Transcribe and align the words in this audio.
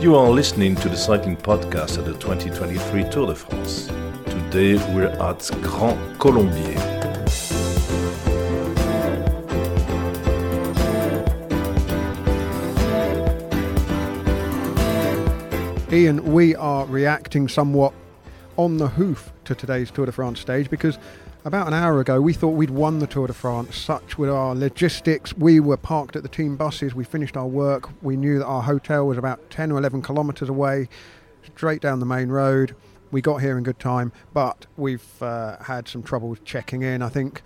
You 0.00 0.14
are 0.14 0.30
listening 0.30 0.76
to 0.76 0.88
the 0.88 0.96
cycling 0.96 1.36
podcast 1.36 1.98
at 1.98 2.04
the 2.04 2.12
2023 2.12 3.10
Tour 3.10 3.26
de 3.26 3.34
France. 3.34 3.88
Today 4.26 4.76
we're 4.94 5.08
at 5.08 5.50
Grand 5.60 6.20
Colombier. 6.20 6.78
Ian, 15.90 16.32
we 16.32 16.54
are 16.54 16.86
reacting 16.86 17.48
somewhat 17.48 17.92
on 18.56 18.76
the 18.76 18.86
hoof 18.86 19.32
to 19.46 19.56
today's 19.56 19.90
Tour 19.90 20.06
de 20.06 20.12
France 20.12 20.38
stage 20.38 20.70
because 20.70 20.96
about 21.48 21.66
an 21.66 21.72
hour 21.72 21.98
ago 21.98 22.20
we 22.20 22.34
thought 22.34 22.50
we'd 22.50 22.68
won 22.68 22.98
the 22.98 23.06
Tour 23.06 23.26
de 23.26 23.32
France. 23.32 23.74
Such 23.74 24.18
were 24.18 24.30
our 24.30 24.54
logistics. 24.54 25.32
We 25.34 25.60
were 25.60 25.78
parked 25.78 26.14
at 26.14 26.22
the 26.22 26.28
team 26.28 26.56
buses, 26.56 26.94
we 26.94 27.04
finished 27.04 27.38
our 27.38 27.46
work, 27.46 27.88
we 28.02 28.16
knew 28.16 28.38
that 28.38 28.44
our 28.44 28.62
hotel 28.62 29.06
was 29.06 29.16
about 29.16 29.48
10 29.48 29.72
or 29.72 29.78
11 29.78 30.02
kilometres 30.02 30.50
away, 30.50 30.90
straight 31.42 31.80
down 31.80 32.00
the 32.00 32.06
main 32.06 32.28
road. 32.28 32.76
We 33.10 33.22
got 33.22 33.38
here 33.38 33.56
in 33.56 33.64
good 33.64 33.78
time, 33.78 34.12
but 34.34 34.66
we've 34.76 35.22
uh, 35.22 35.56
had 35.62 35.88
some 35.88 36.02
trouble 36.02 36.36
checking 36.44 36.82
in. 36.82 37.00
I 37.00 37.08
think 37.08 37.40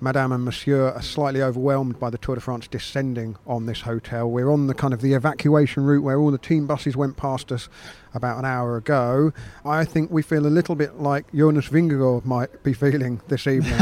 Madame 0.00 0.30
and 0.30 0.44
Monsieur 0.44 0.90
are 0.90 1.02
slightly 1.02 1.42
overwhelmed 1.42 1.98
by 1.98 2.10
the 2.10 2.18
Tour 2.18 2.36
de 2.36 2.40
France 2.40 2.68
descending 2.68 3.36
on 3.44 3.66
this 3.66 3.80
hotel. 3.80 4.30
We're 4.30 4.52
on 4.52 4.68
the 4.68 4.74
kind 4.74 4.94
of 4.94 5.00
the 5.00 5.14
evacuation 5.14 5.82
route 5.82 6.04
where 6.04 6.20
all 6.20 6.30
the 6.30 6.38
team 6.38 6.68
buses 6.68 6.96
went 6.96 7.16
past 7.16 7.50
us 7.50 7.68
about 8.14 8.38
an 8.38 8.44
hour 8.44 8.76
ago. 8.76 9.32
I 9.64 9.84
think 9.84 10.10
we 10.10 10.22
feel 10.22 10.46
a 10.46 10.48
little 10.48 10.74
bit 10.74 11.00
like 11.00 11.32
Jonas 11.32 11.68
Vingegaard 11.68 12.24
might 12.24 12.62
be 12.62 12.72
feeling 12.72 13.20
this 13.28 13.46
evening. 13.46 13.78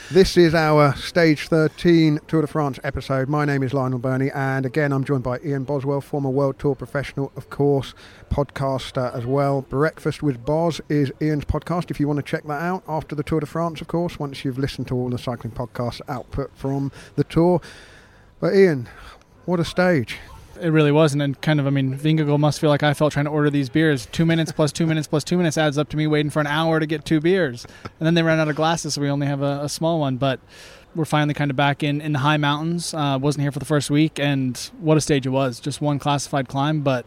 this 0.10 0.36
is 0.36 0.54
our 0.54 0.94
stage 0.96 1.48
13 1.48 2.20
Tour 2.26 2.42
de 2.42 2.46
France 2.46 2.78
episode. 2.84 3.28
My 3.28 3.44
name 3.44 3.62
is 3.62 3.72
Lionel 3.72 3.98
Birnie, 3.98 4.30
and 4.32 4.66
again, 4.66 4.92
I'm 4.92 5.04
joined 5.04 5.24
by 5.24 5.38
Ian 5.44 5.64
Boswell, 5.64 6.00
former 6.00 6.30
World 6.30 6.58
Tour 6.58 6.74
professional, 6.74 7.32
of 7.36 7.50
course, 7.50 7.94
podcaster 8.30 9.14
as 9.14 9.26
well. 9.26 9.62
Breakfast 9.62 10.22
with 10.22 10.44
Boz 10.44 10.80
is 10.88 11.12
Ian's 11.20 11.44
podcast. 11.44 11.90
If 11.90 12.00
you 12.00 12.08
want 12.08 12.18
to 12.18 12.22
check 12.22 12.44
that 12.44 12.62
out 12.62 12.82
after 12.88 13.14
the 13.14 13.22
Tour 13.22 13.40
de 13.40 13.46
France, 13.46 13.80
of 13.80 13.88
course, 13.88 14.18
once 14.18 14.44
you've 14.44 14.58
listened 14.58 14.88
to 14.88 14.94
all 14.94 15.10
the 15.10 15.18
cycling 15.18 15.52
podcasts 15.52 16.00
output 16.08 16.50
from 16.54 16.92
the 17.16 17.24
tour. 17.24 17.60
But 18.40 18.54
Ian, 18.54 18.88
what 19.44 19.60
a 19.60 19.64
stage! 19.64 20.18
It 20.60 20.70
really 20.70 20.92
wasn't, 20.92 21.22
and 21.22 21.40
kind 21.40 21.58
of, 21.60 21.66
I 21.66 21.70
mean, 21.70 21.96
Vingegaard 21.96 22.38
must 22.38 22.60
feel 22.60 22.70
like 22.70 22.82
I 22.82 22.94
felt 22.94 23.12
trying 23.12 23.24
to 23.24 23.30
order 23.30 23.50
these 23.50 23.68
beers. 23.68 24.06
Two 24.06 24.24
minutes 24.24 24.52
plus 24.52 24.72
two 24.72 24.86
minutes 24.86 25.06
plus 25.06 25.24
two 25.24 25.36
minutes 25.36 25.58
adds 25.58 25.78
up 25.78 25.88
to 25.90 25.96
me 25.96 26.06
waiting 26.06 26.30
for 26.30 26.40
an 26.40 26.46
hour 26.46 26.80
to 26.80 26.86
get 26.86 27.04
two 27.04 27.20
beers, 27.20 27.66
and 27.84 28.06
then 28.06 28.14
they 28.14 28.22
ran 28.22 28.38
out 28.38 28.48
of 28.48 28.56
glasses, 28.56 28.94
so 28.94 29.00
we 29.00 29.10
only 29.10 29.26
have 29.26 29.42
a, 29.42 29.60
a 29.62 29.68
small 29.68 29.98
one. 30.00 30.16
But 30.16 30.40
we're 30.94 31.04
finally 31.04 31.34
kind 31.34 31.50
of 31.50 31.56
back 31.56 31.82
in 31.82 32.00
in 32.00 32.12
the 32.12 32.20
high 32.20 32.36
mountains. 32.36 32.94
Uh, 32.94 33.18
wasn't 33.20 33.42
here 33.42 33.52
for 33.52 33.58
the 33.58 33.64
first 33.64 33.90
week, 33.90 34.18
and 34.18 34.56
what 34.78 34.96
a 34.96 35.00
stage 35.00 35.26
it 35.26 35.30
was! 35.30 35.60
Just 35.60 35.80
one 35.80 35.98
classified 35.98 36.48
climb, 36.48 36.80
but 36.82 37.04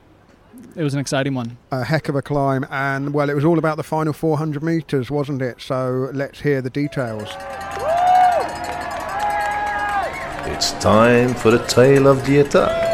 it 0.76 0.84
was 0.84 0.94
an 0.94 1.00
exciting 1.00 1.34
one. 1.34 1.58
A 1.72 1.84
heck 1.84 2.10
of 2.10 2.16
a 2.16 2.22
climb, 2.22 2.66
and 2.70 3.14
well, 3.14 3.30
it 3.30 3.34
was 3.36 3.46
all 3.46 3.58
about 3.58 3.78
the 3.78 3.84
final 3.84 4.14
400 4.14 4.62
metres, 4.62 5.10
wasn't 5.10 5.42
it? 5.42 5.62
So 5.62 6.10
let's 6.14 6.42
hear 6.42 6.62
the 6.62 6.70
details. 6.70 7.30
It's 10.50 10.72
time 10.74 11.34
for 11.34 11.52
the 11.52 11.64
tale 11.68 12.08
of 12.08 12.26
the 12.26 12.40
attack. 12.40 12.87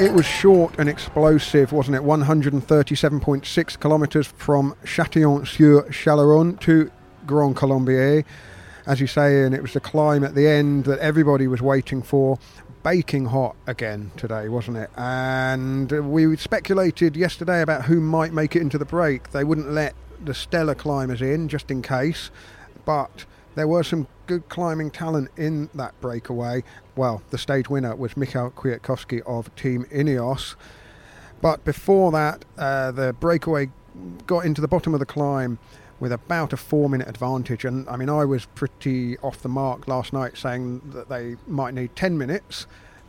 It 0.00 0.14
was 0.14 0.24
short 0.24 0.76
and 0.78 0.88
explosive, 0.88 1.72
wasn't 1.72 1.96
it? 1.98 2.02
137.6 2.02 3.80
kilometres 3.80 4.26
from 4.28 4.74
Châtillon-sur-Chalaronne 4.82 6.58
to 6.60 6.90
Grand 7.26 7.54
Colombier. 7.54 8.24
As 8.86 8.98
you 8.98 9.06
say, 9.06 9.44
and 9.44 9.54
it 9.54 9.60
was 9.60 9.74
the 9.74 9.80
climb 9.80 10.24
at 10.24 10.34
the 10.34 10.48
end 10.48 10.84
that 10.86 11.00
everybody 11.00 11.46
was 11.46 11.60
waiting 11.60 12.00
for. 12.00 12.38
Baking 12.82 13.26
hot 13.26 13.56
again 13.66 14.10
today, 14.16 14.48
wasn't 14.48 14.78
it? 14.78 14.88
And 14.96 15.90
we 16.10 16.34
speculated 16.38 17.14
yesterday 17.14 17.60
about 17.60 17.84
who 17.84 18.00
might 18.00 18.32
make 18.32 18.56
it 18.56 18.62
into 18.62 18.78
the 18.78 18.86
break. 18.86 19.32
They 19.32 19.44
wouldn't 19.44 19.70
let 19.70 19.94
the 20.24 20.32
stellar 20.32 20.74
climbers 20.74 21.20
in 21.20 21.46
just 21.46 21.70
in 21.70 21.82
case, 21.82 22.30
but 22.86 23.26
there 23.60 23.68
were 23.68 23.82
some 23.82 24.06
good 24.26 24.48
climbing 24.48 24.90
talent 24.90 25.28
in 25.36 25.68
that 25.74 25.92
breakaway. 26.00 26.64
Well, 26.96 27.20
the 27.28 27.36
stage 27.36 27.68
winner 27.68 27.94
was 27.94 28.14
Michał 28.16 28.54
Kwiatkowski 28.54 29.20
of 29.26 29.54
Team 29.54 29.84
Ineos. 29.92 30.54
But 31.42 31.62
before 31.62 32.10
that, 32.12 32.46
uh, 32.56 32.90
the 32.90 33.12
breakaway 33.12 33.68
got 34.26 34.46
into 34.46 34.62
the 34.62 34.68
bottom 34.68 34.94
of 34.94 35.00
the 35.00 35.04
climb 35.04 35.58
with 35.98 36.10
about 36.10 36.54
a 36.54 36.56
four 36.56 36.88
minute 36.88 37.06
advantage. 37.06 37.66
And 37.66 37.86
I 37.86 37.98
mean, 37.98 38.08
I 38.08 38.24
was 38.24 38.46
pretty 38.46 39.18
off 39.18 39.42
the 39.42 39.50
mark 39.50 39.86
last 39.86 40.14
night 40.14 40.38
saying 40.38 40.80
that 40.94 41.10
they 41.10 41.36
might 41.46 41.74
need 41.74 41.94
10 41.94 42.16
minutes 42.16 42.66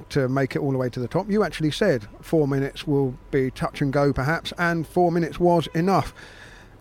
to 0.10 0.28
make 0.28 0.54
it 0.58 0.60
all 0.60 0.74
the 0.74 0.78
way 0.78 0.90
to 0.90 1.00
the 1.00 1.08
top. 1.08 1.32
You 1.32 1.46
actually 1.46 1.72
said 1.72 2.10
four 2.20 2.46
minutes 2.46 2.86
will 2.86 3.18
be 3.32 3.52
touch 3.52 3.82
and 3.82 3.94
go 3.94 4.12
perhaps, 4.12 4.52
and 4.58 4.86
four 4.86 5.14
minutes 5.14 5.40
was 5.40 5.68
enough 5.68 6.14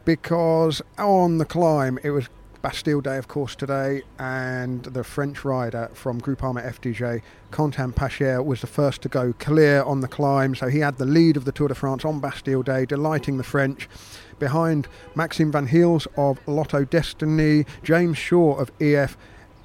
because 0.04 0.82
on 0.98 1.38
the 1.38 1.44
climb 1.44 2.00
it 2.02 2.10
was 2.10 2.28
Bastille 2.62 3.00
Day, 3.00 3.16
of 3.16 3.26
course, 3.26 3.54
today, 3.54 4.02
and 4.18 4.82
the 4.84 5.02
French 5.02 5.46
rider 5.46 5.90
from 5.94 6.20
Groupama 6.20 6.62
FDJ, 6.62 7.22
Quentin 7.50 7.92
Pacher, 7.92 8.44
was 8.44 8.60
the 8.60 8.66
first 8.66 9.00
to 9.02 9.08
go 9.08 9.32
clear 9.38 9.82
on 9.82 10.00
the 10.00 10.08
climb. 10.08 10.54
So 10.54 10.68
he 10.68 10.80
had 10.80 10.98
the 10.98 11.06
lead 11.06 11.38
of 11.38 11.46
the 11.46 11.52
Tour 11.52 11.68
de 11.68 11.74
France 11.74 12.04
on 12.04 12.20
Bastille 12.20 12.62
Day, 12.62 12.84
delighting 12.84 13.38
the 13.38 13.44
French. 13.44 13.88
Behind 14.38 14.88
Maxime 15.14 15.50
Van 15.50 15.68
Gils 15.68 16.06
of 16.18 16.38
Lotto 16.46 16.84
Dstny, 16.84 17.66
James 17.82 18.18
Shaw 18.18 18.56
of 18.56 18.70
EF 18.78 19.16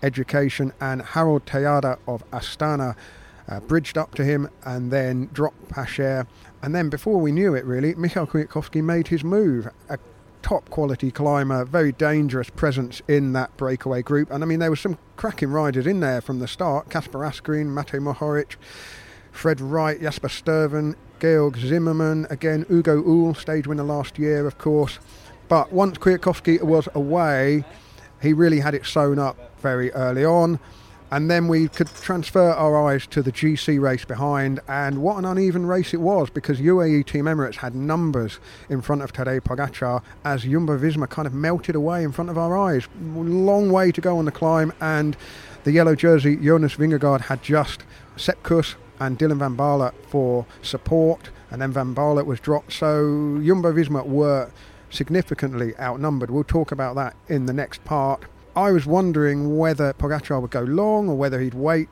Education, 0.01 0.71
and 0.79 1.01
Harold 1.01 1.45
Tejada 1.45 1.99
of 2.07 2.29
Astana. 2.31 2.95
Uh, 3.47 3.59
bridged 3.59 3.95
up 3.95 4.15
to 4.15 4.23
him 4.23 4.49
and 4.63 4.89
then 4.91 5.29
dropped 5.31 5.69
Pacher. 5.69 6.25
And 6.63 6.73
then, 6.73 6.89
before 6.89 7.19
we 7.19 7.31
knew 7.31 7.53
it, 7.53 7.63
really, 7.63 7.93
Michał 7.93 8.25
Kwiatkowski 8.27 8.81
made 8.81 9.09
his 9.09 9.23
move. 9.23 9.69
A 9.89 9.99
top 10.45 10.69
quality 10.69 11.09
climber, 11.09 11.65
very 11.65 11.91
dangerous 11.91 12.51
presence 12.51 13.01
in 13.07 13.33
that 13.33 13.57
breakaway 13.57 14.03
group. 14.03 14.29
And 14.29 14.43
I 14.43 14.45
mean, 14.45 14.59
there 14.59 14.69
were 14.69 14.75
some 14.75 14.99
cracking 15.15 15.49
riders 15.49 15.87
in 15.87 16.01
there 16.01 16.21
from 16.21 16.37
the 16.37 16.47
start 16.47 16.87
Kasper 16.87 17.17
Asgreen, 17.17 17.73
Matej 17.73 17.99
Mohoric, 17.99 18.57
Fred 19.31 19.59
Wright, 19.59 19.99
Jasper 19.99 20.27
Stuyven, 20.27 20.93
Georg 21.19 21.57
Zimmermann, 21.57 22.27
again, 22.29 22.63
Hugo 22.67 23.01
Houle, 23.01 23.33
stage 23.33 23.65
winner 23.65 23.81
last 23.81 24.19
year, 24.19 24.45
of 24.45 24.59
course. 24.59 24.99
But 25.47 25.73
once 25.73 25.97
Kwiatkowski 25.97 26.61
was 26.61 26.87
away, 26.93 27.65
he 28.21 28.31
really 28.31 28.59
had 28.59 28.75
it 28.75 28.85
sewn 28.85 29.17
up 29.17 29.59
very 29.61 29.91
early 29.93 30.25
on 30.25 30.59
and 31.11 31.29
then 31.29 31.47
we 31.47 31.67
could 31.67 31.87
transfer 31.87 32.51
our 32.51 32.87
eyes 32.87 33.05
to 33.07 33.21
the 33.21 33.31
GC 33.31 33.79
race 33.79 34.05
behind. 34.05 34.59
And 34.67 35.01
what 35.01 35.17
an 35.17 35.25
uneven 35.25 35.65
race 35.65 35.93
it 35.93 36.01
was 36.01 36.29
because 36.29 36.59
UAE 36.59 37.05
Team 37.05 37.25
Emirates 37.25 37.57
had 37.57 37.75
numbers 37.75 38.39
in 38.69 38.81
front 38.81 39.01
of 39.01 39.13
Tadej 39.13 39.41
Pogacar 39.41 40.01
as 40.23 40.43
Jumbo 40.43 40.77
Visma 40.77 41.09
kind 41.09 41.27
of 41.27 41.33
melted 41.33 41.75
away 41.75 42.03
in 42.03 42.11
front 42.11 42.29
of 42.29 42.37
our 42.37 42.57
eyes. 42.57 42.87
Long 42.99 43.71
way 43.71 43.91
to 43.91 44.01
go 44.01 44.17
on 44.17 44.25
the 44.25 44.31
climb, 44.31 44.73
and 44.81 45.15
the 45.63 45.71
yellow 45.71 45.95
jersey 45.95 46.35
Jonas 46.35 46.75
Vingegaard 46.75 47.21
had 47.21 47.41
just 47.43 47.83
Sepp 48.17 48.41
Kuss 48.43 48.75
and 48.99 49.19
Dylan 49.19 49.39
Van 49.39 49.55
Baarle 49.55 49.93
for 50.07 50.45
support, 50.61 51.29
and 51.51 51.61
then 51.61 51.71
Van 51.71 51.93
Baarle 51.93 52.25
was 52.25 52.39
dropped. 52.39 52.73
So 52.73 53.41
Jumbo 53.43 53.73
Visma 53.73 54.05
were 54.05 54.49
significantly 54.89 55.77
outnumbered. 55.79 56.31
We'll 56.31 56.43
talk 56.43 56.71
about 56.71 56.95
that 56.95 57.15
in 57.27 57.45
the 57.45 57.53
next 57.53 57.83
part. 57.83 58.23
I 58.55 58.71
was 58.71 58.85
wondering 58.85 59.57
whether 59.57 59.91
Pogacar 59.93 60.41
would 60.41 60.51
go 60.51 60.61
long 60.61 61.09
or 61.09 61.15
whether 61.15 61.41
he'd 61.41 61.53
wait. 61.53 61.89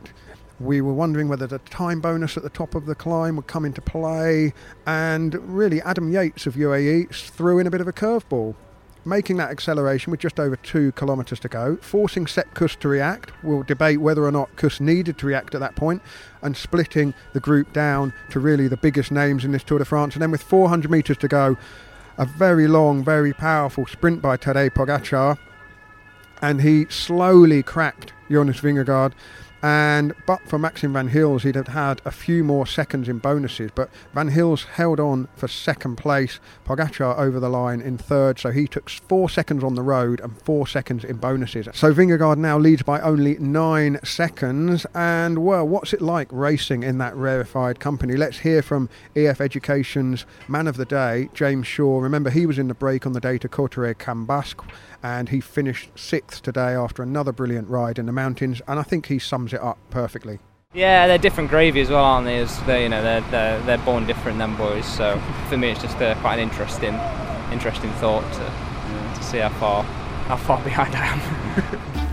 We 0.61 0.79
were 0.79 0.93
wondering 0.93 1.27
whether 1.27 1.45
the 1.45 1.59
time 1.59 1.99
bonus 1.99 2.37
at 2.37 2.43
the 2.43 2.49
top 2.49 2.73
of 2.73 2.85
the 2.85 2.95
climb 2.95 3.35
would 3.35 3.47
come 3.47 3.65
into 3.65 3.81
play. 3.81 4.53
And 4.87 5.35
really, 5.53 5.81
Adam 5.81 6.09
Yates 6.09 6.47
of 6.47 6.55
UAE 6.55 7.13
threw 7.13 7.59
in 7.59 7.67
a 7.67 7.69
bit 7.69 7.81
of 7.81 7.89
a 7.89 7.91
curveball, 7.91 8.55
making 9.03 9.35
that 9.37 9.51
acceleration 9.51 10.11
with 10.11 10.21
just 10.21 10.39
over 10.39 10.55
two 10.55 10.93
kilometres 10.93 11.41
to 11.41 11.49
go, 11.49 11.75
forcing 11.81 12.27
Sepp 12.27 12.53
Kuss 12.53 12.77
to 12.77 12.87
react. 12.87 13.33
We'll 13.43 13.63
debate 13.63 13.99
whether 13.99 14.23
or 14.23 14.31
not 14.31 14.55
Kuss 14.55 14.79
needed 14.79 15.17
to 15.17 15.25
react 15.25 15.53
at 15.55 15.59
that 15.59 15.75
point, 15.75 16.01
and 16.41 16.55
splitting 16.55 17.13
the 17.33 17.41
group 17.41 17.73
down 17.73 18.13
to 18.29 18.39
really 18.39 18.69
the 18.69 18.77
biggest 18.77 19.11
names 19.11 19.43
in 19.43 19.51
this 19.51 19.65
Tour 19.65 19.79
de 19.79 19.85
France. 19.85 20.15
And 20.15 20.21
then 20.21 20.31
with 20.31 20.43
400 20.43 20.89
metres 20.89 21.17
to 21.17 21.27
go, 21.27 21.57
a 22.17 22.25
very 22.25 22.69
long, 22.69 23.03
very 23.03 23.33
powerful 23.33 23.85
sprint 23.85 24.21
by 24.21 24.37
Tadej 24.37 24.69
Pogacar 24.69 25.37
and 26.43 26.61
he 26.61 26.85
slowly 26.89 27.63
cracked 27.63 28.11
Jonas 28.29 28.59
Vingegaard. 28.59 29.13
And 29.63 30.13
but 30.25 30.41
for 30.49 30.59
Maxim 30.59 30.91
Van 30.91 31.07
Gils, 31.07 31.43
he'd 31.43 31.55
have 31.55 31.69
had 31.69 32.01
a 32.03 32.11
few 32.11 32.43
more 32.43 32.67
seconds 32.67 33.07
in 33.07 33.19
bonuses. 33.19 33.71
But 33.73 33.89
Van 34.13 34.29
Gils 34.29 34.65
held 34.65 34.99
on 34.99 35.29
for 35.37 35.47
second 35.47 35.95
place. 35.95 36.41
Pogacar 36.65 37.17
over 37.17 37.39
the 37.39 37.49
line 37.49 37.79
in 37.79 37.97
third, 37.97 38.39
so 38.39 38.51
he 38.51 38.67
took 38.67 38.89
four 38.89 39.29
seconds 39.29 39.63
on 39.63 39.75
the 39.75 39.81
road 39.81 40.19
and 40.19 40.37
four 40.41 40.67
seconds 40.67 41.05
in 41.05 41.15
bonuses. 41.15 41.69
So 41.73 41.93
Vingegaard 41.93 42.37
now 42.37 42.57
leads 42.57 42.83
by 42.83 42.99
only 42.99 43.37
nine 43.39 43.99
seconds. 44.03 44.85
And 44.93 45.45
well, 45.45 45.65
what's 45.65 45.93
it 45.93 46.01
like 46.01 46.27
racing 46.31 46.83
in 46.83 46.97
that 46.97 47.15
rarefied 47.15 47.79
company? 47.79 48.17
Let's 48.17 48.39
hear 48.39 48.61
from 48.61 48.89
EF 49.15 49.39
Education's 49.39 50.25
man 50.49 50.67
of 50.67 50.75
the 50.75 50.85
day, 50.85 51.29
James 51.33 51.67
Shaw. 51.67 51.99
Remember, 51.99 52.29
he 52.29 52.45
was 52.45 52.59
in 52.59 52.67
the 52.67 52.73
break 52.73 53.05
on 53.05 53.13
the 53.13 53.21
day 53.21 53.37
to 53.37 53.47
Cauterets 53.47 54.03
Cambasque 54.03 54.61
and 55.03 55.29
he 55.29 55.41
finished 55.41 55.89
sixth 55.95 56.41
today 56.41 56.73
after 56.73 57.03
another 57.03 57.33
brilliant 57.33 57.67
ride 57.67 57.99
in 57.99 58.05
the 58.05 58.11
mountains. 58.13 58.61
And 58.67 58.79
I 58.79 58.83
think 58.83 59.07
he 59.07 59.19
sums 59.19 59.52
it 59.53 59.61
up 59.61 59.77
perfectly. 59.89 60.39
Yeah, 60.73 61.05
they're 61.05 61.19
different 61.19 61.51
gravy 61.51 61.81
as 61.81 61.89
well, 61.89 62.03
aren't 62.03 62.25
they? 62.25 62.39
As 62.39 62.59
they, 62.63 62.83
you 62.83 62.89
know, 62.89 63.03
they're, 63.03 63.21
they're 63.29 63.61
they're 63.61 63.77
born 63.79 64.07
different 64.07 64.39
than 64.39 64.55
boys. 64.55 64.85
So 64.85 65.21
for 65.47 65.57
me, 65.57 65.69
it's 65.69 65.81
just 65.81 65.97
uh, 65.97 66.15
quite 66.15 66.35
an 66.35 66.39
interesting, 66.39 66.95
interesting 67.51 67.91
thought 67.93 68.23
to, 68.33 69.19
to 69.19 69.23
see 69.23 69.37
how 69.37 69.49
far 69.49 69.83
how 70.23 70.37
far 70.37 70.61
behind 70.63 70.95
I 70.95 71.05
am. 71.05 71.19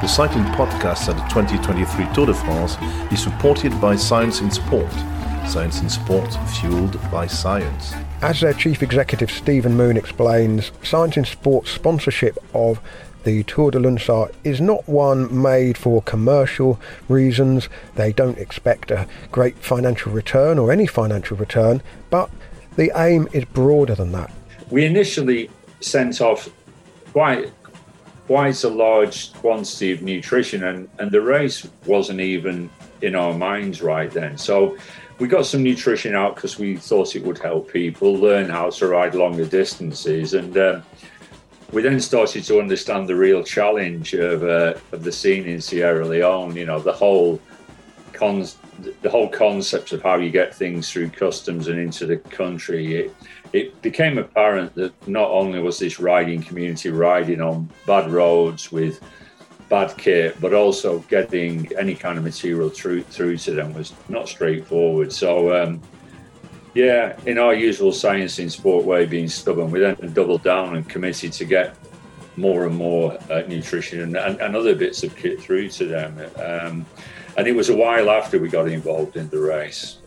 the 0.00 0.06
cycling 0.06 0.44
podcast 0.44 1.08
at 1.08 1.16
the 1.16 1.22
2023 1.28 2.14
Tour 2.14 2.26
de 2.26 2.34
France 2.34 2.78
is 3.12 3.22
supported 3.22 3.78
by 3.78 3.94
Science 3.94 4.40
in 4.40 4.50
Sport. 4.50 4.90
Science 5.46 5.82
in 5.82 5.90
Sport 5.90 6.32
fueled 6.48 6.98
by 7.10 7.26
science. 7.26 7.92
As 8.22 8.40
their 8.40 8.54
chief 8.54 8.82
executive 8.82 9.30
Stephen 9.30 9.76
Moon 9.76 9.98
explains, 9.98 10.72
Science 10.82 11.18
in 11.18 11.26
Sport 11.26 11.66
sponsorship 11.66 12.38
of 12.54 12.80
the 13.24 13.42
Tour 13.44 13.70
de 13.70 13.78
Lunsar 13.78 14.32
is 14.44 14.60
not 14.60 14.88
one 14.88 15.42
made 15.42 15.76
for 15.76 16.02
commercial 16.02 16.80
reasons. 17.08 17.68
They 17.94 18.12
don't 18.12 18.38
expect 18.38 18.90
a 18.90 19.06
great 19.30 19.56
financial 19.58 20.12
return 20.12 20.58
or 20.58 20.72
any 20.72 20.86
financial 20.86 21.36
return, 21.36 21.82
but 22.08 22.30
the 22.76 22.92
aim 22.96 23.28
is 23.32 23.44
broader 23.44 23.94
than 23.94 24.12
that. 24.12 24.30
We 24.70 24.84
initially 24.84 25.50
sent 25.80 26.20
off 26.20 26.48
quite 27.12 27.52
quite 28.26 28.62
a 28.62 28.68
large 28.68 29.32
quantity 29.34 29.90
of 29.90 30.02
nutrition 30.02 30.62
and, 30.62 30.88
and 31.00 31.10
the 31.10 31.20
race 31.20 31.66
wasn't 31.84 32.20
even 32.20 32.70
in 33.02 33.16
our 33.16 33.34
minds 33.34 33.82
right 33.82 34.08
then. 34.12 34.38
So 34.38 34.76
we 35.18 35.26
got 35.26 35.46
some 35.46 35.64
nutrition 35.64 36.14
out 36.14 36.36
because 36.36 36.56
we 36.56 36.76
thought 36.76 37.16
it 37.16 37.24
would 37.24 37.38
help 37.38 37.72
people 37.72 38.14
learn 38.14 38.48
how 38.48 38.70
to 38.70 38.86
ride 38.86 39.16
longer 39.16 39.44
distances 39.44 40.34
and 40.34 40.56
um, 40.56 40.82
we 41.72 41.82
then 41.82 42.00
started 42.00 42.44
to 42.44 42.58
understand 42.58 43.08
the 43.08 43.14
real 43.14 43.42
challenge 43.44 44.14
of, 44.14 44.42
uh, 44.42 44.74
of 44.92 45.04
the 45.04 45.12
scene 45.12 45.46
in 45.46 45.60
Sierra 45.60 46.06
Leone. 46.06 46.56
You 46.56 46.66
know, 46.66 46.80
the 46.80 46.92
whole 46.92 47.40
con- 48.12 48.46
the 49.02 49.10
whole 49.10 49.28
concept 49.28 49.92
of 49.92 50.02
how 50.02 50.16
you 50.16 50.30
get 50.30 50.54
things 50.54 50.90
through 50.90 51.10
customs 51.10 51.68
and 51.68 51.78
into 51.78 52.06
the 52.06 52.16
country. 52.16 52.94
It, 52.96 53.14
it 53.52 53.82
became 53.82 54.16
apparent 54.16 54.74
that 54.74 54.94
not 55.06 55.30
only 55.30 55.60
was 55.60 55.78
this 55.78 56.00
riding 56.00 56.42
community 56.42 56.88
riding 56.88 57.40
on 57.40 57.68
bad 57.86 58.10
roads 58.10 58.72
with 58.72 59.00
bad 59.68 59.96
kit, 59.98 60.40
but 60.40 60.54
also 60.54 61.00
getting 61.00 61.70
any 61.78 61.94
kind 61.94 62.16
of 62.16 62.24
material 62.24 62.70
through 62.70 63.02
through 63.02 63.36
to 63.38 63.52
them 63.52 63.74
was 63.74 63.92
not 64.08 64.28
straightforward. 64.28 65.12
So. 65.12 65.62
Um, 65.62 65.80
yeah, 66.74 67.18
in 67.26 67.38
our 67.38 67.54
usual 67.54 67.92
science 67.92 68.38
in 68.38 68.50
sport 68.50 68.84
way, 68.84 69.06
being 69.06 69.28
stubborn, 69.28 69.70
we 69.70 69.80
then 69.80 69.96
doubled 70.12 70.42
down 70.42 70.76
and 70.76 70.88
committed 70.88 71.32
to 71.32 71.44
get 71.44 71.76
more 72.36 72.66
and 72.66 72.76
more 72.76 73.18
uh, 73.30 73.42
nutrition 73.48 74.00
and, 74.00 74.16
and, 74.16 74.40
and, 74.40 74.56
other 74.56 74.74
bits 74.74 75.02
of 75.02 75.14
kit 75.16 75.40
through 75.40 75.68
to 75.68 75.84
them. 75.84 76.18
Um, 76.36 76.86
and 77.36 77.46
it 77.46 77.52
was 77.52 77.68
a 77.68 77.76
while 77.76 78.10
after 78.10 78.38
we 78.38 78.48
got 78.48 78.68
involved 78.68 79.16
in 79.16 79.28
the 79.30 79.40
race. 79.40 79.98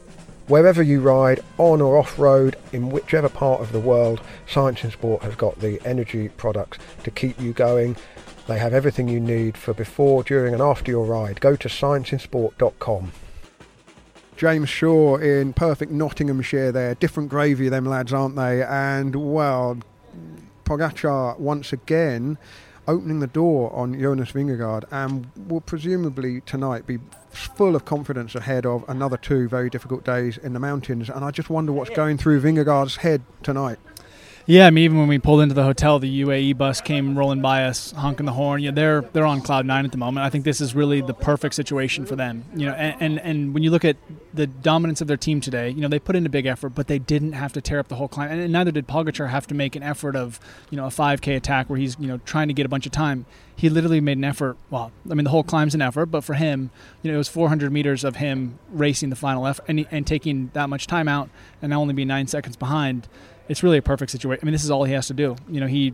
Wherever 0.48 0.83
you 0.83 1.00
ride, 1.00 1.42
on 1.57 1.80
or 1.80 1.98
off 1.98 2.19
road, 2.19 2.57
in 2.74 2.89
whichever 2.89 3.30
part 3.30 3.62
of 3.62 3.71
the 3.71 3.80
world, 3.80 4.21
Science 4.48 4.83
in 4.83 4.92
Sport 4.92 5.24
has 5.24 5.36
got 5.36 5.59
the 5.59 5.81
energy 5.86 6.30
products 6.30 6.80
to 7.04 7.12
keep 7.12 7.39
you 7.39 7.54
going. 7.54 7.95
They 8.48 8.59
have 8.59 8.74
everything 8.74 9.07
you 9.07 9.21
need 9.21 9.57
for 9.57 9.74
before, 9.74 10.24
during, 10.24 10.54
and 10.54 10.62
after 10.62 10.92
your 10.92 11.06
ride. 11.06 11.39
Go 11.39 11.56
to 11.56 11.69
scienceinsport.com. 11.69 13.13
James 14.35 14.69
Shaw 14.69 15.18
in 15.18 15.53
perfect 15.53 15.91
Nottinghamshire 15.91 16.71
there. 16.71 16.95
Different 16.95 17.30
gravy, 17.30 17.69
them 17.69 17.85
lads, 17.85 18.13
aren't 18.13 18.35
they? 18.35 18.63
And, 18.63 19.15
well, 19.15 19.77
Pogacar 20.65 21.38
once 21.39 21.74
again 21.74 22.38
opening 22.88 23.19
the 23.19 23.27
door 23.27 23.74
on 23.74 23.97
Jonas 23.97 24.31
Vingegaard 24.33 24.83
and 24.91 25.27
will 25.47 25.62
presumably 25.62 26.41
tonight 26.41 26.85
be 26.85 27.00
full 27.30 27.75
of 27.75 27.85
confidence 27.85 28.35
ahead 28.35 28.65
of 28.65 28.83
another 28.88 29.18
two 29.18 29.47
very 29.47 29.69
difficult 29.69 30.03
days 30.03 30.38
in 30.38 30.53
the 30.53 30.59
mountains. 30.59 31.09
And 31.09 31.24
I 31.24 31.31
just 31.31 31.50
wonder 31.50 31.71
what's 31.71 31.91
going 31.91 32.18
through 32.18 32.41
Vingegaard's 32.41 32.97
head 32.97 33.21
tonight. 33.41 33.80
Yeah, 34.45 34.68
I 34.68 34.72
mean, 34.72 34.84
even 34.84 34.98
when 34.98 35.07
we 35.07 35.19
pulled 35.19 35.40
into 35.40 35.56
the 35.56 35.63
hotel, 35.63 36.00
the 36.00 36.22
UAE 36.22 36.57
bus 36.57 36.81
came 36.81 37.18
rolling 37.18 37.42
by 37.42 37.63
us, 37.63 37.92
honking 37.92 38.25
the 38.25 38.34
horn. 38.34 38.62
Yeah, 38.62 38.72
they're 38.72 39.01
they're 39.01 39.25
on 39.25 39.40
cloud 39.40 39.66
nine 39.66 39.86
at 39.86 39.92
the 39.94 39.98
moment. 39.98 40.25
I 40.25 40.30
think 40.30 40.44
this 40.44 40.60
is 40.60 40.75
really 40.75 41.00
the 41.00 41.13
perfect 41.13 41.56
situation 41.56 42.06
for 42.06 42.18
them. 42.18 42.44
You 42.54 42.66
know, 42.66 42.74
and, 42.74 42.95
and 43.00 43.19
and 43.22 43.54
when 43.54 43.63
you 43.63 43.72
look 43.72 43.86
at 43.86 43.95
the 44.34 44.45
dominance 44.45 45.00
of 45.00 45.07
their 45.07 45.16
team 45.16 45.40
today, 45.40 45.69
you 45.69 45.80
know, 45.80 45.88
they 45.88 46.00
put 46.00 46.18
in 46.18 46.25
a 46.25 46.30
big 46.30 46.45
effort, 46.45 46.69
but 46.69 46.88
they 46.88 47.00
didn't 47.00 47.34
have 47.34 47.54
to 47.54 47.62
tear 47.62 47.80
up 47.80 47.88
the 47.88 47.95
whole 47.95 48.10
climb, 48.10 48.31
and 48.31 48.51
neither 48.51 48.72
did 48.72 48.86
Pogacar 48.86 49.30
have 49.30 49.48
to 49.48 49.56
make 49.56 49.78
an 49.78 49.84
effort 49.84 50.18
of 50.18 50.42
you 50.69 50.75
know 50.75 50.88
a 50.88 50.90
5K 50.90 51.38
attack 51.38 51.69
where 51.69 51.80
he's 51.80 51.95
you 51.98 52.07
know 52.07 52.18
trying 52.25 52.50
to 52.50 52.54
get 52.54 52.66
a 52.66 52.69
bunch 52.69 52.86
of 52.86 52.92
time. 52.92 53.25
He 53.56 53.70
literally 53.70 54.02
made 54.02 54.18
an 54.18 54.24
effort. 54.24 54.58
Well, 54.70 54.92
I 55.10 55.14
mean, 55.14 55.24
the 55.24 55.30
whole 55.30 55.44
climb's 55.44 55.76
an 55.76 55.82
effort, 55.82 56.08
but 56.08 56.24
for 56.24 56.34
him, 56.34 56.72
you 57.02 57.12
know, 57.12 57.16
it 57.16 57.20
was 57.20 57.30
400 57.30 57.72
meters 57.72 58.04
of 58.04 58.18
him 58.18 58.60
racing 58.72 59.10
the 59.10 59.16
final 59.16 59.46
effort 59.46 59.66
and, 59.68 59.86
and 59.92 60.06
taking 60.08 60.50
that 60.54 60.70
much 60.70 60.88
time 60.88 61.08
out, 61.08 61.30
and 61.62 61.74
only 61.74 61.94
be 61.94 62.06
nine 62.06 62.28
seconds 62.28 62.56
behind 62.56 63.08
it's 63.50 63.64
really 63.64 63.78
a 63.78 63.82
perfect 63.82 64.12
situation. 64.12 64.40
I 64.42 64.46
mean, 64.46 64.54
this 64.54 64.64
is 64.64 64.72
all 64.72 64.84
he 64.84 64.94
has 64.94 65.08
to 65.08 65.14
do. 65.14 65.36
You 65.50 65.60
know, 65.60 65.68
he 65.68 65.94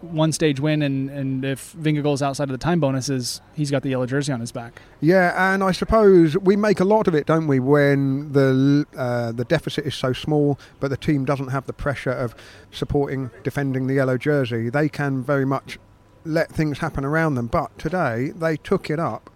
one 0.00 0.32
stage 0.32 0.58
win, 0.58 0.82
and, 0.82 1.08
and 1.10 1.44
if 1.44 1.72
Vingegaard 1.74 2.14
is 2.14 2.22
outside 2.22 2.44
of 2.44 2.52
the 2.52 2.58
time 2.58 2.80
bonuses, 2.80 3.40
he's 3.54 3.70
got 3.70 3.82
the 3.82 3.90
yellow 3.90 4.06
jersey 4.06 4.32
on 4.32 4.40
his 4.40 4.50
back. 4.50 4.82
Yeah, 5.00 5.52
and 5.52 5.62
I 5.62 5.72
suppose 5.72 6.36
we 6.36 6.56
make 6.56 6.80
a 6.80 6.84
lot 6.84 7.06
of 7.06 7.14
it, 7.14 7.26
don't 7.26 7.46
we, 7.46 7.60
when 7.60 8.32
the 8.32 8.86
uh, 8.96 9.32
the 9.32 9.44
deficit 9.44 9.86
is 9.86 9.94
so 9.94 10.12
small, 10.12 10.58
but 10.80 10.88
the 10.88 10.96
team 10.96 11.24
doesn't 11.24 11.48
have 11.48 11.66
the 11.66 11.72
pressure 11.72 12.10
of 12.10 12.34
supporting, 12.72 13.30
defending 13.44 13.86
the 13.86 13.94
yellow 13.94 14.18
jersey. 14.18 14.70
They 14.70 14.88
can 14.88 15.22
very 15.22 15.44
much 15.44 15.78
let 16.26 16.50
things 16.50 16.78
happen 16.78 17.04
around 17.04 17.34
them. 17.34 17.46
But 17.46 17.78
today 17.78 18.32
they 18.34 18.56
took 18.56 18.90
it 18.90 18.98
up, 18.98 19.30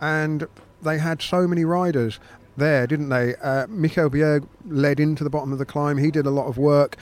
and 0.00 0.46
they 0.82 0.98
had 0.98 1.22
so 1.22 1.46
many 1.46 1.64
riders 1.64 2.18
there, 2.56 2.86
didn't 2.86 3.08
they? 3.08 3.34
Uh, 3.36 3.66
Mikkel 3.66 4.10
Bjerg 4.10 4.46
led 4.66 5.00
into 5.00 5.24
the 5.24 5.30
bottom 5.30 5.52
of 5.52 5.58
the 5.58 5.66
climb. 5.66 5.98
He 5.98 6.10
did 6.10 6.26
a 6.26 6.30
lot 6.30 6.46
of 6.46 6.56
work. 6.58 6.96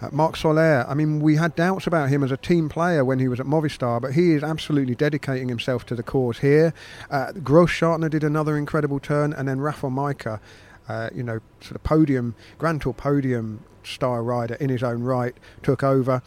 Uh, 0.00 0.08
Marc 0.12 0.36
Soler, 0.36 0.86
I 0.88 0.94
mean, 0.94 1.20
we 1.20 1.36
had 1.36 1.54
doubts 1.54 1.86
about 1.86 2.08
him 2.08 2.24
as 2.24 2.30
a 2.30 2.36
team 2.36 2.70
player 2.70 3.04
when 3.04 3.18
he 3.18 3.28
was 3.28 3.38
at 3.38 3.44
Movistar, 3.44 4.00
but 4.00 4.14
he 4.14 4.32
is 4.32 4.42
absolutely 4.42 4.94
dedicating 4.94 5.48
himself 5.48 5.84
to 5.86 5.94
the 5.94 6.02
cause 6.02 6.38
here. 6.38 6.72
Uh, 7.10 7.32
Grossschartner 7.34 8.08
did 8.08 8.24
another 8.24 8.56
incredible 8.56 8.98
turn, 8.98 9.34
and 9.34 9.46
then 9.46 9.58
Rafał 9.58 9.92
Majka, 9.92 10.40
uh, 10.88 11.10
you 11.14 11.22
know, 11.22 11.40
sort 11.60 11.76
of 11.76 11.82
podium, 11.82 12.34
Grand 12.56 12.80
Tour 12.80 12.94
podium 12.94 13.62
style 13.84 14.20
rider 14.20 14.54
in 14.54 14.70
his 14.70 14.82
own 14.82 15.02
right, 15.02 15.34
took 15.62 15.82
over. 15.82 16.22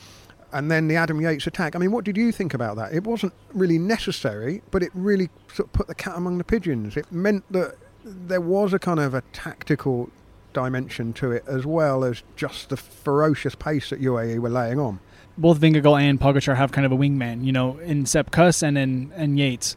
And 0.53 0.69
then 0.69 0.87
the 0.87 0.95
Adam 0.95 1.19
Yates 1.19 1.47
attack. 1.47 1.75
I 1.75 1.79
mean, 1.79 1.91
what 1.91 2.05
did 2.05 2.15
you 2.15 2.31
think 2.31 2.53
about 2.53 2.75
that? 2.77 2.93
It 2.93 3.03
wasn't 3.03 3.33
really 3.53 3.79
necessary, 3.79 4.61
but 4.71 4.83
it 4.83 4.91
really 4.93 5.29
sort 5.51 5.67
of 5.67 5.73
put 5.73 5.87
the 5.87 5.95
cat 5.95 6.15
among 6.15 6.37
the 6.37 6.43
pigeons. 6.43 6.95
It 6.95 7.11
meant 7.11 7.43
that 7.51 7.75
there 8.05 8.41
was 8.41 8.73
a 8.73 8.79
kind 8.79 8.99
of 8.99 9.13
a 9.13 9.21
tactical 9.33 10.09
dimension 10.53 11.13
to 11.13 11.31
it 11.31 11.43
as 11.47 11.65
well 11.65 12.03
as 12.03 12.21
just 12.35 12.69
the 12.69 12.77
ferocious 12.77 13.55
pace 13.55 13.89
that 13.89 13.99
UAE 14.01 14.39
were 14.39 14.49
laying 14.49 14.79
on. 14.79 14.99
Both 15.37 15.59
Vingegaard 15.59 16.01
and 16.01 16.19
Pogacar 16.19 16.55
have 16.55 16.71
kind 16.71 16.85
of 16.85 16.91
a 16.91 16.95
wingman, 16.97 17.43
you 17.43 17.51
know, 17.51 17.79
in 17.79 18.05
Sepp 18.05 18.29
Kuss 18.29 18.61
and 18.61 18.77
in 18.77 19.11
and 19.15 19.39
Yates. 19.39 19.75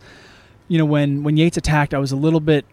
You 0.69 0.77
know, 0.77 0.85
when 0.85 1.23
when 1.23 1.39
Yates 1.39 1.57
attacked, 1.57 1.95
I 1.95 1.99
was 1.99 2.13
a 2.13 2.17
little 2.17 2.41
bit 2.41 2.67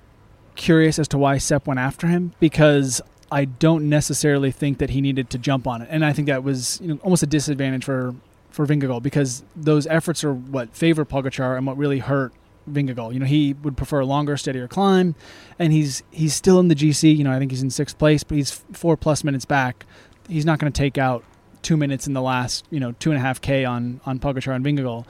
curious 0.55 1.00
as 1.00 1.07
to 1.10 1.17
why 1.17 1.38
Sepp 1.38 1.65
went 1.65 1.79
after 1.79 2.07
him 2.07 2.33
because 2.39 3.01
I 3.33 3.45
don't 3.45 3.89
necessarily 3.89 4.51
think 4.51 4.77
that 4.77 4.91
he 4.91 5.01
needed 5.01 5.31
to 5.31 5.39
jump 5.39 5.65
on 5.65 5.81
it, 5.81 5.87
and 5.89 6.05
I 6.05 6.13
think 6.13 6.27
that 6.27 6.43
was 6.43 6.79
you 6.81 6.89
know, 6.89 6.99
almost 7.01 7.23
a 7.23 7.25
disadvantage 7.25 7.83
for 7.83 8.13
for 8.51 8.67
Vingegaard 8.67 9.01
because 9.01 9.43
those 9.55 9.87
efforts 9.87 10.23
are 10.23 10.33
what 10.33 10.75
favor 10.75 11.03
Pogacar 11.03 11.57
and 11.57 11.65
what 11.65 11.75
really 11.75 11.97
hurt 11.97 12.31
Vingegaard. 12.69 13.11
You 13.11 13.19
know, 13.19 13.25
he 13.25 13.55
would 13.55 13.75
prefer 13.75 14.01
a 14.01 14.05
longer, 14.05 14.37
steadier 14.37 14.67
climb, 14.67 15.15
and 15.57 15.73
he's 15.73 16.03
he's 16.11 16.35
still 16.35 16.59
in 16.59 16.67
the 16.67 16.75
GC. 16.75 17.17
You 17.17 17.23
know, 17.23 17.31
I 17.31 17.39
think 17.39 17.49
he's 17.49 17.63
in 17.63 17.71
sixth 17.71 17.97
place, 17.97 18.23
but 18.23 18.37
he's 18.37 18.51
four 18.51 18.95
plus 18.95 19.23
minutes 19.23 19.45
back. 19.45 19.87
He's 20.29 20.45
not 20.45 20.59
going 20.59 20.71
to 20.71 20.77
take 20.77 20.99
out 20.99 21.23
two 21.63 21.75
minutes 21.75 22.05
in 22.05 22.13
the 22.13 22.21
last, 22.21 22.65
you 22.69 22.79
know, 22.79 22.91
two 22.99 23.09
and 23.09 23.17
a 23.17 23.21
half 23.21 23.41
k 23.41 23.65
on 23.65 23.99
on 24.05 24.19
Pogacar 24.19 24.55
and 24.55 24.63
Vingegaard. 24.63 25.07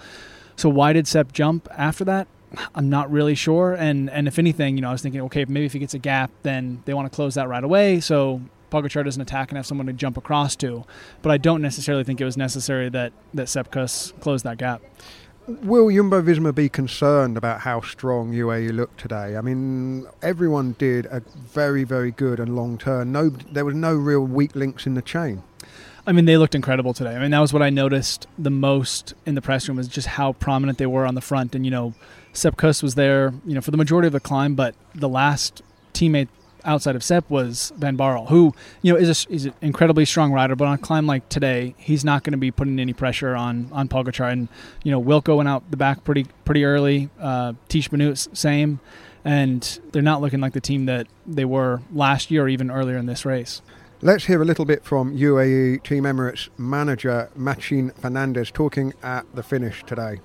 So 0.55 0.69
why 0.69 0.93
did 0.93 1.09
Sepp 1.09 1.33
jump 1.33 1.67
after 1.77 2.05
that? 2.05 2.27
I'm 2.75 2.89
not 2.89 3.11
really 3.11 3.35
sure. 3.35 3.73
And 3.73 4.09
and 4.09 4.27
if 4.27 4.39
anything, 4.39 4.77
you 4.77 4.81
know, 4.81 4.89
I 4.89 4.91
was 4.91 5.01
thinking, 5.01 5.21
okay, 5.21 5.45
maybe 5.45 5.65
if 5.65 5.73
he 5.73 5.79
gets 5.79 5.93
a 5.93 5.99
gap, 5.99 6.31
then 6.43 6.81
they 6.85 6.93
want 6.93 7.11
to 7.11 7.15
close 7.15 7.35
that 7.35 7.47
right 7.47 7.63
away. 7.63 7.99
So 7.99 8.41
Pogacar 8.71 9.03
doesn't 9.03 9.21
attack 9.21 9.49
and 9.49 9.57
have 9.57 9.65
someone 9.65 9.87
to 9.87 9.93
jump 9.93 10.17
across 10.17 10.55
to. 10.57 10.83
But 11.21 11.31
I 11.31 11.37
don't 11.37 11.61
necessarily 11.61 12.03
think 12.03 12.19
it 12.19 12.25
was 12.25 12.37
necessary 12.37 12.89
that 12.89 13.13
that 13.33 13.47
Sepp 13.49 13.71
Kuss 13.71 14.13
closed 14.19 14.45
that 14.45 14.57
gap. 14.57 14.81
Will 15.45 15.91
Jumbo 15.91 16.21
Visma 16.21 16.55
be 16.55 16.69
concerned 16.69 17.35
about 17.35 17.59
how 17.61 17.81
strong 17.81 18.31
UAE 18.31 18.73
looked 18.73 18.97
today? 18.97 19.35
I 19.35 19.41
mean, 19.41 20.07
everyone 20.21 20.73
did 20.79 21.05
a 21.07 21.21
very, 21.35 21.83
very 21.83 22.11
good 22.11 22.39
and 22.39 22.55
long 22.55 22.77
turn. 22.77 23.11
No, 23.11 23.27
there 23.29 23.65
was 23.65 23.75
no 23.75 23.93
real 23.93 24.21
weak 24.21 24.55
links 24.55 24.87
in 24.87 24.93
the 24.93 25.01
chain. 25.01 25.43
I 26.07 26.13
mean, 26.13 26.25
they 26.25 26.37
looked 26.37 26.55
incredible 26.55 26.93
today. 26.93 27.15
I 27.15 27.19
mean, 27.19 27.31
that 27.31 27.39
was 27.39 27.51
what 27.51 27.61
I 27.61 27.69
noticed 27.69 28.25
the 28.37 28.49
most 28.49 29.13
in 29.25 29.35
the 29.35 29.41
press 29.41 29.67
room 29.67 29.77
was 29.77 29.89
just 29.89 30.07
how 30.07 30.31
prominent 30.33 30.77
they 30.77 30.85
were 30.85 31.05
on 31.05 31.15
the 31.15 31.21
front. 31.21 31.55
And 31.55 31.65
you 31.65 31.71
know, 31.71 31.93
Sepp 32.33 32.57
Kuss 32.57 32.83
was 32.83 32.95
there, 32.95 33.33
you 33.45 33.53
know, 33.53 33.61
for 33.61 33.71
the 33.71 33.77
majority 33.77 34.07
of 34.07 34.13
the 34.13 34.19
climb, 34.19 34.55
but 34.55 34.75
the 34.93 35.07
last 35.09 35.61
teammate 35.93 36.27
outside 36.65 36.95
of 36.95 37.03
Sepp 37.03 37.29
was 37.29 37.71
Van 37.77 37.97
Baarle, 37.97 38.27
who 38.29 38.53
you 38.81 38.91
know 38.93 38.99
is 38.99 39.25
a, 39.25 39.33
is 39.33 39.45
an 39.45 39.53
incredibly 39.61 40.05
strong 40.05 40.31
rider, 40.31 40.55
but 40.55 40.67
on 40.67 40.75
a 40.75 40.77
climb 40.77 41.05
like 41.05 41.27
today, 41.29 41.75
he's 41.77 42.03
not 42.03 42.23
going 42.23 42.31
to 42.31 42.37
be 42.37 42.51
putting 42.51 42.79
any 42.79 42.93
pressure 42.93 43.35
on 43.35 43.69
on 43.71 43.87
Pogacar. 43.87 44.31
And 44.31 44.47
you 44.83 44.91
know, 44.91 45.01
Wilco 45.01 45.37
went 45.37 45.49
out 45.49 45.69
the 45.69 45.77
back 45.77 46.03
pretty 46.03 46.25
pretty 46.45 46.65
early. 46.65 47.09
Uh, 47.19 47.53
Tiesj 47.69 47.89
Benoot 47.89 48.35
same. 48.35 48.79
and 49.25 49.79
they're 49.91 50.01
not 50.01 50.21
looking 50.21 50.41
like 50.41 50.53
the 50.53 50.61
team 50.61 50.85
that 50.85 51.07
they 51.25 51.45
were 51.45 51.81
last 51.93 52.29
year 52.31 52.43
or 52.43 52.49
even 52.49 52.69
earlier 52.69 52.97
in 52.97 53.05
this 53.05 53.25
race. 53.25 53.61
Let's 54.03 54.25
hear 54.25 54.41
a 54.41 54.45
little 54.45 54.65
bit 54.65 54.83
from 54.83 55.17
UAE 55.17 55.81
Team 55.83 56.03
Emirates 56.03 56.49
manager 56.57 57.29
Matxin 57.39 57.95
Fernandez 57.95 58.51
talking 58.51 58.91
at 59.01 59.25
the 59.33 59.41
finish 59.41 59.81
today. 59.85 60.19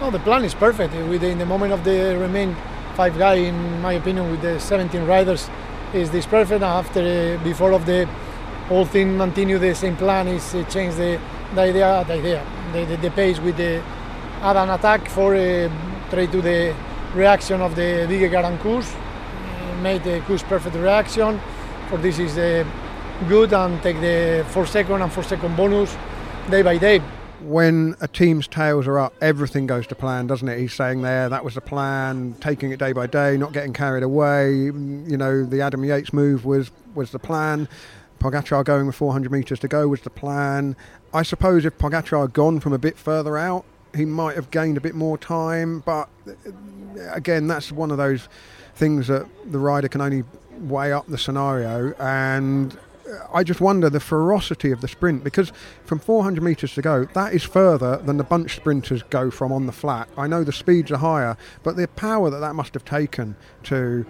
No, 0.00 0.10
the 0.10 0.18
plan 0.18 0.44
is 0.44 0.52
perfect. 0.52 0.92
With 0.94 1.22
in 1.22 1.38
the 1.38 1.46
moment 1.46 1.72
of 1.72 1.84
the 1.84 2.18
remain 2.18 2.56
five 2.96 3.16
guy, 3.16 3.34
in 3.34 3.80
my 3.80 3.92
opinion, 3.92 4.32
with 4.32 4.42
the 4.42 4.58
17 4.58 5.06
riders, 5.06 5.48
is 5.94 6.10
this 6.10 6.26
perfect. 6.26 6.64
After 6.64 7.38
uh, 7.38 7.44
before 7.44 7.70
of 7.70 7.86
the 7.86 8.06
whole 8.66 8.84
thing 8.84 9.16
continue 9.16 9.60
the 9.60 9.76
same 9.76 9.96
plan 9.96 10.26
is 10.26 10.52
uh, 10.52 10.64
change 10.64 10.96
the, 10.96 11.20
the 11.54 11.60
idea, 11.60 12.04
the 12.08 12.14
idea, 12.14 12.44
the, 12.72 12.84
the, 12.84 12.96
the 12.96 13.10
pace 13.12 13.38
with 13.38 13.56
the 13.56 13.80
add 14.42 14.56
an 14.56 14.70
attack 14.70 15.08
for 15.08 15.36
uh, 15.36 15.70
try 16.10 16.26
to 16.26 16.42
the 16.42 16.74
reaction 17.14 17.60
of 17.60 17.76
the 17.76 18.02
and 18.10 18.58
Kuss, 18.58 18.92
uh, 18.92 19.82
made 19.82 20.02
the 20.02 20.20
Kuss 20.26 20.42
perfect 20.42 20.74
reaction. 20.74 21.40
For 21.88 21.96
this 21.96 22.18
is 22.18 22.34
the 22.34 22.66
good 23.28 23.52
and 23.52 23.82
take 23.82 24.00
the 24.00 24.44
four 24.50 24.66
second 24.66 25.02
and 25.02 25.12
four 25.12 25.22
second 25.22 25.56
bonus 25.56 25.96
day 26.50 26.62
by 26.62 26.78
day. 26.78 26.98
When 27.40 27.96
a 28.00 28.08
team's 28.08 28.46
tails 28.46 28.86
are 28.86 28.98
up, 28.98 29.14
everything 29.20 29.66
goes 29.66 29.86
to 29.88 29.94
plan, 29.94 30.26
doesn't 30.26 30.48
it? 30.48 30.58
He's 30.58 30.74
saying 30.74 31.02
there 31.02 31.28
that 31.28 31.44
was 31.44 31.54
the 31.54 31.60
plan, 31.60 32.34
taking 32.40 32.70
it 32.70 32.78
day 32.78 32.92
by 32.92 33.06
day, 33.06 33.36
not 33.36 33.52
getting 33.52 33.72
carried 33.72 34.02
away. 34.02 34.54
You 34.54 35.16
know, 35.16 35.44
the 35.44 35.60
Adam 35.62 35.84
Yates 35.84 36.12
move 36.12 36.44
was 36.44 36.70
was 36.94 37.12
the 37.12 37.18
plan. 37.18 37.68
Pogacar 38.18 38.64
going 38.64 38.86
with 38.86 38.96
400 38.96 39.32
metres 39.32 39.58
to 39.60 39.68
go 39.68 39.88
was 39.88 40.02
the 40.02 40.10
plan. 40.10 40.76
I 41.14 41.22
suppose 41.22 41.64
if 41.64 41.78
Pogacar 41.78 42.20
had 42.20 42.32
gone 42.34 42.60
from 42.60 42.74
a 42.74 42.78
bit 42.78 42.98
further 42.98 43.38
out, 43.38 43.64
he 43.94 44.04
might 44.04 44.36
have 44.36 44.50
gained 44.50 44.76
a 44.76 44.80
bit 44.80 44.94
more 44.94 45.16
time. 45.16 45.80
But 45.80 46.08
uh, 46.28 46.32
again, 47.12 47.46
that's 47.46 47.72
one 47.72 47.90
of 47.90 47.96
those 47.96 48.28
things 48.74 49.08
that 49.08 49.26
the 49.50 49.58
rider 49.58 49.88
can 49.88 50.00
only 50.00 50.24
weigh 50.60 50.92
up 50.92 51.06
the 51.06 51.18
scenario. 51.18 51.94
And 51.94 52.78
I 53.32 53.44
just 53.44 53.60
wonder 53.60 53.90
the 53.90 54.00
ferocity 54.00 54.70
of 54.70 54.80
the 54.80 54.88
sprint 54.88 55.24
because 55.24 55.52
from 55.84 55.98
400 55.98 56.42
metres 56.42 56.74
to 56.74 56.82
go, 56.82 57.04
that 57.14 57.34
is 57.34 57.44
further 57.44 57.96
than 57.98 58.16
the 58.16 58.24
bunch 58.24 58.56
sprinters 58.56 59.02
go 59.04 59.30
from 59.30 59.52
on 59.52 59.66
the 59.66 59.72
flat. 59.72 60.08
I 60.16 60.26
know 60.26 60.44
the 60.44 60.52
speeds 60.52 60.90
are 60.90 60.98
higher, 60.98 61.36
but 61.62 61.76
the 61.76 61.88
power 61.88 62.30
that 62.30 62.38
that 62.38 62.54
must 62.54 62.74
have 62.74 62.84
taken 62.84 63.36
to 63.64 64.06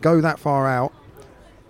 go 0.00 0.20
that 0.20 0.38
far 0.38 0.68
out, 0.68 0.92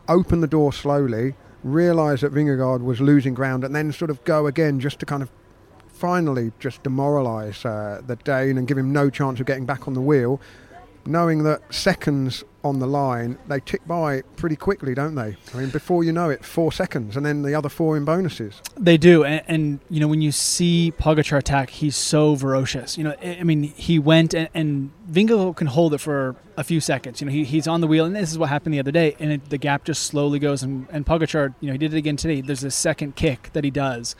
open 0.08 0.40
the 0.40 0.46
door 0.46 0.72
slowly, 0.72 1.34
realise 1.62 2.22
that 2.22 2.32
Vingegaard 2.32 2.82
was 2.82 3.00
losing 3.00 3.34
ground, 3.34 3.64
and 3.64 3.74
then 3.74 3.92
sort 3.92 4.10
of 4.10 4.22
go 4.24 4.46
again 4.46 4.80
just 4.80 4.98
to 5.00 5.06
kind 5.06 5.22
of 5.22 5.30
finally 5.88 6.52
just 6.58 6.82
demoralise 6.82 7.64
uh, 7.64 8.00
the 8.06 8.16
Dane 8.16 8.58
and 8.58 8.66
give 8.66 8.78
him 8.78 8.92
no 8.92 9.10
chance 9.10 9.38
of 9.38 9.46
getting 9.46 9.66
back 9.66 9.86
on 9.86 9.94
the 9.94 10.00
wheel 10.00 10.40
knowing 11.06 11.42
that 11.44 11.74
seconds 11.74 12.44
on 12.64 12.78
the 12.78 12.86
line, 12.86 13.38
they 13.48 13.60
tick 13.60 13.86
by 13.86 14.22
pretty 14.36 14.56
quickly, 14.56 14.94
don't 14.94 15.14
they? 15.14 15.36
I 15.52 15.56
mean, 15.56 15.70
before 15.70 16.04
you 16.04 16.12
know 16.12 16.30
it, 16.30 16.44
four 16.44 16.72
seconds, 16.72 17.16
and 17.16 17.26
then 17.26 17.42
the 17.42 17.54
other 17.54 17.68
four 17.68 17.96
in 17.96 18.04
bonuses. 18.04 18.60
They 18.76 18.96
do, 18.96 19.24
and, 19.24 19.42
and 19.46 19.80
you 19.90 20.00
know 20.00 20.08
when 20.08 20.22
you 20.22 20.32
see 20.32 20.92
Pogacar 20.98 21.38
attack, 21.38 21.70
he's 21.70 21.96
so 21.96 22.36
ferocious. 22.36 22.96
You 22.96 23.04
know, 23.04 23.14
I 23.22 23.42
mean, 23.42 23.64
he 23.64 23.98
went 23.98 24.34
and, 24.34 24.48
and 24.54 24.90
Vingegaard 25.10 25.56
can 25.56 25.66
hold 25.66 25.94
it 25.94 25.98
for 25.98 26.36
a 26.56 26.64
few 26.64 26.80
seconds. 26.80 27.20
You 27.20 27.26
know, 27.26 27.32
he, 27.32 27.44
he's 27.44 27.66
on 27.66 27.80
the 27.80 27.86
wheel, 27.86 28.04
and 28.04 28.14
this 28.14 28.30
is 28.30 28.38
what 28.38 28.48
happened 28.48 28.74
the 28.74 28.80
other 28.80 28.92
day, 28.92 29.16
and 29.18 29.32
it, 29.32 29.50
the 29.50 29.58
gap 29.58 29.84
just 29.84 30.04
slowly 30.04 30.38
goes. 30.38 30.62
And, 30.62 30.86
and 30.90 31.04
Pogacar, 31.04 31.54
you 31.60 31.66
know, 31.66 31.72
he 31.72 31.78
did 31.78 31.94
it 31.94 31.96
again 31.96 32.16
today. 32.16 32.40
There's 32.40 32.64
a 32.64 32.70
second 32.70 33.16
kick 33.16 33.50
that 33.52 33.64
he 33.64 33.70
does, 33.70 34.14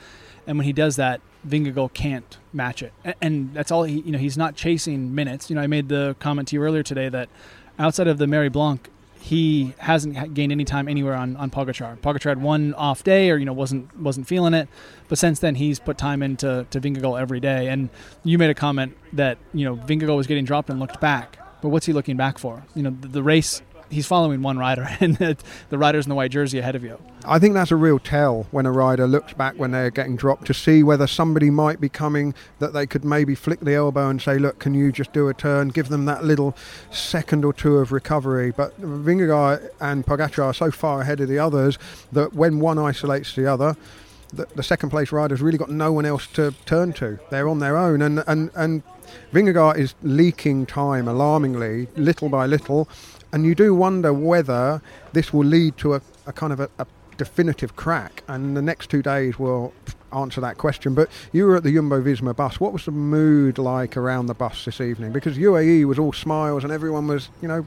and 0.45 0.57
when 0.57 0.65
he 0.65 0.73
does 0.73 0.95
that, 0.97 1.21
Vingegaard 1.47 1.93
can't 1.93 2.37
match 2.53 2.81
it, 2.81 2.93
and 3.21 3.53
that's 3.53 3.71
all 3.71 3.83
he. 3.83 3.99
You 4.01 4.11
know, 4.13 4.19
he's 4.19 4.37
not 4.37 4.55
chasing 4.55 5.13
minutes. 5.13 5.49
You 5.49 5.55
know, 5.55 5.61
I 5.61 5.67
made 5.67 5.89
the 5.89 6.15
comment 6.19 6.49
to 6.49 6.55
you 6.55 6.63
earlier 6.63 6.83
today 6.83 7.09
that 7.09 7.29
outside 7.79 8.07
of 8.07 8.17
the 8.17 8.27
Marie 8.27 8.49
Blanque, 8.49 8.89
he 9.19 9.73
hasn't 9.77 10.33
gained 10.33 10.51
any 10.51 10.65
time 10.65 10.89
anywhere 10.89 11.13
on 11.13 11.37
on 11.37 11.49
Pogacar. 11.49 11.97
Pogacar 11.99 12.29
had 12.29 12.41
one 12.41 12.73
off 12.73 13.03
day, 13.03 13.31
or 13.31 13.37
you 13.37 13.45
know, 13.45 13.53
wasn't 13.53 13.97
wasn't 13.97 14.27
feeling 14.27 14.53
it, 14.53 14.67
but 15.07 15.17
since 15.17 15.39
then 15.39 15.55
he's 15.55 15.79
put 15.79 15.97
time 15.97 16.21
into 16.21 16.67
to 16.69 16.81
Vingegaard 16.81 17.21
every 17.21 17.39
day. 17.39 17.69
And 17.69 17.89
you 18.25 18.37
made 18.37 18.49
a 18.49 18.53
comment 18.53 18.97
that 19.13 19.37
you 19.53 19.63
know 19.63 19.77
Vingegaard 19.77 20.15
was 20.15 20.27
getting 20.27 20.43
dropped 20.43 20.69
and 20.69 20.77
looked 20.79 20.99
back, 20.99 21.37
but 21.61 21.69
what's 21.69 21.85
he 21.85 21.93
looking 21.93 22.17
back 22.17 22.37
for? 22.37 22.65
You 22.75 22.83
know, 22.83 22.95
the, 22.99 23.07
the 23.07 23.23
race 23.23 23.61
he's 23.93 24.07
following 24.07 24.41
one 24.41 24.57
rider, 24.57 24.89
and 24.99 25.15
the 25.15 25.77
rider's 25.77 26.05
in 26.05 26.09
the 26.09 26.15
white 26.15 26.31
jersey 26.31 26.59
ahead 26.59 26.75
of 26.75 26.83
you. 26.83 26.99
I 27.25 27.39
think 27.39 27.53
that's 27.53 27.71
a 27.71 27.75
real 27.75 27.99
tell 27.99 28.47
when 28.51 28.65
a 28.65 28.71
rider 28.71 29.07
looks 29.07 29.33
back 29.33 29.55
when 29.55 29.71
they're 29.71 29.91
getting 29.91 30.15
dropped 30.15 30.45
to 30.47 30.53
see 30.53 30.83
whether 30.83 31.07
somebody 31.07 31.49
might 31.49 31.79
be 31.79 31.89
coming 31.89 32.33
that 32.59 32.73
they 32.73 32.85
could 32.85 33.05
maybe 33.05 33.35
flick 33.35 33.61
the 33.61 33.73
elbow 33.75 34.09
and 34.09 34.21
say, 34.21 34.37
"Look, 34.37 34.59
can 34.59 34.73
you 34.73 34.91
just 34.91 35.13
do 35.13 35.29
a 35.29 35.33
turn?" 35.33 35.69
Give 35.69 35.87
them 35.87 36.05
that 36.05 36.23
little 36.23 36.55
second 36.91 37.45
or 37.45 37.53
two 37.53 37.77
of 37.77 37.91
recovery. 37.91 38.51
But 38.51 38.79
Vingegaard 38.81 39.69
and 39.79 40.05
Pogacar 40.05 40.45
are 40.45 40.53
so 40.53 40.71
far 40.71 41.01
ahead 41.01 41.21
of 41.21 41.29
the 41.29 41.39
others 41.39 41.77
that 42.11 42.33
when 42.33 42.59
one 42.59 42.77
isolates 42.77 43.35
the 43.35 43.47
other. 43.47 43.75
The, 44.33 44.63
second 44.63 44.89
place 44.89 45.11
rider's 45.11 45.43
really 45.43 45.59
got 45.59 45.69
no 45.69 45.93
one 45.93 46.07
else 46.07 46.25
to 46.33 46.55
turn 46.65 46.91
to. 46.93 47.19
They're 47.29 47.47
on 47.47 47.59
their 47.59 47.77
own, 47.77 48.01
and 48.01 48.23
and 48.25 48.49
and 48.55 48.81
Vingegaard 49.31 49.77
is 49.77 49.95
leaking 50.01 50.65
time 50.65 51.07
alarmingly, 51.07 51.87
little 51.95 52.29
by 52.29 52.45
little, 52.45 52.89
and 53.33 53.45
you 53.45 53.55
do 53.55 53.75
wonder 53.75 54.13
whether 54.13 54.81
this 55.11 55.33
will 55.33 55.45
lead 55.45 55.75
to 55.77 55.95
a, 55.95 56.01
a 56.25 56.31
kind 56.31 56.53
of 56.53 56.61
a, 56.61 56.69
a 56.79 56.87
definitive 57.17 57.75
crack, 57.75 58.23
and 58.27 58.55
the 58.55 58.61
next 58.61 58.89
two 58.89 59.01
days 59.01 59.37
will 59.37 59.73
answer 60.13 60.39
that 60.41 60.57
question. 60.57 60.93
But 60.93 61.09
you 61.31 61.45
were 61.45 61.57
at 61.57 61.63
the 61.63 61.73
Jumbo 61.73 62.01
Visma 62.01 62.35
bus. 62.35 62.59
What 62.59 62.71
was 62.71 62.85
the 62.85 62.91
mood 62.91 63.57
like 63.57 63.97
around 63.97 64.27
the 64.27 64.33
bus 64.33 64.65
this 64.65 64.79
evening? 64.79 65.11
Because 65.11 65.37
UAE 65.37 65.85
was 65.85 65.99
all 65.99 66.13
smiles 66.13 66.63
and 66.63 66.71
everyone 66.71 67.07
was, 67.07 67.29
you 67.41 67.47
know, 67.47 67.65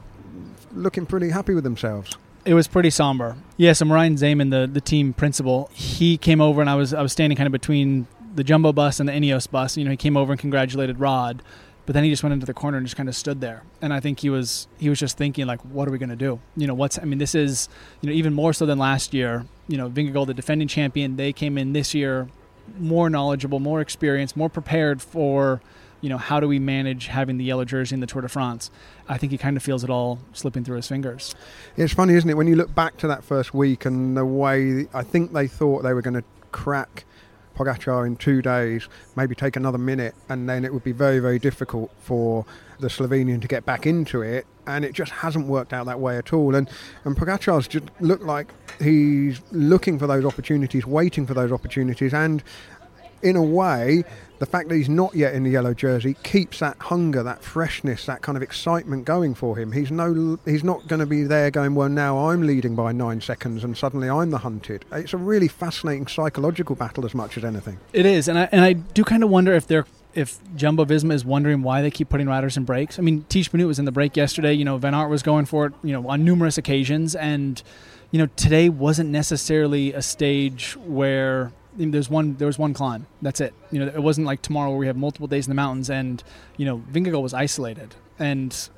looking 0.73 1.07
pretty 1.07 1.31
happy 1.31 1.55
with 1.55 1.65
themselves. 1.65 2.17
It 2.45 2.55
was 2.55 2.69
pretty 2.69 2.91
somber. 2.91 3.37
Yeah, 3.57 3.73
so 3.73 3.85
Merijn 3.85 4.17
Zeeman, 4.17 4.51
the, 4.51 4.69
the 4.73 4.81
team 4.81 5.13
principal, 5.13 5.69
he 5.75 6.17
came 6.17 6.41
over 6.41 6.61
and 6.61 6.71
I 6.71 6.77
was 6.77 6.95
I 6.95 7.03
was 7.03 7.11
standing 7.11 7.37
kind 7.37 7.49
of 7.49 7.53
between 7.53 8.07
the 8.37 8.45
Jumbo 8.45 8.73
bus 8.73 9.01
and 9.01 9.09
the 9.09 9.13
Ineos 9.13 9.51
bus. 9.51 9.77
You 9.77 9.85
know, 9.85 9.91
he 9.91 9.97
came 9.97 10.17
over 10.17 10.33
and 10.33 10.41
congratulated 10.41 11.01
Rod. 11.01 11.43
But 11.87 11.95
then 11.95 12.03
he 12.03 12.11
just 12.11 12.23
went 12.23 12.33
into 12.33 12.47
the 12.47 12.55
corner 12.55 12.77
and 12.77 12.85
just 12.85 12.97
kind 12.97 13.09
of 13.09 13.15
stood 13.15 13.41
there. 13.41 13.63
And 13.81 13.95
I 13.95 14.01
think 14.01 14.21
he 14.21 14.29
was 14.29 14.67
he 14.79 14.89
was 14.89 14.99
just 14.99 15.17
thinking 15.17 15.47
like, 15.47 15.61
what 15.63 15.89
are 15.89 15.93
we 15.93 15.99
going 15.99 16.11
to 16.11 16.17
do? 16.17 16.41
You 16.57 16.67
know, 16.67 16.75
what's 16.75 16.99
I 16.99 17.05
mean, 17.05 17.19
this 17.19 17.35
is 17.35 17.69
you 18.01 18.11
know 18.11 18.15
even 18.15 18.35
more 18.35 18.53
so 18.53 18.67
than 18.67 18.79
last 18.79 19.15
year. 19.15 19.47
You 19.69 19.77
know, 19.77 19.89
Vingegaard, 19.89 20.27
the 20.27 20.35
defending 20.35 20.69
champion, 20.69 21.17
they 21.17 21.33
came 21.33 21.57
in 21.57 21.73
this 21.73 21.95
year 21.95 22.29
more 22.79 23.09
knowledgeable, 23.09 23.61
more 23.61 23.81
experienced, 23.81 24.37
more 24.37 24.49
prepared 24.49 25.01
for 25.01 25.61
you 26.01 26.09
know 26.09 26.19
how 26.19 26.41
do 26.41 26.47
we 26.47 26.59
manage 26.59 27.07
having 27.07 27.39
the 27.39 27.45
yellow 27.45 27.65
jersey 27.65 27.95
in 27.95 28.01
the 28.01 28.07
Tour 28.07 28.23
de 28.23 28.29
France. 28.29 28.71
I 29.09 29.19
think 29.19 29.33
he 29.33 29.39
kind 29.39 29.57
of 29.57 29.63
feels 29.63 29.83
it 29.83 29.91
all 29.91 30.19
slipping 30.33 30.65
through 30.65 30.77
his 30.77 30.89
fingers. 30.89 31.35
It's 31.77 31.95
funny, 31.95 32.15
isn't 32.15 32.29
it, 32.29 32.35
when 32.35 32.47
you 32.47 32.57
look 32.57 32.75
back 32.75 32.97
to 32.99 33.07
that 33.09 33.25
first 33.25 33.55
week 33.55 33.85
and 33.85 34.17
the 34.17 34.25
way 34.25 34.87
I 34.93 35.03
think 35.03 35.33
they 35.33 35.47
thought 35.47 35.83
they 35.83 35.95
were 35.95 36.03
going 36.03 36.15
to 36.15 36.25
crack 36.53 37.05
Pogacar 37.57 38.07
in 38.07 38.17
two 38.17 38.43
days, 38.43 38.89
maybe 39.17 39.35
take 39.35 39.57
another 39.57 39.79
minute, 39.79 40.15
and 40.29 40.49
then 40.49 40.65
it 40.65 40.73
would 40.73 40.85
be 40.85 40.93
very, 40.93 41.19
very 41.19 41.39
difficult 41.39 41.91
for 41.99 42.45
the 42.79 42.89
Slovenian 42.89 43.41
to 43.41 43.49
get 43.49 43.65
back 43.65 43.87
into 43.87 44.23
it. 44.23 44.47
And 44.67 44.85
it 44.85 44.93
just 44.93 45.13
hasn't 45.13 45.47
worked 45.47 45.73
out 45.73 45.87
that 45.87 46.01
way 46.01 46.19
at 46.19 46.33
all. 46.33 46.55
And 46.55 46.69
and 47.05 47.17
Pogacar's 47.17 47.69
just 47.69 47.87
looked 48.01 48.25
like 48.25 48.53
he's 48.81 49.41
looking 49.53 49.99
for 49.99 50.07
those 50.07 50.25
opportunities, 50.25 50.87
waiting 50.87 51.27
for 51.27 51.35
those 51.35 51.53
opportunities, 51.53 52.13
and 52.13 52.43
in 53.23 53.37
a 53.37 53.43
way, 53.43 54.05
the 54.39 54.47
fact 54.47 54.69
that 54.69 54.77
he's 54.77 54.89
not 54.89 55.15
yet 55.15 55.35
in 55.35 55.45
the 55.45 55.51
yellow 55.51 55.75
jersey 55.75 56.17
keeps 56.23 56.59
that 56.61 56.77
hunger, 56.79 57.23
that 57.23 57.43
freshness, 57.43 58.07
that 58.07 58.23
kind 58.23 58.37
of 58.37 58.43
excitement 58.43 59.05
going 59.05 59.35
for 59.35 59.57
him. 59.57 59.73
He's 59.73 59.91
no, 59.91 60.39
he's 60.45 60.65
not 60.65 60.87
going 60.89 61.01
to 61.01 61.07
be 61.07 61.23
there 61.23 61.51
going, 61.51 61.75
well, 61.75 61.89
now 61.89 62.31
I'm 62.31 62.47
leading 62.47 62.75
by 62.75 62.93
nine 62.93 63.21
seconds 63.21 63.65
and 63.65 63.77
suddenly 63.77 64.09
I'm 64.09 64.31
the 64.31 64.39
hunted. 64.39 64.85
It's 64.93 65.13
a 65.13 65.19
really 65.19 65.49
fascinating 65.49 66.07
psychological 66.07 66.77
battle 66.77 67.05
as 67.05 67.15
much 67.15 67.37
as 67.37 67.45
anything. 67.45 67.79
It 67.93 68.07
is, 68.07 68.29
and 68.29 68.39
I 68.39 68.49
and 68.53 68.65
I 68.65 68.75
do 68.75 69.05
kind 69.05 69.23
of 69.23 69.31
wonder 69.31 69.55
if 69.55 69.67
they're 69.67 69.87
if 70.15 70.39
Jumbo 70.57 70.85
Visma 70.87 71.13
is 71.13 71.25
wondering 71.25 71.63
why 71.63 71.83
they 71.83 71.91
keep 71.91 72.09
putting 72.09 72.27
riders 72.27 72.57
in 72.57 72.65
breaks. 72.65 72.99
I 72.99 73.03
mean, 73.03 73.27
Tiesj 73.29 73.51
Benoot 73.51 73.69
was 73.69 73.79
in 73.79 73.85
the 73.85 73.93
break 73.93 74.17
yesterday. 74.17 74.55
You 74.55 74.65
know, 74.65 74.79
Van 74.79 74.95
Aert 74.95 75.11
was 75.11 75.23
going 75.23 75.45
for 75.45 75.67
it. 75.67 75.73
You 75.83 75.93
know, 75.93 76.09
on 76.09 76.25
numerous 76.25 76.59
occasions, 76.59 77.15
and 77.15 77.63
you 78.11 78.19
know, 78.19 78.27
today 78.37 78.69
wasn't 78.69 79.11
necessarily 79.11 79.93
a 79.93 80.03
stage 80.03 80.77
where 80.77 81.53
there's 81.77 82.11
one 82.11 82.37
there 82.37 82.47
was 82.47 82.59
one 82.59 82.75
climb. 82.75 83.07
That's 83.23 83.41
it. 83.41 83.55
You 83.71 83.81
know, 83.81 83.87
it 83.87 84.03
wasn't 84.03 84.27
like 84.27 84.43
tomorrow 84.43 84.71
where 84.71 84.79
we 84.79 84.87
have 84.87 84.97
multiple 84.97 85.27
days 85.27 85.47
in 85.47 85.51
the 85.51 85.55
mountains 85.55 85.91
and 85.91 86.23
you 86.57 86.65
know, 86.65 86.79
Vingegaard 86.91 87.23
was 87.23 87.35
isolated. 87.35 87.95
And 88.19 88.69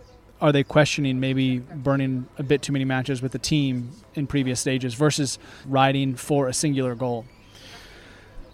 are 0.40 0.52
they 0.52 0.62
questioning 0.62 1.20
maybe 1.20 1.58
burning 1.58 2.26
a 2.38 2.42
bit 2.42 2.62
too 2.62 2.72
many 2.72 2.84
matches 2.84 3.22
with 3.22 3.32
the 3.32 3.38
team 3.38 3.90
in 4.14 4.26
previous 4.26 4.60
stages 4.60 4.94
versus 4.94 5.38
riding 5.66 6.14
for 6.14 6.48
a 6.48 6.52
singular 6.52 6.94
goal? 6.94 7.24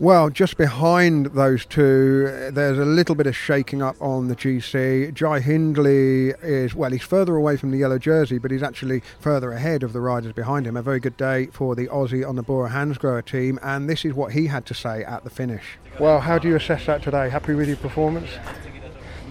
Well, 0.00 0.28
just 0.28 0.56
behind 0.56 1.26
those 1.26 1.64
two, 1.64 2.50
there's 2.50 2.78
a 2.78 2.84
little 2.84 3.14
bit 3.14 3.28
of 3.28 3.36
shaking 3.36 3.80
up 3.80 3.94
on 4.00 4.26
the 4.26 4.34
GC. 4.34 5.14
Jai 5.14 5.38
Hindley 5.38 6.30
is, 6.42 6.74
well, 6.74 6.90
he's 6.90 7.04
further 7.04 7.36
away 7.36 7.56
from 7.56 7.70
the 7.70 7.78
yellow 7.78 7.98
jersey, 7.98 8.38
but 8.38 8.50
he's 8.50 8.62
actually 8.62 9.02
further 9.20 9.52
ahead 9.52 9.84
of 9.84 9.92
the 9.92 10.00
riders 10.00 10.32
behind 10.32 10.66
him. 10.66 10.76
A 10.76 10.82
very 10.82 10.98
good 10.98 11.16
day 11.16 11.46
for 11.46 11.76
the 11.76 11.86
Aussie 11.86 12.28
on 12.28 12.34
the 12.34 12.42
Bora 12.42 12.70
Hansgrohe 12.70 13.24
team, 13.24 13.60
and 13.62 13.88
this 13.88 14.04
is 14.04 14.14
what 14.14 14.32
he 14.32 14.48
had 14.48 14.66
to 14.66 14.74
say 14.74 15.04
at 15.04 15.22
the 15.22 15.30
finish. 15.30 15.78
Well, 16.00 16.20
how 16.20 16.40
do 16.40 16.48
you 16.48 16.56
assess 16.56 16.86
that 16.86 17.00
today? 17.04 17.30
Happy 17.30 17.54
with 17.54 17.68
your 17.68 17.76
performance? 17.76 18.30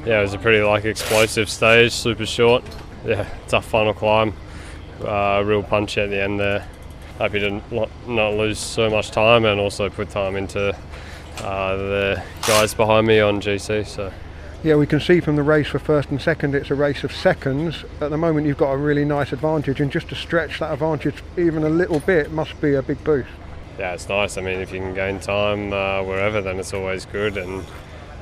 Yeah, 0.06 0.20
it 0.20 0.22
was 0.22 0.34
a 0.34 0.40
pretty 0.40 0.64
like 0.64 0.86
explosive 0.86 1.50
stage, 1.50 1.92
super 1.92 2.26
short. 2.26 2.64
yeah, 3.06 3.28
tough 3.50 3.66
final 3.66 3.94
climb. 3.94 4.34
Uh, 5.02 5.44
real 5.46 5.62
punch 5.62 5.98
at 5.98 6.10
the 6.10 6.24
end 6.24 6.40
there. 6.40 6.66
Happy 7.18 7.40
to 7.40 7.62
not, 7.74 7.90
not 8.08 8.34
lose 8.34 8.60
so 8.60 8.90
much 8.90 9.12
time 9.12 9.46
and 9.46 9.60
also 9.60 9.90
put 9.90 10.10
time 10.10 10.36
into 10.36 10.76
uh, 11.40 11.76
the 11.76 12.24
guys 12.48 12.74
behind 12.74 13.08
me 13.08 13.20
on 13.20 13.40
GC. 13.40 13.86
So. 13.86 14.12
Yeah, 14.64 14.76
we 14.76 14.88
can 14.88 15.02
see 15.02 15.20
from 15.20 15.36
the 15.36 15.44
race 15.44 15.68
for 15.68 15.80
first 15.80 16.10
and 16.10 16.22
second, 16.22 16.56
it's 16.56 16.72
a 16.72 16.76
race 16.76 17.04
of 17.04 17.12
seconds. 17.12 17.84
At 18.00 18.12
the 18.12 18.18
moment, 18.18 18.48
you've 18.48 18.58
got 18.58 18.72
a 18.72 18.78
really 18.78 19.04
nice 19.04 19.34
advantage, 19.34 19.82
and 19.82 19.92
just 19.92 20.08
to 20.10 20.16
stretch 20.16 20.60
that 20.60 20.72
advantage 20.72 21.22
even 21.38 21.64
a 21.66 21.70
little 21.70 22.00
bit 22.00 22.32
must 22.32 22.60
be 22.62 22.76
a 22.76 22.82
big 22.82 23.04
boost. 23.04 23.30
Yeah, 23.78 23.94
it's 23.94 24.08
nice. 24.08 24.38
I 24.38 24.42
mean, 24.42 24.60
if 24.60 24.72
you 24.72 24.80
can 24.80 24.94
gain 24.94 25.20
time 25.20 25.74
uh, 25.74 26.02
wherever, 26.04 26.42
then 26.42 26.60
it's 26.60 26.74
always 26.74 27.06
good. 27.06 27.38
And 27.38 27.66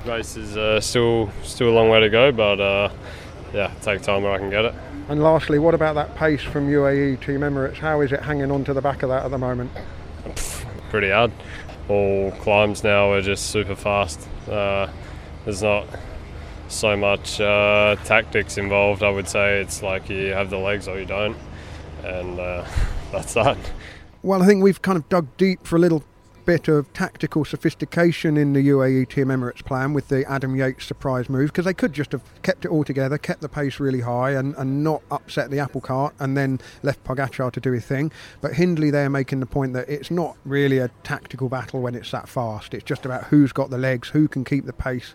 race 0.05 0.35
is 0.35 0.57
uh, 0.57 0.81
still 0.81 1.29
still 1.43 1.69
a 1.69 1.75
long 1.75 1.89
way 1.89 1.99
to 1.99 2.09
go, 2.09 2.31
but 2.31 2.59
uh, 2.59 2.89
yeah, 3.53 3.73
take 3.81 4.01
time 4.01 4.23
where 4.23 4.31
I 4.31 4.37
can 4.37 4.49
get 4.49 4.65
it. 4.65 4.75
And 5.09 5.21
lastly, 5.21 5.59
what 5.59 5.73
about 5.73 5.95
that 5.95 6.15
pace 6.15 6.41
from 6.41 6.69
UAE 6.69 7.25
Team 7.25 7.41
Emirates? 7.41 7.77
How 7.77 8.01
is 8.01 8.11
it 8.11 8.21
hanging 8.21 8.51
on 8.51 8.63
to 8.65 8.73
the 8.73 8.81
back 8.81 9.03
of 9.03 9.09
that 9.09 9.25
at 9.25 9.31
the 9.31 9.37
moment? 9.37 9.71
Pretty 10.89 11.09
hard. 11.09 11.31
All 11.89 12.31
climbs 12.31 12.83
now 12.83 13.11
are 13.11 13.21
just 13.21 13.47
super 13.47 13.75
fast. 13.75 14.27
Uh, 14.47 14.87
there's 15.43 15.61
not 15.61 15.87
so 16.67 16.95
much 16.95 17.41
uh, 17.41 17.97
tactics 18.05 18.57
involved. 18.57 19.03
I 19.03 19.09
would 19.09 19.27
say 19.27 19.61
it's 19.61 19.83
like 19.83 20.09
you 20.09 20.27
have 20.27 20.49
the 20.49 20.57
legs 20.57 20.87
or 20.87 20.99
you 20.99 21.05
don't, 21.05 21.37
and 22.03 22.39
uh, 22.39 22.65
that's 23.11 23.33
that. 23.33 23.57
Well, 24.23 24.43
I 24.43 24.45
think 24.45 24.63
we've 24.63 24.81
kind 24.81 24.97
of 24.97 25.09
dug 25.09 25.27
deep 25.37 25.65
for 25.65 25.75
a 25.75 25.79
little 25.79 26.03
bit 26.45 26.67
of 26.67 26.91
tactical 26.93 27.45
sophistication 27.45 28.37
in 28.37 28.53
the 28.53 28.69
UAE 28.69 29.09
Team 29.09 29.27
Emirates 29.27 29.63
plan 29.63 29.93
with 29.93 30.07
the 30.07 30.29
Adam 30.29 30.55
Yates 30.55 30.85
surprise 30.85 31.29
move 31.29 31.51
because 31.51 31.65
they 31.65 31.73
could 31.73 31.93
just 31.93 32.11
have 32.11 32.21
kept 32.41 32.65
it 32.65 32.69
all 32.69 32.83
together, 32.83 33.17
kept 33.17 33.41
the 33.41 33.49
pace 33.49 33.79
really 33.79 34.01
high, 34.01 34.31
and, 34.31 34.55
and 34.55 34.83
not 34.83 35.01
upset 35.11 35.51
the 35.51 35.59
apple 35.59 35.81
cart 35.81 36.13
and 36.19 36.35
then 36.35 36.59
left 36.83 37.03
Pogacar 37.03 37.51
to 37.51 37.59
do 37.59 37.71
his 37.71 37.85
thing. 37.85 38.11
But 38.41 38.53
Hindley 38.53 38.89
there 38.89 39.09
making 39.09 39.39
the 39.39 39.45
point 39.45 39.73
that 39.73 39.89
it's 39.89 40.11
not 40.11 40.37
really 40.45 40.79
a 40.79 40.89
tactical 41.03 41.49
battle 41.49 41.81
when 41.81 41.95
it's 41.95 42.11
that 42.11 42.27
fast. 42.27 42.73
It's 42.73 42.83
just 42.83 43.05
about 43.05 43.25
who's 43.25 43.51
got 43.51 43.69
the 43.69 43.77
legs, 43.77 44.09
who 44.09 44.27
can 44.27 44.43
keep 44.43 44.65
the 44.65 44.73
pace 44.73 45.13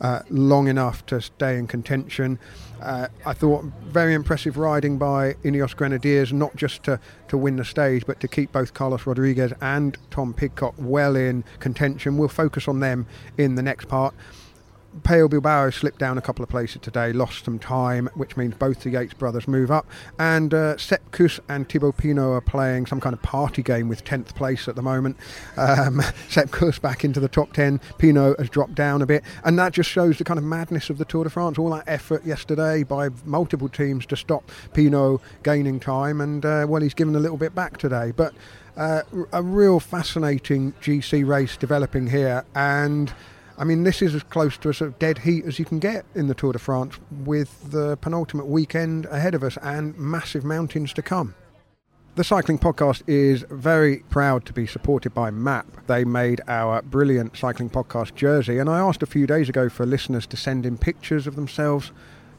uh, 0.00 0.20
long 0.30 0.68
enough 0.68 1.04
to 1.06 1.20
stay 1.20 1.58
in 1.58 1.66
contention. 1.66 2.38
Uh, 2.80 3.08
I 3.26 3.32
thought 3.32 3.64
very 3.86 4.14
impressive 4.14 4.56
riding 4.56 4.98
by 4.98 5.34
Ineos 5.44 5.74
Grenadiers, 5.74 6.32
not 6.32 6.54
just 6.56 6.82
to, 6.84 7.00
to 7.28 7.36
win 7.36 7.56
the 7.56 7.64
stage, 7.64 8.06
but 8.06 8.20
to 8.20 8.28
keep 8.28 8.52
both 8.52 8.74
Carlos 8.74 9.06
Rodriguez 9.06 9.52
and 9.60 9.96
Tom 10.10 10.32
Pidcock 10.32 10.74
well 10.78 11.16
in 11.16 11.44
contention. 11.58 12.16
We'll 12.16 12.28
focus 12.28 12.68
on 12.68 12.80
them 12.80 13.06
in 13.36 13.54
the 13.56 13.62
next 13.62 13.86
part. 13.88 14.14
Pello 15.02 15.28
Bilbao 15.28 15.70
slipped 15.70 15.98
down 15.98 16.18
a 16.18 16.20
couple 16.20 16.42
of 16.42 16.48
places 16.48 16.80
today, 16.82 17.12
lost 17.12 17.44
some 17.44 17.58
time, 17.58 18.08
which 18.14 18.36
means 18.36 18.54
both 18.54 18.80
the 18.82 18.90
Yates 18.90 19.14
brothers 19.14 19.48
move 19.48 19.70
up. 19.70 19.86
And 20.18 20.52
uh, 20.52 20.76
Sepp 20.76 21.10
Kuss 21.10 21.40
and 21.48 21.68
Thibaut 21.68 21.96
Pinot 21.96 22.24
are 22.24 22.40
playing 22.40 22.86
some 22.86 23.00
kind 23.00 23.14
of 23.14 23.22
party 23.22 23.62
game 23.62 23.88
with 23.88 24.04
10th 24.04 24.34
place 24.34 24.68
at 24.68 24.76
the 24.76 24.82
moment. 24.82 25.16
Um, 25.56 26.02
Sepp 26.28 26.50
Kuss 26.50 26.78
back 26.78 27.04
into 27.04 27.20
the 27.20 27.28
top 27.28 27.52
10. 27.52 27.80
Pinot 27.98 28.38
has 28.38 28.50
dropped 28.50 28.74
down 28.74 29.02
a 29.02 29.06
bit. 29.06 29.24
And 29.44 29.58
that 29.58 29.72
just 29.72 29.90
shows 29.90 30.18
the 30.18 30.24
kind 30.24 30.38
of 30.38 30.44
madness 30.44 30.90
of 30.90 30.98
the 30.98 31.04
Tour 31.04 31.24
de 31.24 31.30
France. 31.30 31.58
All 31.58 31.70
that 31.70 31.84
effort 31.86 32.24
yesterday 32.24 32.82
by 32.82 33.08
multiple 33.24 33.68
teams 33.68 34.06
to 34.06 34.16
stop 34.16 34.50
Pinot 34.74 35.20
gaining 35.42 35.80
time. 35.80 36.20
And, 36.20 36.44
uh, 36.44 36.66
well, 36.68 36.82
he's 36.82 36.94
given 36.94 37.16
a 37.16 37.20
little 37.20 37.38
bit 37.38 37.54
back 37.54 37.78
today. 37.78 38.12
But 38.14 38.34
uh, 38.76 39.02
a 39.32 39.42
real 39.42 39.80
fascinating 39.80 40.72
GC 40.80 41.26
race 41.26 41.56
developing 41.56 42.06
here. 42.06 42.44
And 42.54 43.12
I 43.60 43.64
mean, 43.64 43.82
this 43.82 44.02
is 44.02 44.14
as 44.14 44.22
close 44.22 44.56
to 44.58 44.68
a 44.68 44.74
sort 44.74 44.88
of 44.88 45.00
dead 45.00 45.18
heat 45.18 45.44
as 45.44 45.58
you 45.58 45.64
can 45.64 45.80
get 45.80 46.06
in 46.14 46.28
the 46.28 46.34
Tour 46.34 46.52
de 46.52 46.60
France 46.60 46.96
with 47.10 47.72
the 47.72 47.96
penultimate 47.96 48.46
weekend 48.46 49.06
ahead 49.06 49.34
of 49.34 49.42
us 49.42 49.58
and 49.60 49.98
massive 49.98 50.44
mountains 50.44 50.92
to 50.92 51.02
come. 51.02 51.34
The 52.14 52.22
Cycling 52.22 52.58
Podcast 52.58 53.02
is 53.08 53.44
very 53.50 53.98
proud 54.10 54.46
to 54.46 54.52
be 54.52 54.66
supported 54.66 55.12
by 55.12 55.30
MAAP. 55.30 55.66
They 55.88 56.04
made 56.04 56.40
our 56.46 56.82
brilliant 56.82 57.36
Cycling 57.36 57.70
Podcast 57.70 58.14
jersey, 58.14 58.58
and 58.58 58.70
I 58.70 58.78
asked 58.78 59.02
a 59.02 59.06
few 59.06 59.26
days 59.26 59.48
ago 59.48 59.68
for 59.68 59.84
listeners 59.84 60.26
to 60.28 60.36
send 60.36 60.64
in 60.64 60.78
pictures 60.78 61.26
of 61.26 61.34
themselves 61.34 61.90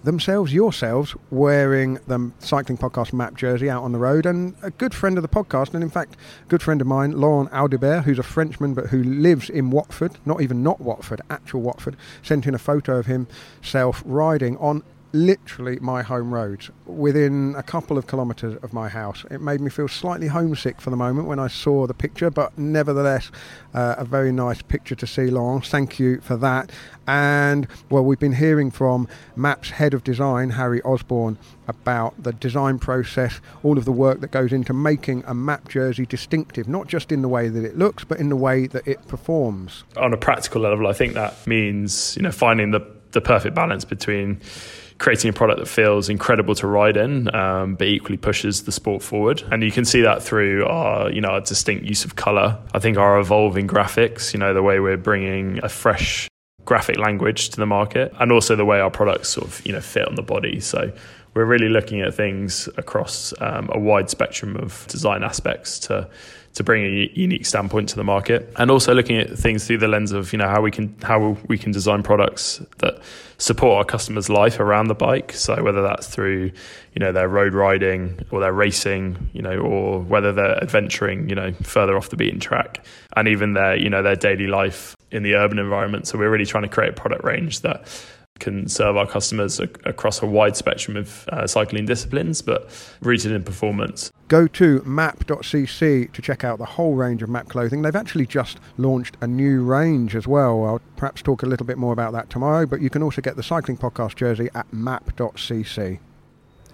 themselves, 0.04 0.54
yourselves, 0.54 1.16
wearing 1.30 2.00
the 2.08 2.32
Cycling 2.40 2.78
Podcast 2.78 3.12
MAAP 3.12 3.36
jersey 3.36 3.70
out 3.70 3.84
on 3.84 3.92
the 3.92 3.98
road. 3.98 4.26
And 4.26 4.56
a 4.62 4.72
good 4.72 4.94
friend 4.94 5.18
of 5.18 5.22
the 5.22 5.28
podcast, 5.28 5.74
and 5.74 5.84
in 5.84 5.90
fact, 5.90 6.16
a 6.46 6.50
good 6.50 6.62
friend 6.62 6.82
of 6.82 6.88
mine, 6.88 7.12
Laurent 7.20 7.52
Audibert, 7.52 8.04
who's 8.04 8.20
a 8.20 8.24
Frenchman 8.24 8.74
but 8.74 8.88
who 8.88 9.04
lives 9.04 9.50
in 9.50 9.72
Watford, 9.72 10.18
not 10.26 10.42
even 10.42 10.64
not 10.64 10.80
Watford, 10.80 11.22
actual 11.30 11.62
Watford, 11.62 11.98
sent 12.22 12.48
in 12.48 12.56
a 12.56 12.60
photo 12.60 12.98
of 12.98 13.06
himself 13.08 14.02
riding 14.06 14.58
on 14.58 14.84
literally 15.12 15.80
my 15.80 16.02
home 16.04 16.34
roads 16.34 16.70
within 16.86 17.56
a 17.58 17.64
couple 17.64 17.98
of 17.98 18.08
kilometres 18.08 18.58
of 18.62 18.74
my 18.74 18.90
house. 18.90 19.26
It 19.32 19.42
made 19.42 19.62
me 19.62 19.70
feel 19.70 19.88
slightly 19.88 20.28
homesick 20.28 20.80
for 20.80 20.90
the 20.90 20.96
moment 20.96 21.28
when 21.28 21.40
I 21.40 21.48
saw 21.48 21.88
the 21.88 21.94
picture, 21.94 22.30
but 22.30 22.58
nevertheless, 22.58 23.32
uh, 23.74 23.96
a 23.98 24.06
very 24.06 24.32
nice 24.32 24.62
picture 24.62 24.96
to 24.96 25.08
see, 25.08 25.28
Laurent. 25.28 25.66
Thank 25.66 26.00
you 26.00 26.22
for 26.22 26.38
that. 26.38 26.72
And 27.08 27.68
well, 27.90 28.04
we've 28.04 28.20
been 28.20 28.34
hearing 28.34 28.70
from 28.70 29.08
MAAP's 29.36 29.72
head 29.72 29.94
of 29.94 30.04
design, 30.04 30.52
Harry 30.52 30.82
Osborne, 30.84 31.38
about 31.68 32.22
the 32.22 32.34
design 32.34 32.78
process, 32.78 33.42
all 33.64 33.78
of 33.78 33.86
the 33.86 33.92
work 33.92 34.22
that 34.22 34.32
goes 34.32 34.54
into 34.54 34.74
making 34.74 35.24
a 35.26 35.34
MAAP 35.34 35.70
jersey 35.70 36.06
distinctive, 36.06 36.68
not 36.68 36.88
just 36.88 37.12
in 37.12 37.22
the 37.22 37.28
way 37.28 37.50
that 37.50 37.66
it 37.66 37.78
looks, 37.78 38.04
but 38.04 38.20
in 38.20 38.30
the 38.30 38.36
way 38.36 38.68
that 38.68 38.88
it 38.88 39.08
performs. 39.08 39.84
On 39.98 40.14
a 40.14 40.18
practical 40.18 40.62
level, 40.62 40.88
I 40.88 40.94
think 40.94 41.14
that 41.14 41.48
means 41.48 42.16
you 42.16 42.22
know 42.22 42.32
finding 42.32 42.72
the 42.72 43.00
the 43.12 43.22
perfect 43.22 43.56
balance 43.56 43.86
between 43.86 44.40
creating 45.00 45.30
a 45.30 45.34
product 45.34 45.60
that 45.60 45.68
feels 45.68 46.10
incredible 46.10 46.54
to 46.54 46.68
ride 46.68 46.98
in, 46.98 47.34
um, 47.34 47.76
but 47.76 47.88
equally 47.88 48.18
pushes 48.18 48.64
the 48.64 48.72
sport 48.72 49.02
forward. 49.02 49.42
And 49.52 49.64
you 49.64 49.72
can 49.72 49.86
see 49.86 50.02
that 50.02 50.22
through 50.22 50.66
our, 50.66 51.10
you 51.10 51.22
know, 51.22 51.30
our 51.30 51.42
distinct 51.42 51.86
use 51.86 52.06
of 52.06 52.16
color. 52.16 52.60
I 52.74 52.80
think 52.80 52.98
our 52.98 53.18
evolving 53.18 53.68
graphics, 53.68 54.34
you 54.34 54.40
know, 54.40 54.54
the 54.54 54.62
way 54.62 54.80
we're 54.80 54.98
bringing 54.98 55.60
a 55.64 55.70
fresh 55.70 56.28
graphic 56.66 56.98
language 56.98 57.50
to 57.50 57.58
the 57.58 57.66
market, 57.66 58.14
and 58.20 58.32
also 58.32 58.56
the 58.56 58.66
way 58.66 58.80
our 58.80 58.92
products 58.92 59.30
sort 59.30 59.48
of, 59.48 59.66
you 59.66 59.72
know, 59.72 59.82
fit 59.82 60.08
on 60.08 60.16
the 60.16 60.22
body. 60.22 60.60
So 60.60 60.92
we're 61.34 61.46
really 61.46 61.70
looking 61.70 62.02
at 62.02 62.14
things 62.14 62.68
across 62.78 63.34
um, 63.40 63.70
a 63.72 63.80
wide 63.80 64.10
spectrum 64.10 64.58
of 64.58 64.86
design 64.88 65.24
aspects 65.24 65.80
to 65.80 66.10
to 66.60 66.64
bring 66.66 66.84
a 66.84 67.10
unique 67.14 67.46
standpoint 67.46 67.88
to 67.88 67.96
the 67.96 68.04
market, 68.04 68.52
and 68.58 68.70
also 68.70 68.94
looking 68.94 69.18
at 69.18 69.30
things 69.30 69.66
through 69.66 69.78
the 69.78 69.88
lens 69.88 70.12
of 70.12 70.34
you 70.34 70.38
know 70.38 70.50
how 70.50 70.62
we 70.62 70.70
can 70.70 70.94
how 71.02 71.38
we 71.48 71.58
can 71.58 71.72
design 71.72 72.04
products 72.04 72.62
that 72.80 73.00
support 73.38 73.78
our 73.78 73.86
customers' 73.86 74.30
life 74.30 74.60
around 74.60 74.88
the 74.88 74.94
bike. 74.94 75.32
So 75.32 75.64
whether 75.64 75.82
that's 75.82 76.08
through 76.08 76.52
you 76.96 77.00
know 77.00 77.14
their 77.14 77.30
road 77.30 77.54
riding 77.54 78.20
or 78.30 78.42
their 78.42 78.52
racing, 78.52 79.30
you 79.32 79.42
know, 79.42 79.58
or 79.58 80.02
whether 80.02 80.34
they're 80.34 80.62
adventuring, 80.62 81.30
you 81.30 81.36
know, 81.36 81.54
further 81.64 81.96
off 81.96 82.10
the 82.10 82.18
beaten 82.18 82.42
track, 82.42 82.86
and 83.16 83.30
even 83.30 83.54
their 83.54 83.78
you 83.78 83.90
know 83.90 84.04
their 84.04 84.18
daily 84.18 84.48
life 84.48 84.98
in 85.12 85.24
the 85.24 85.36
urban 85.36 85.60
environment. 85.60 86.08
So 86.08 86.20
we're 86.20 86.30
really 86.30 86.46
trying 86.46 86.64
to 86.64 86.70
create 86.70 86.90
a 86.90 86.94
product 86.94 87.24
range 87.24 87.62
that 87.62 87.88
can 88.40 88.68
serve 88.68 88.98
our 88.98 89.08
customers 89.08 89.60
across 89.60 90.22
a 90.22 90.26
wide 90.26 90.56
spectrum 90.56 90.98
of 90.98 91.28
uh, 91.30 91.48
cycling 91.48 91.86
disciplines, 91.86 92.42
but 92.42 92.70
rooted 93.02 93.32
in 93.32 93.44
performance. 93.44 94.12
Go 94.28 94.48
to 94.48 94.82
maap.cc 94.82 96.12
to 96.12 96.22
check 96.22 96.44
out 96.44 96.60
the 96.60 96.66
whole 96.66 96.94
range 96.94 97.24
of 97.24 97.30
map 97.30 97.50
clothing. 97.50 97.82
They've 97.82 97.96
actually 97.96 98.28
just 98.28 98.60
launched 98.78 99.18
a 99.22 99.28
new 99.28 99.64
range 99.64 100.16
as 100.16 100.28
well. 100.28 100.66
I'll 100.66 100.82
perhaps 100.98 101.22
talk 101.22 101.44
a 101.44 101.48
little 101.48 101.66
bit 101.66 101.78
more 101.78 101.94
about 101.94 102.14
that 102.14 102.30
tomorrow, 102.30 102.66
but 102.66 102.82
you 102.82 102.90
can 102.90 103.02
also 103.02 103.22
get 103.22 103.36
the 103.36 103.44
Cycling 103.44 103.78
Podcast 103.78 104.16
jersey 104.16 104.50
at 104.54 104.70
maap.cc. 104.72 106.00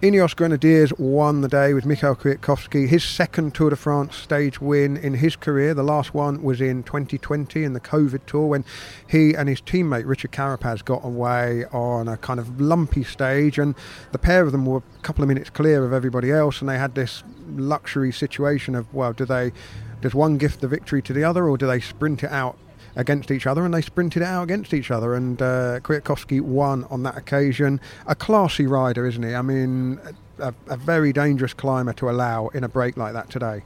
Ineos 0.02 0.36
Grenadiers 0.36 0.92
won 1.00 1.40
the 1.40 1.48
day 1.48 1.74
with 1.74 1.86
Michał 1.86 2.16
Kwiatkowski, 2.16 2.86
his 2.86 3.02
second 3.02 3.56
Tour 3.56 3.70
de 3.70 3.78
France 3.78 4.18
stage 4.18 4.60
win 4.60 4.98
in 4.98 5.14
his 5.14 5.38
career. 5.38 5.74
The 5.74 5.84
last 5.84 6.14
one 6.14 6.44
was 6.44 6.60
in 6.60 6.84
2020 6.84 7.64
in 7.64 7.72
the 7.72 7.80
COVID 7.80 8.26
Tour 8.26 8.48
when 8.48 8.66
he 9.08 9.34
and 9.34 9.48
his 9.48 9.62
teammate 9.62 10.06
Richard 10.06 10.34
Carapaz 10.34 10.84
got 10.84 11.06
away 11.06 11.64
on 11.72 12.10
a 12.10 12.18
kind 12.18 12.42
of 12.42 12.60
lumpy 12.60 13.06
stage, 13.06 13.58
and 13.58 13.74
the 14.12 14.20
pair 14.20 14.44
of 14.44 14.52
them 14.52 14.66
were 14.66 14.80
a 14.80 15.02
couple 15.02 15.24
of 15.24 15.30
minutes 15.30 15.50
clear 15.50 15.86
of 15.86 15.94
everybody 15.94 16.30
else, 16.30 16.60
and 16.60 16.68
they 16.68 16.78
had 16.78 16.94
this 16.94 17.24
luxury 17.56 18.12
situation 18.12 18.76
of 18.76 18.94
well, 18.94 19.14
do 19.14 19.24
they 19.24 19.54
does 20.02 20.14
one 20.14 20.38
gift 20.38 20.60
the 20.60 20.68
victory 20.68 21.02
to 21.04 21.14
the 21.14 21.24
other, 21.24 21.48
or 21.48 21.58
do 21.58 21.66
they 21.66 21.80
sprint 21.80 22.22
it 22.22 22.32
out 22.32 22.58
against 22.96 23.32
each 23.32 23.48
other, 23.48 23.66
and 23.66 23.74
they 23.74 23.82
sprinted 23.82 24.24
out 24.24 24.44
against 24.44 24.74
each 24.74 24.92
other. 24.92 25.16
And 25.16 25.42
uh, 25.42 25.80
Kwiatkowski 25.82 26.42
won 26.42 26.86
on 26.86 27.04
that 27.04 27.18
occasion. 27.18 27.80
A 28.08 28.16
classy 28.16 28.68
rider, 28.68 29.06
isn't 29.06 29.24
he? 29.24 29.36
I 29.36 29.42
mean, 29.42 30.00
a, 30.40 30.54
a 30.68 30.78
very 30.78 31.14
dangerous 31.14 31.54
climber 31.54 31.94
to 31.94 32.10
allow 32.10 32.48
in 32.50 32.64
a 32.64 32.70
break 32.70 32.98
like 32.98 33.14
that 33.14 33.30
today 33.30 33.64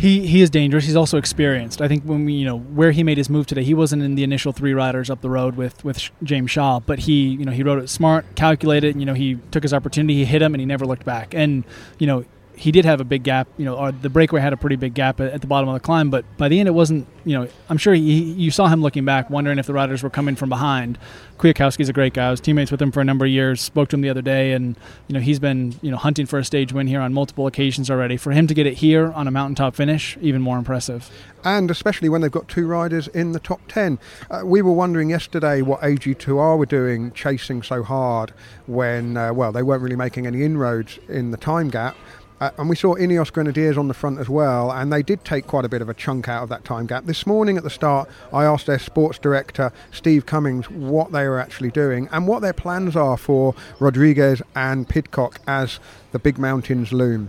he 0.00 0.26
he 0.26 0.40
is 0.40 0.50
dangerous. 0.50 0.86
He's 0.86 0.96
also 0.96 1.18
experienced. 1.18 1.82
I 1.82 1.88
think 1.88 2.04
when 2.04 2.24
we 2.24 2.32
you 2.32 2.46
know 2.46 2.58
where 2.58 2.90
he 2.90 3.02
made 3.02 3.18
his 3.18 3.28
move 3.28 3.46
today, 3.46 3.62
he 3.62 3.74
wasn't 3.74 4.02
in 4.02 4.14
the 4.14 4.24
initial 4.24 4.52
three 4.52 4.72
riders 4.72 5.10
up 5.10 5.20
the 5.20 5.30
road 5.30 5.56
with 5.56 5.84
with 5.84 6.10
James 6.22 6.50
Shaw, 6.50 6.80
but 6.80 7.00
he 7.00 7.28
you 7.28 7.44
know 7.44 7.52
he 7.52 7.62
rode 7.62 7.82
it 7.82 7.88
smart, 7.88 8.24
calculated. 8.34 8.96
You 8.96 9.04
know 9.04 9.14
he 9.14 9.38
took 9.50 9.62
his 9.62 9.74
opportunity, 9.74 10.14
he 10.14 10.24
hit 10.24 10.40
him, 10.42 10.54
and 10.54 10.60
he 10.60 10.66
never 10.66 10.86
looked 10.86 11.04
back. 11.04 11.34
And 11.34 11.64
you 11.98 12.06
know 12.06 12.24
he 12.60 12.70
did 12.70 12.84
have 12.84 13.00
a 13.00 13.04
big 13.04 13.22
gap. 13.22 13.48
You 13.56 13.64
know, 13.64 13.74
or 13.74 13.90
the 13.90 14.10
breakaway 14.10 14.42
had 14.42 14.52
a 14.52 14.56
pretty 14.56 14.76
big 14.76 14.92
gap 14.92 15.18
at, 15.18 15.32
at 15.32 15.40
the 15.40 15.46
bottom 15.46 15.68
of 15.70 15.74
the 15.74 15.80
climb, 15.80 16.10
but 16.10 16.26
by 16.36 16.48
the 16.48 16.60
end, 16.60 16.68
it 16.68 16.72
wasn't. 16.72 17.06
You 17.24 17.38
know, 17.38 17.48
I'm 17.70 17.78
sure 17.78 17.94
he, 17.94 18.02
you 18.02 18.50
saw 18.50 18.68
him 18.68 18.82
looking 18.82 19.04
back, 19.04 19.30
wondering 19.30 19.58
if 19.58 19.66
the 19.66 19.72
riders 19.72 20.02
were 20.02 20.10
coming 20.10 20.36
from 20.36 20.50
behind. 20.50 20.98
Kwiatkowski's 21.38 21.88
a 21.88 21.92
great 21.94 22.12
guy. 22.12 22.28
I 22.28 22.30
was 22.30 22.40
teammates 22.40 22.70
with 22.70 22.80
him 22.80 22.92
for 22.92 23.00
a 23.00 23.04
number 23.04 23.24
of 23.24 23.30
years. 23.30 23.62
Spoke 23.62 23.88
to 23.90 23.96
him 23.96 24.02
the 24.02 24.10
other 24.10 24.20
day, 24.20 24.52
and 24.52 24.76
you 25.08 25.14
know, 25.14 25.20
he's 25.20 25.38
been 25.38 25.74
you 25.80 25.90
know 25.90 25.96
hunting 25.96 26.26
for 26.26 26.38
a 26.38 26.44
stage 26.44 26.72
win 26.72 26.86
here 26.86 27.00
on 27.00 27.14
multiple 27.14 27.46
occasions 27.46 27.90
already. 27.90 28.18
For 28.18 28.32
him 28.32 28.46
to 28.46 28.52
get 28.52 28.66
it 28.66 28.74
here 28.74 29.10
on 29.12 29.26
a 29.26 29.30
mountaintop 29.30 29.74
finish, 29.74 30.18
even 30.20 30.42
more 30.42 30.58
impressive. 30.58 31.10
And 31.42 31.70
especially 31.70 32.10
when 32.10 32.20
they've 32.20 32.30
got 32.30 32.48
two 32.48 32.66
riders 32.66 33.08
in 33.08 33.32
the 33.32 33.40
top 33.40 33.60
10. 33.68 33.98
Uh, 34.30 34.42
we 34.44 34.60
were 34.60 34.72
wondering 34.72 35.08
yesterday 35.08 35.62
what 35.62 35.80
AG2R 35.80 36.58
were 36.58 36.66
doing, 36.66 37.12
chasing 37.12 37.62
so 37.62 37.82
hard 37.82 38.32
when, 38.66 39.16
uh, 39.16 39.32
well, 39.32 39.50
they 39.50 39.62
weren't 39.62 39.82
really 39.82 39.96
making 39.96 40.26
any 40.26 40.42
inroads 40.42 40.98
in 41.08 41.30
the 41.30 41.38
time 41.38 41.70
gap. 41.70 41.96
Uh, 42.40 42.50
and 42.56 42.70
we 42.70 42.76
saw 42.76 42.94
Ineos 42.94 43.30
Grenadiers 43.30 43.76
on 43.76 43.88
the 43.88 43.94
front 43.94 44.18
as 44.18 44.28
well, 44.28 44.72
and 44.72 44.90
they 44.90 45.02
did 45.02 45.24
take 45.26 45.46
quite 45.46 45.66
a 45.66 45.68
bit 45.68 45.82
of 45.82 45.90
a 45.90 45.94
chunk 45.94 46.26
out 46.26 46.42
of 46.42 46.48
that 46.48 46.64
time 46.64 46.86
gap. 46.86 47.04
This 47.04 47.26
morning 47.26 47.58
at 47.58 47.64
the 47.64 47.70
start, 47.70 48.08
I 48.32 48.44
asked 48.44 48.64
their 48.64 48.78
sports 48.78 49.18
director, 49.18 49.72
Steve 49.92 50.24
Cummings, 50.24 50.70
what 50.70 51.12
they 51.12 51.28
were 51.28 51.38
actually 51.38 51.70
doing 51.70 52.08
and 52.10 52.26
what 52.26 52.40
their 52.40 52.54
plans 52.54 52.96
are 52.96 53.18
for 53.18 53.54
Rodriguez 53.78 54.40
and 54.54 54.88
Pidcock 54.88 55.38
as 55.46 55.80
the 56.12 56.18
big 56.18 56.38
mountains 56.38 56.92
loom. 56.92 57.28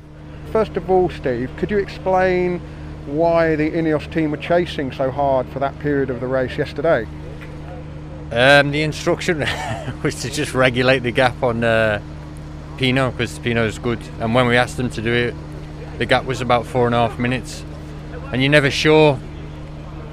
First 0.54 0.78
of 0.78 0.90
all, 0.90 1.10
Steve, 1.10 1.52
could 1.58 1.70
you 1.72 1.78
explain 1.78 2.60
why 3.06 3.58
the 3.58 3.70
Ineos 3.70 4.10
team 4.14 4.32
were 4.32 4.38
chasing 4.38 4.94
so 4.94 5.12
hard 5.12 5.46
for 5.50 5.60
that 5.60 5.78
period 5.80 6.10
of 6.10 6.22
the 6.22 6.28
race 6.28 6.58
yesterday? 6.58 7.06
Um, 8.32 8.72
the 8.72 8.84
instruction 8.84 9.40
was 10.04 10.22
to 10.22 10.30
just 10.30 10.54
regulate 10.54 11.00
the 11.00 11.12
gap 11.12 11.44
on 11.44 11.66
uh, 11.66 12.02
Pinot 12.82 13.16
because 13.16 13.38
Pinot 13.38 13.68
is 13.68 13.78
good. 13.78 14.00
And 14.20 14.34
when 14.34 14.48
we 14.48 14.58
asked 14.58 14.76
them 14.76 14.90
to 14.90 15.04
do 15.04 15.14
it, 15.14 15.36
the 16.00 16.06
gap 16.08 16.26
was 16.26 16.42
about 16.42 16.66
four 16.66 16.88
and 16.88 16.96
a 16.96 17.08
half 17.08 17.20
minutes. 17.20 17.64
And 18.34 18.42
you're 18.42 18.50
never 18.50 18.72
sure 18.72 19.20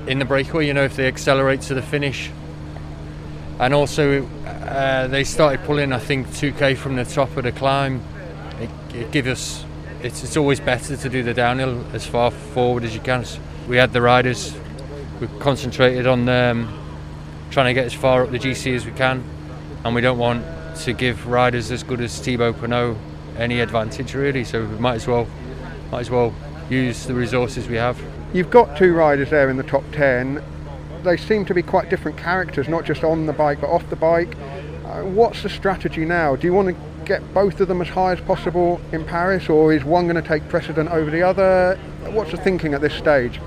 in 0.07 0.18
the 0.18 0.26
breakaway, 0.26 0.66
you 0.66 0.74
know, 0.74 0.85
if 0.85 0.94
they 0.94 1.07
accelerate 1.07 1.62
to 1.62 1.74
the 1.74 1.81
finish. 1.81 2.31
And 3.59 3.72
also, 3.72 4.26
uh, 4.44 5.07
they 5.07 5.24
started 5.24 5.64
pulling, 5.64 5.94
I 5.94 5.98
think, 5.98 6.26
2k 6.26 6.76
from 6.76 6.96
the 6.96 7.07
top 7.07 7.35
of 7.38 7.44
the 7.44 7.52
climb. 7.52 8.02
It, 8.61 8.68
it 8.94 9.12
gives 9.12 9.28
us, 9.28 9.64
it's, 10.02 10.22
it's 10.22 10.37
always 10.37 10.61
better 10.61 10.94
to 10.94 11.09
do 11.09 11.22
the 11.22 11.33
downhill 11.33 11.83
as 11.94 12.07
far 12.07 12.31
forward 12.31 12.85
as 12.85 12.94
you 12.94 13.00
can. 13.00 13.24
We 13.66 13.78
had 13.78 13.94
the 13.94 14.02
riders, 14.02 14.54
we 15.22 15.28
concentrated 15.38 16.07
on 16.07 16.28
um, 16.28 16.68
trying 17.50 17.68
to 17.68 17.72
get 17.72 17.87
as 17.87 17.94
far 17.94 18.24
up 18.24 18.31
the 18.31 18.38
GC 18.38 18.74
as 18.76 18.85
we 18.85 18.92
can, 18.92 19.24
and 19.87 19.94
we 19.94 20.02
don't 20.02 20.18
want 20.18 20.44
to 20.85 20.93
give 20.93 21.27
riders 21.27 21.71
as 21.71 21.83
good 21.83 22.01
as 22.01 22.19
Thibaut 22.19 22.61
Pinot 22.61 22.97
any 23.37 23.61
advantage 23.61 24.14
really. 24.14 24.45
So 24.45 24.64
we 24.64 24.79
might 24.79 24.95
as 24.95 25.07
well 25.07 25.27
might 25.91 26.01
as 26.01 26.11
well 26.11 26.35
use 26.69 27.07
the 27.07 27.14
resources 27.14 27.69
we 27.69 27.77
have. 27.77 28.01
You've 28.33 28.51
got 28.51 28.77
two 28.77 28.95
riders 28.95 29.31
there 29.31 29.49
in 29.49 29.57
the 29.57 29.62
top 29.62 29.85
ten. 29.93 30.43
They 31.03 31.17
seem 31.17 31.45
to 31.47 31.55
be 31.55 31.62
quite 31.62 31.88
different 31.88 32.19
characters, 32.19 32.69
not 32.69 32.85
just 32.85 33.05
on 33.05 33.27
the 33.27 33.33
bike 33.33 33.61
but 33.61 33.71
off 33.71 33.88
the 33.88 33.97
bike. 33.97 34.37
Uh, 34.85 35.03
what's 35.03 35.43
the 35.43 35.49
strategy 35.49 36.05
now? 36.05 36.37
Do 36.37 36.47
you 36.47 36.53
want 36.53 36.69
to 36.69 37.05
get 37.05 37.23
both 37.33 37.61
of 37.61 37.69
them 37.69 37.81
as 37.81 37.88
high 37.88 38.12
as 38.12 38.21
possible 38.21 38.81
in 38.93 39.05
Paris, 39.05 39.49
or 39.49 39.73
is 39.73 39.85
one 39.85 40.07
going 40.07 40.23
to 40.23 40.29
take 40.29 40.49
precedent 40.49 40.91
over 40.91 41.11
the 41.11 41.23
other? 41.23 41.79
What's 42.11 42.33
the 42.33 42.37
thinking 42.37 42.75
at 42.75 42.81
this 42.81 42.95
stage? 42.95 43.41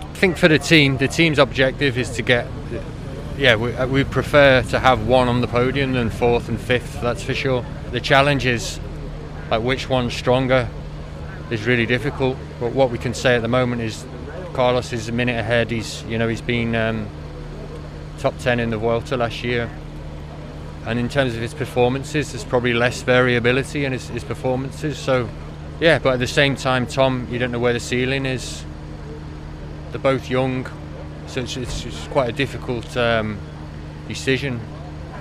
I 0.00 0.14
think 0.14 0.36
for 0.36 0.48
the 0.48 0.58
team, 0.58 0.98
the 0.98 1.08
team's 1.08 1.38
objective 1.38 1.98
is 1.98 2.10
to 2.10 2.22
get 2.22 2.46
yeah, 3.42 3.56
we, 3.56 3.74
uh, 3.74 3.88
we 3.88 4.04
prefer 4.04 4.62
to 4.62 4.78
have 4.78 5.08
one 5.08 5.26
on 5.26 5.40
the 5.40 5.48
podium 5.48 5.94
than 5.94 6.10
fourth 6.10 6.48
and 6.48 6.60
fifth, 6.60 7.00
that's 7.00 7.24
for 7.24 7.34
sure. 7.34 7.66
The 7.90 7.98
challenge 7.98 8.46
is 8.46 8.78
like 9.50 9.62
which 9.62 9.88
one's 9.88 10.14
stronger 10.14 10.68
is 11.50 11.66
really 11.66 11.84
difficult. 11.84 12.36
But 12.60 12.72
what 12.72 12.90
we 12.90 12.98
can 12.98 13.14
say 13.14 13.34
at 13.34 13.42
the 13.42 13.48
moment 13.48 13.82
is 13.82 14.06
Carlos 14.52 14.92
is 14.92 15.08
a 15.08 15.12
minute 15.12 15.40
ahead. 15.40 15.72
He's 15.72 16.04
you 16.04 16.18
know 16.18 16.28
he's 16.28 16.40
been 16.40 16.76
um, 16.76 17.08
top 18.18 18.38
ten 18.38 18.60
in 18.60 18.70
the 18.70 18.78
Vuelta 18.78 19.16
last 19.16 19.42
year, 19.42 19.68
and 20.86 21.00
in 21.00 21.08
terms 21.08 21.34
of 21.34 21.40
his 21.40 21.52
performances, 21.52 22.30
there's 22.30 22.44
probably 22.44 22.74
less 22.74 23.02
variability 23.02 23.84
in 23.84 23.90
his, 23.90 24.08
his 24.08 24.22
performances. 24.22 24.96
So 24.96 25.28
yeah, 25.80 25.98
but 25.98 26.12
at 26.12 26.18
the 26.20 26.28
same 26.28 26.54
time, 26.54 26.86
Tom, 26.86 27.26
you 27.28 27.40
don't 27.40 27.50
know 27.50 27.58
where 27.58 27.72
the 27.72 27.80
ceiling 27.80 28.24
is. 28.24 28.64
They're 29.90 30.00
both 30.00 30.30
young 30.30 30.68
so 31.32 31.40
it's, 31.40 31.56
it's, 31.56 31.86
it's 31.86 32.06
quite 32.08 32.28
a 32.28 32.32
difficult 32.32 32.94
um, 32.96 33.38
decision, 34.06 34.60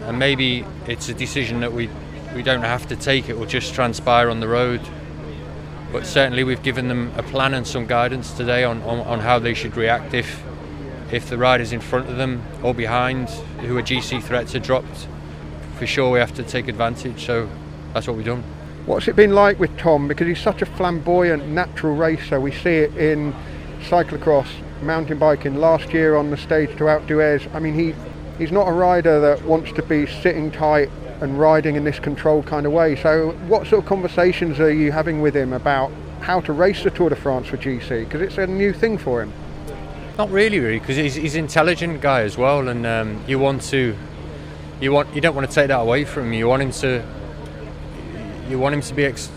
and 0.04 0.20
maybe 0.20 0.66
it's 0.88 1.08
a 1.08 1.14
decision 1.14 1.62
that 1.62 1.72
we 1.72 1.90
we 2.36 2.44
don't 2.44 2.64
have 2.64 2.88
to 2.88 2.96
take. 2.96 3.30
It 3.30 3.38
will 3.38 3.46
just 3.46 3.74
transpire 3.74 4.30
on 4.30 4.40
the 4.40 4.48
road. 4.48 4.82
But 5.92 6.06
certainly, 6.06 6.44
we've 6.44 6.64
given 6.64 6.88
them 6.88 7.14
a 7.18 7.24
plan 7.24 7.54
and 7.54 7.66
some 7.66 7.86
guidance 7.86 8.32
today 8.34 8.64
on, 8.64 8.82
on, 8.84 9.00
on 9.00 9.20
how 9.20 9.40
they 9.40 9.54
should 9.54 9.76
react 9.78 10.14
if 10.14 10.44
if 11.12 11.30
the 11.30 11.38
riders 11.38 11.74
in 11.74 11.82
front 11.82 12.10
of 12.10 12.18
them 12.18 12.42
or 12.64 12.74
behind 12.74 13.30
who 13.60 13.78
are 13.78 13.82
GC 13.82 14.22
threats 14.24 14.54
are 14.56 14.60
dropped. 14.60 15.08
For 15.78 15.88
sure, 15.88 16.12
we 16.12 16.20
have 16.20 16.34
to 16.36 16.44
take 16.44 16.68
advantage. 16.68 17.26
So 17.26 17.50
that's 17.94 18.08
what 18.08 18.16
we've 18.18 18.26
done. 18.26 18.44
What's 18.86 19.08
it 19.08 19.16
been 19.16 19.34
like 19.34 19.60
with 19.60 19.78
Tom? 19.78 20.08
Because 20.08 20.28
he's 20.28 20.42
such 20.42 20.62
a 20.62 20.66
flamboyant, 20.66 21.48
natural 21.48 21.96
racer. 21.96 22.40
We 22.40 22.52
see 22.52 22.78
it 22.78 22.96
in 22.98 23.34
cyclocross, 23.82 24.48
mountain 24.82 25.18
biking 25.18 25.56
last 25.56 25.94
year 25.94 26.16
on 26.16 26.30
the 26.30 26.38
stage 26.38 26.70
to 26.78 26.86
Alpe 26.86 27.08
d'Huez. 27.08 27.54
I 27.54 27.60
mean, 27.60 27.74
he 27.74 27.94
he's 28.38 28.52
not 28.52 28.68
a 28.68 28.72
rider 28.72 29.20
that 29.20 29.44
wants 29.46 29.72
to 29.74 29.84
be 29.84 30.08
sitting 30.08 30.52
tight 30.52 30.90
and 31.22 31.40
riding 31.40 31.76
in 31.76 31.84
this 31.84 32.00
controlled 32.00 32.48
kind 32.48 32.66
of 32.66 32.72
way. 32.72 32.96
So, 32.96 33.32
what 33.48 33.68
sort 33.68 33.84
of 33.84 33.86
conversations 33.86 34.60
are 34.60 34.74
you 34.74 34.92
having 34.92 35.22
with 35.22 35.36
him 35.36 35.54
about 35.54 35.92
how 36.22 36.42
to 36.42 36.54
race 36.54 36.84
the 36.84 36.90
Tour 36.90 37.10
de 37.10 37.16
France 37.16 37.48
for 37.48 37.58
GC? 37.58 38.06
Because 38.06 38.22
it's 38.22 38.38
a 38.38 38.48
new 38.48 38.74
thing 38.74 38.98
for 38.98 39.22
him. 39.22 39.32
Not 40.18 40.30
really, 40.32 40.60
really, 40.60 40.80
because 40.80 40.98
he's, 40.98 41.16
he's 41.16 41.36
intelligent 41.36 42.02
guy 42.02 42.22
as 42.22 42.38
well, 42.38 42.68
and 42.68 42.86
um, 42.86 43.24
you 43.28 43.40
want 43.40 43.62
to, 43.64 43.96
you 44.82 44.92
want, 44.92 45.14
you 45.16 45.22
don't 45.22 45.36
want 45.36 45.48
to 45.48 45.54
take 45.54 45.68
that 45.68 45.80
away 45.80 46.04
from 46.04 46.28
him. 46.28 46.34
You 46.34 46.48
want 46.48 46.64
him 46.64 46.72
to, 46.72 47.06
you 48.50 48.60
want 48.60 48.76
him 48.76 48.82
to 48.82 48.94
be, 48.94 49.06
ex- 49.06 49.32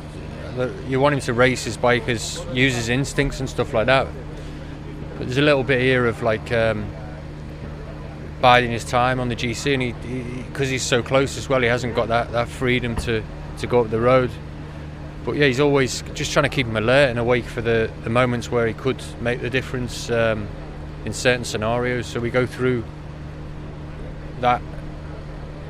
you 0.89 1.01
want 1.01 1.15
him 1.15 1.21
to 1.21 1.33
race 1.33 1.65
his 1.65 1.77
bike 1.77 2.09
as 2.09 2.45
use 2.53 2.75
his 2.75 2.89
instincts 2.89 3.41
and 3.41 3.49
stuff 3.49 3.73
like 3.75 3.87
that. 3.87 4.07
But 5.19 5.27
there's 5.27 5.39
a 5.39 5.43
little 5.43 5.65
bit 5.65 5.81
here 5.81 6.07
of 6.07 6.23
like 6.23 6.53
um, 6.53 6.87
biding 8.41 8.73
his 8.73 8.85
time 8.85 9.21
on 9.21 9.29
the 9.29 9.37
GC, 9.37 9.75
and 9.75 9.83
he 9.83 10.43
because 10.43 10.69
he, 10.69 10.75
he's 10.75 10.83
so 10.83 11.03
close 11.03 11.39
as 11.39 11.49
well, 11.49 11.61
he 11.63 11.69
hasn't 11.69 11.95
got 11.95 12.09
that, 12.09 12.33
that 12.33 12.49
freedom 12.49 12.97
to, 12.97 13.23
to 13.59 13.67
go 13.67 13.81
up 13.81 13.91
the 13.91 14.01
road. 14.01 14.31
But 15.25 15.37
yeah, 15.37 15.47
he's 15.47 15.61
always 15.61 16.03
just 16.13 16.33
trying 16.33 16.43
to 16.43 16.49
keep 16.51 16.67
him 16.67 16.77
alert 16.77 17.09
and 17.09 17.19
awake 17.19 17.47
for 17.47 17.63
the, 17.63 17.91
the 18.03 18.11
moments 18.11 18.51
where 18.51 18.67
he 18.67 18.75
could 18.75 19.03
make 19.21 19.41
the 19.41 19.49
difference 19.49 20.11
um, 20.11 20.47
in 21.07 21.15
certain 21.15 21.45
scenarios. 21.45 22.07
So 22.07 22.21
we 22.21 22.31
go 22.31 22.45
through 22.45 22.85
that 24.41 24.61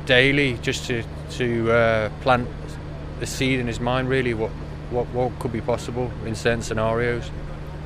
daily 0.05 0.57
just 0.61 0.85
to 0.87 1.03
to 1.31 1.71
uh, 1.71 2.09
plant 2.21 2.47
the 3.19 3.25
seed 3.25 3.59
in 3.59 3.67
his 3.67 3.79
mind, 3.79 4.09
really, 4.09 4.33
what, 4.33 4.51
what 4.89 5.07
what 5.07 5.37
could 5.39 5.53
be 5.53 5.61
possible 5.61 6.11
in 6.25 6.35
certain 6.35 6.61
scenarios. 6.61 7.31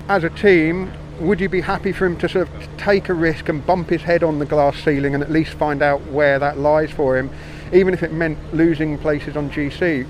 As 0.08 0.24
a 0.24 0.30
team, 0.32 0.92
would 1.20 1.42
you 1.42 1.50
be 1.50 1.62
happy 1.62 1.92
for 1.92 2.06
him 2.06 2.18
to 2.18 2.30
sort 2.30 2.48
of 2.48 2.78
take 2.78 3.10
a 3.10 3.14
risk 3.14 3.50
and 3.50 3.66
bump 3.66 3.90
his 3.90 4.02
head 4.02 4.24
on 4.24 4.40
the 4.40 4.46
glass 4.46 4.78
ceiling 4.84 5.14
and 5.14 5.24
at 5.24 5.32
least 5.32 5.54
find 5.54 5.82
out 5.82 6.02
where 6.08 6.40
that 6.40 6.58
lies 6.58 6.92
for 6.92 7.18
him, 7.18 7.30
even 7.74 7.94
if 7.94 8.04
it 8.04 8.14
meant 8.14 8.38
losing 8.54 8.98
places 8.98 9.36
on 9.36 9.50
GC? 9.50 10.08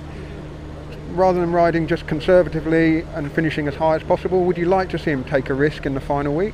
Rather 1.11 1.39
than 1.41 1.51
riding 1.51 1.87
just 1.87 2.05
conservatively 2.07 3.01
and 3.15 3.31
finishing 3.31 3.67
as 3.67 3.75
high 3.75 3.95
as 3.95 4.03
possible, 4.03 4.43
would 4.43 4.57
you 4.57 4.65
like 4.65 4.89
to 4.89 4.99
see 4.99 5.11
him 5.11 5.23
take 5.23 5.49
a 5.49 5.53
risk 5.53 5.85
in 5.85 5.95
the 5.95 6.01
final 6.01 6.35
week? 6.35 6.53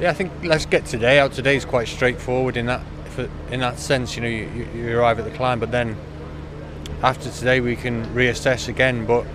Yeah, 0.00 0.10
I 0.10 0.14
think 0.14 0.32
let's 0.42 0.66
get 0.66 0.86
today 0.86 1.18
out. 1.18 1.32
Today 1.32 1.56
is 1.56 1.64
quite 1.64 1.86
straightforward 1.86 2.56
in 2.56 2.66
that 2.66 2.80
in 3.50 3.60
that 3.60 3.78
sense. 3.78 4.16
You 4.16 4.22
know, 4.22 4.28
you, 4.28 4.68
you 4.74 4.98
arrive 4.98 5.18
at 5.18 5.26
the 5.26 5.30
climb, 5.30 5.60
but 5.60 5.70
then 5.70 5.96
after 7.02 7.30
today 7.30 7.60
we 7.60 7.76
can 7.76 8.06
reassess 8.14 8.68
again. 8.68 9.04
But 9.04 9.26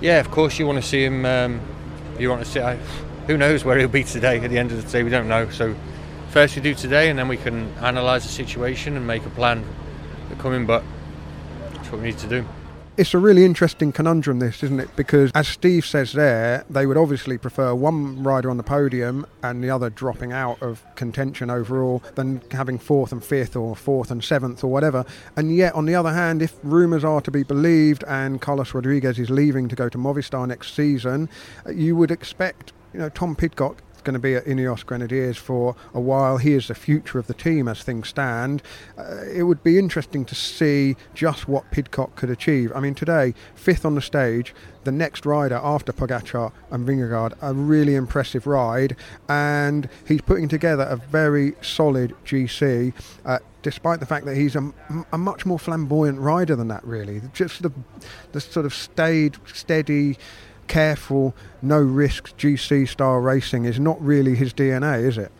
yeah, 0.00 0.20
of 0.20 0.30
course 0.30 0.58
you 0.58 0.66
want 0.66 0.80
to 0.80 0.88
see 0.88 1.04
him. 1.04 1.26
Um, 1.26 1.60
you 2.18 2.30
want 2.30 2.44
to 2.44 2.50
see. 2.50 2.60
I, 2.60 2.78
who 3.26 3.36
knows 3.36 3.64
where 3.64 3.78
he'll 3.78 3.88
be 3.88 4.04
today 4.04 4.40
at 4.40 4.50
the 4.50 4.58
end 4.58 4.72
of 4.72 4.84
the 4.84 4.90
day 4.90 5.02
we 5.02 5.10
don't 5.10 5.28
know 5.28 5.48
so 5.50 5.74
first 6.30 6.56
we 6.56 6.62
do 6.62 6.74
today 6.74 7.10
and 7.10 7.18
then 7.18 7.28
we 7.28 7.36
can 7.36 7.72
analyse 7.80 8.24
the 8.24 8.28
situation 8.28 8.96
and 8.96 9.06
make 9.06 9.24
a 9.26 9.30
plan 9.30 9.64
for 10.28 10.36
coming 10.36 10.66
but 10.66 10.82
that's 11.72 11.90
what 11.90 12.00
we 12.00 12.08
need 12.08 12.18
to 12.18 12.28
do 12.28 12.44
it's 12.94 13.14
a 13.14 13.18
really 13.18 13.46
interesting 13.46 13.90
conundrum, 13.90 14.38
this, 14.38 14.62
isn't 14.62 14.78
it? 14.78 14.94
Because 14.96 15.30
as 15.34 15.48
Steve 15.48 15.86
says 15.86 16.12
there, 16.12 16.62
they 16.68 16.84
would 16.84 16.98
obviously 16.98 17.38
prefer 17.38 17.74
one 17.74 18.22
rider 18.22 18.50
on 18.50 18.58
the 18.58 18.62
podium 18.62 19.24
and 19.42 19.64
the 19.64 19.70
other 19.70 19.88
dropping 19.88 20.32
out 20.32 20.60
of 20.60 20.84
contention 20.94 21.48
overall 21.48 22.02
than 22.16 22.42
having 22.50 22.78
fourth 22.78 23.10
and 23.10 23.24
fifth 23.24 23.56
or 23.56 23.74
fourth 23.74 24.10
and 24.10 24.22
seventh 24.22 24.62
or 24.62 24.68
whatever. 24.68 25.06
And 25.36 25.56
yet, 25.56 25.74
on 25.74 25.86
the 25.86 25.94
other 25.94 26.12
hand, 26.12 26.42
if 26.42 26.58
rumours 26.62 27.02
are 27.02 27.22
to 27.22 27.30
be 27.30 27.44
believed 27.44 28.04
and 28.06 28.42
Carlos 28.42 28.74
Rodriguez 28.74 29.18
is 29.18 29.30
leaving 29.30 29.68
to 29.68 29.74
go 29.74 29.88
to 29.88 29.96
Movistar 29.96 30.46
next 30.46 30.74
season, 30.74 31.30
you 31.72 31.96
would 31.96 32.10
expect 32.10 32.74
you 32.92 33.00
know, 33.00 33.08
Tom 33.08 33.34
Pidcock 33.34 33.82
is 33.94 34.02
going 34.02 34.14
to 34.14 34.20
be 34.20 34.34
at 34.34 34.44
Ineos 34.44 34.84
Grenadiers 34.84 35.36
for 35.36 35.74
a 35.94 36.00
while. 36.00 36.36
He 36.36 36.52
is 36.52 36.68
the 36.68 36.74
future 36.74 37.18
of 37.18 37.26
the 37.26 37.34
team 37.34 37.68
as 37.68 37.82
things 37.82 38.08
stand. 38.08 38.62
Uh, 38.98 39.24
it 39.32 39.44
would 39.44 39.62
be 39.62 39.78
interesting 39.78 40.24
to 40.26 40.34
see 40.34 40.96
just 41.14 41.48
what 41.48 41.70
Pidcock 41.70 42.16
could 42.16 42.30
achieve. 42.30 42.72
I 42.74 42.80
mean, 42.80 42.94
today, 42.94 43.34
fifth 43.54 43.84
on 43.84 43.94
the 43.94 44.02
stage, 44.02 44.54
the 44.84 44.92
next 44.92 45.24
rider 45.24 45.60
after 45.62 45.92
Pogacar 45.92 46.52
and 46.70 46.86
Vingegaard, 46.86 47.34
a 47.40 47.54
really 47.54 47.94
impressive 47.94 48.46
ride, 48.46 48.96
and 49.28 49.88
he's 50.06 50.20
putting 50.20 50.48
together 50.48 50.84
a 50.84 50.96
very 50.96 51.54
solid 51.62 52.14
GC. 52.24 52.92
Uh, 53.24 53.38
despite 53.62 54.00
the 54.00 54.06
fact 54.06 54.26
that 54.26 54.36
he's 54.36 54.56
a, 54.56 54.72
a, 55.12 55.18
much 55.18 55.46
more 55.46 55.58
flamboyant 55.58 56.18
rider 56.18 56.56
than 56.56 56.66
that, 56.66 56.84
really. 56.84 57.22
Just 57.32 57.62
the, 57.62 57.70
the 58.32 58.40
sort 58.40 58.66
of 58.66 58.74
stayed, 58.74 59.36
steady, 59.46 60.18
careful, 60.72 61.34
no 61.60 61.78
risk 61.78 62.34
GC 62.38 62.88
style 62.88 63.18
racing 63.18 63.66
is 63.66 63.78
not 63.78 64.02
really 64.02 64.34
his 64.34 64.54
DNA, 64.54 65.04
is 65.04 65.18
it? 65.18 65.30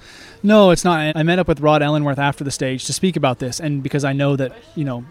No, 0.43 0.71
it's 0.71 0.85
not. 0.85 1.17
I 1.17 1.23
met 1.23 1.39
up 1.39 1.49
with 1.49 1.61
Rod 1.61 1.81
Ellingworth 1.81 2.19
after 2.19 2.45
the 2.45 2.51
stage 2.51 2.85
to 2.85 2.93
speak 2.93 3.17
about 3.17 3.39
this, 3.39 3.59
and 3.59 3.83
because 3.83 4.05
I 4.05 4.13
know 4.13 4.37
that 4.37 4.53
you 4.75 4.85
know, 4.85 5.07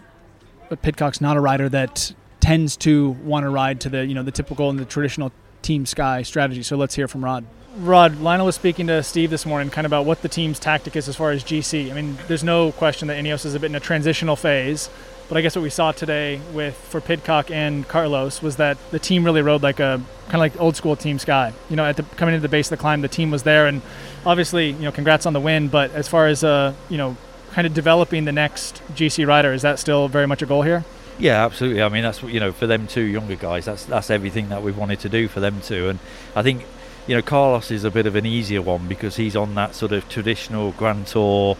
Pidcock's 0.82 1.20
not 1.20 1.36
a 1.36 1.40
rider 1.40 1.68
that 1.70 2.14
tends 2.38 2.76
to 2.78 3.10
want 3.24 3.42
to 3.44 3.50
ride 3.50 3.80
to 3.80 3.88
the 3.88 4.06
you 4.06 4.14
know 4.14 4.22
the 4.22 4.30
typical 4.30 4.70
and 4.70 4.78
the 4.78 4.84
traditional 4.84 5.32
Team 5.60 5.86
Sky 5.86 6.22
strategy. 6.22 6.62
So 6.62 6.76
let's 6.76 6.94
hear 6.94 7.08
from 7.08 7.24
Rod. 7.24 7.44
Rod, 7.78 8.20
Lionel 8.20 8.46
was 8.46 8.54
speaking 8.54 8.86
to 8.88 9.02
Steve 9.02 9.30
this 9.30 9.44
morning 9.44 9.70
kind 9.70 9.86
of 9.86 9.90
about 9.90 10.04
what 10.04 10.22
the 10.22 10.28
team's 10.28 10.58
tactic 10.60 10.94
is 10.94 11.08
as 11.08 11.16
far 11.16 11.32
as 11.32 11.42
GC. 11.42 11.90
I 11.90 11.94
mean, 11.94 12.18
there's 12.28 12.44
no 12.44 12.70
question 12.70 13.08
that 13.08 13.16
Ineos 13.16 13.44
is 13.46 13.54
a 13.54 13.60
bit 13.60 13.70
in 13.70 13.74
a 13.74 13.80
transitional 13.80 14.36
phase, 14.36 14.88
but 15.32 15.38
I 15.38 15.40
guess 15.40 15.56
what 15.56 15.62
we 15.62 15.70
saw 15.70 15.92
today 15.92 16.42
with 16.52 16.74
for 16.74 17.00
Pidcock 17.00 17.50
and 17.50 17.88
Carlos 17.88 18.42
was 18.42 18.56
that 18.56 18.76
the 18.90 18.98
team 18.98 19.24
really 19.24 19.40
rode 19.40 19.62
like 19.62 19.80
a 19.80 19.98
kind 20.24 20.34
of 20.34 20.40
like 20.40 20.60
old 20.60 20.76
school 20.76 20.94
Team 20.94 21.18
Sky. 21.18 21.54
You 21.70 21.76
know, 21.76 21.86
at 21.86 21.96
the 21.96 22.02
coming 22.02 22.34
into 22.34 22.42
the 22.42 22.50
base 22.50 22.66
of 22.66 22.76
the 22.76 22.82
climb, 22.82 23.00
the 23.00 23.08
team 23.08 23.30
was 23.30 23.42
there, 23.42 23.66
and 23.66 23.80
obviously, 24.26 24.72
you 24.72 24.82
know, 24.82 24.92
congrats 24.92 25.24
on 25.24 25.32
the 25.32 25.40
win. 25.40 25.68
But 25.68 25.90
as 25.92 26.06
far 26.06 26.26
as 26.26 26.44
uh, 26.44 26.74
you 26.90 26.98
know, 26.98 27.16
kind 27.52 27.66
of 27.66 27.72
developing 27.72 28.26
the 28.26 28.32
next 28.32 28.82
GC 28.92 29.26
rider, 29.26 29.54
is 29.54 29.62
that 29.62 29.78
still 29.78 30.06
very 30.06 30.26
much 30.26 30.42
a 30.42 30.46
goal 30.46 30.60
here? 30.60 30.84
Yeah, 31.18 31.42
absolutely. 31.46 31.80
I 31.80 31.88
mean, 31.88 32.02
that's 32.02 32.22
you 32.22 32.38
know, 32.38 32.52
for 32.52 32.66
them 32.66 32.86
two 32.86 33.00
younger 33.00 33.36
guys, 33.36 33.64
that's 33.64 33.86
that's 33.86 34.10
everything 34.10 34.50
that 34.50 34.62
we've 34.62 34.76
wanted 34.76 35.00
to 35.00 35.08
do 35.08 35.28
for 35.28 35.40
them 35.40 35.62
too. 35.62 35.88
And 35.88 35.98
I 36.36 36.42
think 36.42 36.66
you 37.06 37.16
know, 37.16 37.22
Carlos 37.22 37.70
is 37.70 37.84
a 37.84 37.90
bit 37.90 38.04
of 38.04 38.16
an 38.16 38.26
easier 38.26 38.60
one 38.60 38.86
because 38.86 39.16
he's 39.16 39.34
on 39.34 39.54
that 39.54 39.74
sort 39.74 39.92
of 39.92 40.06
traditional 40.10 40.72
Grand 40.72 41.06
Tour, 41.06 41.56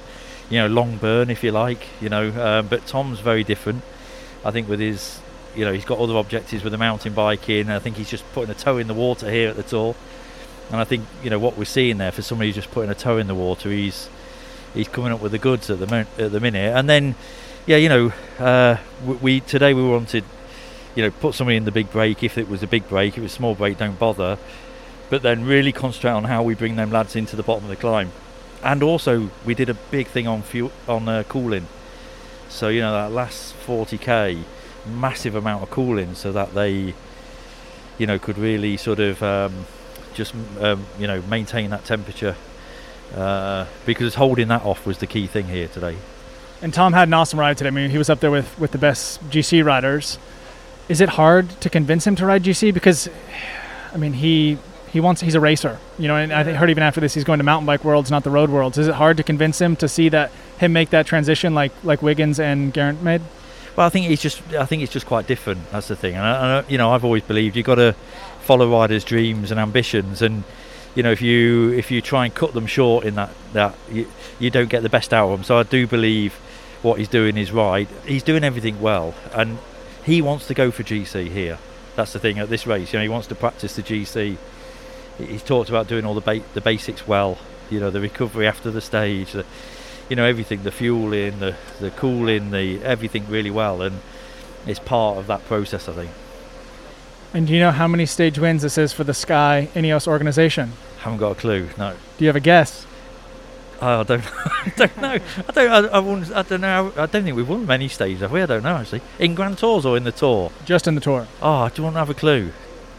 you 0.52 0.58
know, 0.58 0.66
long 0.66 0.98
burn 0.98 1.30
if 1.30 1.42
you 1.42 1.50
like, 1.50 1.86
you 2.02 2.10
know. 2.10 2.28
Um, 2.28 2.66
but 2.66 2.86
Tom's 2.86 3.20
very 3.20 3.42
different. 3.42 3.82
I 4.44 4.50
think 4.50 4.68
with 4.68 4.80
his, 4.80 5.18
you 5.56 5.64
know, 5.64 5.72
he's 5.72 5.86
got 5.86 5.98
other 5.98 6.14
objectives 6.16 6.62
with 6.62 6.72
the 6.72 6.78
mountain 6.78 7.14
biking. 7.14 7.70
I 7.70 7.78
think 7.78 7.96
he's 7.96 8.10
just 8.10 8.30
putting 8.34 8.50
a 8.50 8.54
toe 8.54 8.76
in 8.76 8.86
the 8.86 8.92
water 8.92 9.30
here 9.30 9.48
at 9.48 9.56
the 9.56 9.62
Tour. 9.62 9.96
And 10.70 10.78
I 10.78 10.84
think 10.84 11.06
you 11.22 11.30
know 11.30 11.38
what 11.38 11.56
we're 11.56 11.64
seeing 11.64 11.96
there 11.96 12.12
for 12.12 12.20
somebody 12.20 12.50
who's 12.50 12.56
just 12.56 12.70
putting 12.70 12.90
a 12.90 12.94
toe 12.94 13.16
in 13.16 13.28
the 13.28 13.34
water, 13.34 13.70
he's 13.70 14.10
he's 14.74 14.88
coming 14.88 15.10
up 15.10 15.22
with 15.22 15.32
the 15.32 15.38
goods 15.38 15.70
at 15.70 15.78
the 15.78 16.06
at 16.18 16.32
the 16.32 16.40
minute. 16.40 16.76
And 16.76 16.86
then, 16.86 17.14
yeah, 17.64 17.78
you 17.78 17.88
know, 17.88 18.12
uh, 18.38 18.76
we, 19.06 19.14
we 19.14 19.40
today 19.40 19.72
we 19.72 19.82
wanted, 19.82 20.24
you 20.94 21.02
know, 21.02 21.10
put 21.10 21.34
somebody 21.34 21.56
in 21.56 21.64
the 21.64 21.72
big 21.72 21.90
break 21.90 22.22
if 22.22 22.36
it 22.36 22.46
was 22.46 22.62
a 22.62 22.66
big 22.66 22.86
break. 22.90 23.14
If 23.14 23.18
it 23.18 23.22
was 23.22 23.32
a 23.32 23.36
small 23.36 23.54
break, 23.54 23.78
don't 23.78 23.98
bother 23.98 24.36
but 25.12 25.20
then 25.20 25.44
really 25.44 25.72
concentrate 25.72 26.12
on 26.12 26.24
how 26.24 26.42
we 26.42 26.54
bring 26.54 26.76
them 26.76 26.90
lads 26.90 27.14
into 27.16 27.36
the 27.36 27.42
bottom 27.42 27.64
of 27.64 27.68
the 27.68 27.76
climb. 27.76 28.10
And 28.62 28.82
also, 28.82 29.30
we 29.44 29.54
did 29.54 29.68
a 29.68 29.74
big 29.74 30.06
thing 30.06 30.26
on 30.26 30.42
fuel 30.42 30.70
on 30.86 31.08
uh, 31.08 31.24
cooling. 31.24 31.66
So 32.48 32.68
you 32.68 32.80
know 32.80 32.92
that 32.92 33.12
last 33.12 33.54
40k, 33.66 34.42
massive 34.86 35.34
amount 35.34 35.62
of 35.62 35.70
cooling, 35.70 36.14
so 36.14 36.32
that 36.32 36.54
they, 36.54 36.94
you 37.98 38.06
know, 38.06 38.18
could 38.18 38.38
really 38.38 38.76
sort 38.76 39.00
of 39.00 39.22
um, 39.22 39.66
just 40.14 40.34
um, 40.60 40.86
you 40.98 41.06
know 41.06 41.22
maintain 41.22 41.70
that 41.70 41.84
temperature. 41.84 42.36
Uh, 43.14 43.66
because 43.84 44.14
holding 44.14 44.48
that 44.48 44.64
off 44.64 44.86
was 44.86 44.98
the 44.98 45.06
key 45.06 45.26
thing 45.26 45.44
here 45.44 45.68
today. 45.68 45.96
And 46.62 46.72
Tom 46.72 46.92
had 46.92 47.08
an 47.08 47.14
awesome 47.14 47.38
ride 47.38 47.58
today. 47.58 47.68
I 47.68 47.70
mean, 47.70 47.90
he 47.90 47.98
was 47.98 48.08
up 48.08 48.20
there 48.20 48.30
with, 48.30 48.58
with 48.58 48.70
the 48.70 48.78
best 48.78 49.22
GC 49.28 49.64
riders. 49.64 50.18
Is 50.88 51.00
it 51.00 51.10
hard 51.10 51.50
to 51.60 51.68
convince 51.68 52.06
him 52.06 52.16
to 52.16 52.24
ride 52.24 52.44
GC? 52.44 52.72
Because, 52.72 53.10
I 53.92 53.98
mean, 53.98 54.14
he 54.14 54.56
he 54.92 55.00
wants 55.00 55.22
he's 55.22 55.34
a 55.34 55.40
racer, 55.40 55.78
you 55.98 56.06
know. 56.06 56.16
And 56.16 56.32
I 56.32 56.52
heard 56.52 56.68
even 56.68 56.82
after 56.82 57.00
this 57.00 57.14
he's 57.14 57.24
going 57.24 57.38
to 57.38 57.44
mountain 57.44 57.66
bike 57.66 57.82
worlds, 57.82 58.10
not 58.10 58.24
the 58.24 58.30
road 58.30 58.50
worlds. 58.50 58.76
Is 58.76 58.88
it 58.88 58.94
hard 58.94 59.16
to 59.16 59.22
convince 59.22 59.60
him 59.60 59.74
to 59.76 59.88
see 59.88 60.10
that 60.10 60.30
him 60.58 60.72
make 60.72 60.90
that 60.90 61.06
transition 61.06 61.54
like 61.54 61.72
like 61.82 62.02
Wiggins 62.02 62.38
and 62.38 62.74
Geraint 62.74 63.02
made? 63.02 63.22
Well, 63.74 63.86
I 63.86 63.90
think 63.90 64.06
he's 64.06 64.20
just 64.20 64.42
I 64.52 64.66
think 64.66 64.82
it's 64.82 64.92
just 64.92 65.06
quite 65.06 65.26
different. 65.26 65.70
That's 65.70 65.88
the 65.88 65.96
thing, 65.96 66.14
and 66.14 66.24
I, 66.24 66.64
you 66.68 66.76
know 66.76 66.90
I've 66.92 67.04
always 67.04 67.22
believed 67.22 67.56
you've 67.56 67.66
got 67.66 67.76
to 67.76 67.94
follow 68.40 68.70
riders' 68.70 69.02
dreams 69.02 69.50
and 69.50 69.58
ambitions, 69.58 70.20
and 70.20 70.44
you 70.94 71.02
know 71.02 71.10
if 71.10 71.22
you 71.22 71.72
if 71.72 71.90
you 71.90 72.02
try 72.02 72.26
and 72.26 72.34
cut 72.34 72.52
them 72.52 72.66
short 72.66 73.06
in 73.06 73.14
that 73.14 73.30
that 73.54 73.74
you, 73.90 74.06
you 74.38 74.50
don't 74.50 74.68
get 74.68 74.82
the 74.82 74.90
best 74.90 75.14
out 75.14 75.30
of 75.30 75.38
them. 75.38 75.44
So 75.44 75.56
I 75.56 75.62
do 75.62 75.86
believe 75.86 76.34
what 76.82 76.98
he's 76.98 77.08
doing 77.08 77.38
is 77.38 77.50
right. 77.50 77.88
He's 78.04 78.22
doing 78.22 78.44
everything 78.44 78.78
well, 78.82 79.14
and 79.32 79.56
he 80.04 80.20
wants 80.20 80.46
to 80.48 80.54
go 80.54 80.70
for 80.70 80.82
GC 80.82 81.28
here. 81.28 81.58
That's 81.96 82.12
the 82.12 82.18
thing 82.18 82.38
at 82.38 82.50
this 82.50 82.66
race. 82.66 82.92
You 82.92 82.98
know, 82.98 83.04
he 83.04 83.08
wants 83.08 83.28
to 83.28 83.34
practice 83.34 83.76
the 83.76 83.82
GC 83.82 84.36
he's 85.18 85.42
talked 85.42 85.68
about 85.68 85.88
doing 85.88 86.04
all 86.04 86.14
the 86.14 86.20
ba- 86.20 86.44
the 86.54 86.60
basics 86.60 87.06
well. 87.06 87.38
You 87.70 87.80
know, 87.80 87.90
the 87.90 88.00
recovery 88.00 88.46
after 88.46 88.70
the 88.70 88.80
stage, 88.80 89.32
the, 89.32 89.46
you 90.08 90.16
know, 90.16 90.24
everything, 90.24 90.62
the 90.62 90.72
fueling, 90.72 91.38
the 91.38 91.56
the 91.80 91.90
cooling, 91.90 92.50
the 92.50 92.82
everything 92.82 93.26
really 93.28 93.50
well, 93.50 93.82
and 93.82 94.00
it's 94.66 94.78
part 94.80 95.18
of 95.18 95.26
that 95.28 95.44
process, 95.46 95.88
I 95.88 95.92
think. 95.92 96.10
And 97.34 97.46
do 97.46 97.54
you 97.54 97.60
know 97.60 97.70
how 97.70 97.88
many 97.88 98.04
stage 98.04 98.38
wins 98.38 98.62
this 98.62 98.76
is 98.76 98.92
for 98.92 99.04
the 99.04 99.14
Sky 99.14 99.68
Ineos 99.74 100.06
organization? 100.06 100.72
Haven't 100.98 101.18
got 101.18 101.32
a 101.32 101.34
clue. 101.34 101.68
No. 101.78 101.94
Do 102.18 102.24
you 102.24 102.28
have 102.28 102.36
a 102.36 102.40
guess? 102.40 102.86
Oh, 103.80 104.00
I 104.00 104.02
don't, 104.02 104.24
I 104.44 104.72
don't 104.76 104.96
know. 104.98 105.18
I 105.48 105.52
don't. 105.52 105.70
I, 105.70 105.98
I, 105.98 106.38
I, 106.38 106.42
don't 106.42 106.60
know. 106.60 106.92
I 106.96 107.06
don't 107.06 107.24
think 107.24 107.34
we've 107.34 107.48
won 107.48 107.66
many 107.66 107.88
stages, 107.88 108.20
have 108.20 108.32
we? 108.32 108.42
I 108.42 108.46
don't 108.46 108.62
know 108.62 108.76
actually. 108.76 109.00
In 109.18 109.34
Grand 109.34 109.58
Tours 109.58 109.86
or 109.86 109.96
in 109.96 110.04
the 110.04 110.12
Tour? 110.12 110.52
Just 110.64 110.86
in 110.86 110.94
the 110.94 111.00
Tour. 111.00 111.26
Oh, 111.40 111.68
do 111.68 111.80
you 111.80 111.84
want 111.84 111.94
to 111.94 112.00
have 112.00 112.10
a 112.10 112.14
clue? 112.14 112.52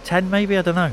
Ten, 0.04 0.30
maybe. 0.30 0.58
I 0.58 0.62
don't 0.64 0.76
know. 0.76 0.92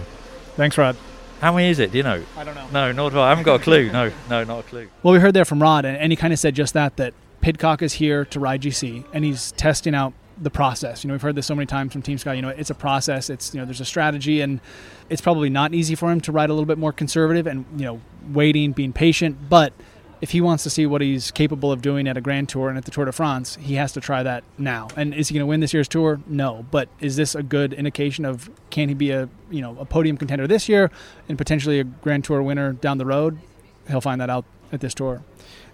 Thanks, 0.57 0.77
Rod. 0.77 0.97
How 1.41 1.55
many 1.55 1.71
is 1.71 1.79
it? 1.79 1.93
Do 1.93 1.99
you 1.99 2.05
know? 2.05 2.23
I 2.37 2.45
don't 2.45 2.55
know. 2.55 2.69
No, 2.71 2.93
nor 2.93 3.11
do 3.11 3.19
I. 3.19 3.27
I 3.27 3.29
haven't 3.31 3.45
got 3.45 3.61
a 3.61 3.63
clue. 3.63 3.91
No, 3.91 4.13
no, 4.29 4.45
not 4.45 4.61
a 4.61 4.63
clue. 4.63 4.89
Well, 5.03 5.15
we 5.15 5.21
heard 5.21 5.35
there 5.35 5.47
from 5.47 5.63
Rod, 5.63 5.87
and, 5.87 5.97
and 5.97 6.13
he 6.13 6.17
kind 6.17 6.33
of 6.33 6.39
said 6.39 6.55
just 6.55 6.75
that 6.75 6.97
that 6.99 7.15
Pidcock 7.41 7.81
is 7.81 7.95
here 7.95 8.27
to 8.27 8.41
ride 8.41 8.61
GC, 8.61 9.05
and 9.15 9.25
he's 9.25 9.53
testing 9.53 9.95
out 9.95 10.13
the 10.41 10.51
process. 10.51 11.03
You 11.03 11.09
know, 11.09 11.15
we've 11.15 11.23
heard 11.23 11.35
this 11.35 11.47
so 11.47 11.55
many 11.55 11.67
times 11.67 11.93
from 11.93 12.03
Team 12.03 12.19
Sky. 12.19 12.35
You 12.35 12.43
know, 12.43 12.51
it's 12.51 12.71
a 12.71 12.75
process. 12.75 13.31
It's 13.31 13.55
you 13.55 13.61
know, 13.61 13.65
there's 13.65 13.81
a 13.81 13.87
strategy, 13.87 14.43
and 14.43 14.61
it's 15.09 15.23
probably 15.23 15.49
not 15.49 15.73
easy 15.73 15.95
for 15.95 16.11
him 16.11 16.21
to 16.23 16.33
ride 16.33 16.51
a 16.51 16.53
little 16.53 16.67
bit 16.67 16.79
more 16.79 16.93
conservative 16.93 17.47
and 17.47 17.65
you 17.75 17.87
know, 17.87 18.01
waiting, 18.33 18.73
being 18.73 18.93
patient, 18.93 19.49
but 19.49 19.73
if 20.21 20.31
he 20.31 20.41
wants 20.41 20.63
to 20.65 20.71
see 20.71 20.87
what 20.87 21.01
he's 21.01 21.31
capable 21.31 21.73
of 21.73 21.81
doing 21.81 22.07
at 22.07 22.17
a 22.17 22.21
Grand 22.21 22.49
Tour 22.49 22.69
and 22.69 22.77
at 22.77 22.85
the 22.85 22.91
Tour 22.91 23.07
de 23.07 23.13
France, 23.13 23.57
he 23.61 23.75
has 23.75 23.93
to 23.93 24.01
try 24.01 24.23
that 24.23 24.45
now. 24.59 24.89
And 24.97 25.15
is 25.15 25.29
he 25.29 25.35
going 25.35 25.43
to 25.43 25.47
win 25.47 25.61
this 25.61 25.73
year's 25.73 25.89
Tour? 25.89 26.21
No. 26.27 26.67
But 26.71 26.89
is 27.01 27.17
this 27.17 27.35
a 27.35 27.43
good 27.43 27.73
indication 27.73 28.25
of 28.25 28.51
can 28.71 28.89
he 28.89 28.95
be 28.95 29.11
a 29.11 29.29
you 29.51 29.61
know 29.61 29.77
a 29.79 29.85
podium 29.85 30.17
contender 30.17 30.47
this 30.47 30.69
year 30.69 30.91
and 31.29 31.39
potentially 31.39 31.81
a 31.81 31.85
Grand 31.85 32.25
Tour 32.25 32.43
winner 32.43 32.73
down 32.73 32.99
the 32.99 33.07
road? 33.07 33.39
He'll 33.89 34.01
find 34.01 34.21
that 34.21 34.31
out 34.31 34.45
at 34.73 34.81
this 34.81 34.95
tour. 34.95 35.23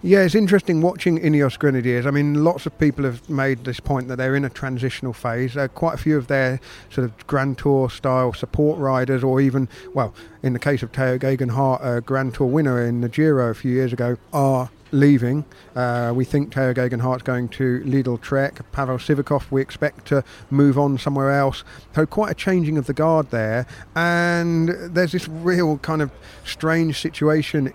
Yeah, 0.03 0.19
it's 0.19 0.35
interesting 0.35 0.81
watching 0.81 1.19
Ineos 1.19 1.57
Grenadiers. 1.57 2.05
I 2.05 2.11
mean, 2.11 2.43
lots 2.43 2.67
of 2.67 2.77
people 2.77 3.03
have 3.03 3.27
made 3.27 3.63
this 3.63 3.79
point 3.79 4.07
that 4.09 4.17
they're 4.17 4.35
in 4.35 4.45
a 4.45 4.49
transitional 4.49 5.11
phase. 5.11 5.57
Uh, 5.57 5.67
quite 5.69 5.95
a 5.95 5.97
few 5.97 6.17
of 6.17 6.27
their 6.27 6.59
sort 6.91 7.05
of 7.05 7.25
Grand 7.25 7.57
Tour 7.57 7.89
style 7.89 8.31
support 8.31 8.77
riders, 8.77 9.23
or 9.23 9.41
even, 9.41 9.67
well, 9.95 10.13
in 10.43 10.53
the 10.53 10.59
case 10.59 10.83
of 10.83 10.91
Tao 10.91 11.17
Geoghegan 11.17 11.49
Hart, 11.49 11.81
a 11.83 12.01
Grand 12.01 12.35
Tour 12.35 12.45
winner 12.45 12.85
in 12.85 13.01
the 13.01 13.09
Giro 13.09 13.49
a 13.49 13.55
few 13.55 13.71
years 13.71 13.91
ago, 13.91 14.17
are 14.31 14.69
leaving. 14.91 15.45
Uh, 15.75 16.13
we 16.15 16.25
think 16.25 16.51
Tao 16.51 16.73
Geoghegan 16.73 17.01
Hart's 17.01 17.23
going 17.23 17.49
to 17.49 17.79
Lidl 17.79 18.21
Trek. 18.21 18.71
Pavel 18.71 18.99
Sivakov, 18.99 19.49
we 19.49 19.63
expect 19.63 20.05
to 20.09 20.23
move 20.51 20.77
on 20.77 20.99
somewhere 20.99 21.31
else. 21.31 21.63
So 21.95 22.05
quite 22.05 22.31
a 22.31 22.35
changing 22.35 22.77
of 22.77 22.85
the 22.85 22.93
guard 22.93 23.31
there. 23.31 23.65
And 23.95 24.69
there's 24.69 25.13
this 25.13 25.27
real 25.27 25.79
kind 25.79 26.03
of 26.03 26.11
strange 26.45 27.01
situation 27.01 27.73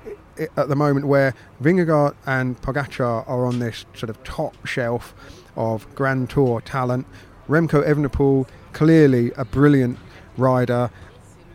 at 0.56 0.68
the 0.68 0.76
moment 0.76 1.06
where 1.06 1.34
Vingegaard 1.62 2.14
and 2.26 2.60
Pogacar 2.60 3.28
are 3.28 3.46
on 3.46 3.58
this 3.58 3.84
sort 3.94 4.10
of 4.10 4.22
top 4.24 4.66
shelf 4.66 5.14
of 5.56 5.92
Grand 5.94 6.30
Tour 6.30 6.60
talent. 6.60 7.06
Remco 7.48 7.86
Evenepoel, 7.86 8.48
clearly 8.72 9.32
a 9.36 9.44
brilliant 9.44 9.98
rider, 10.36 10.90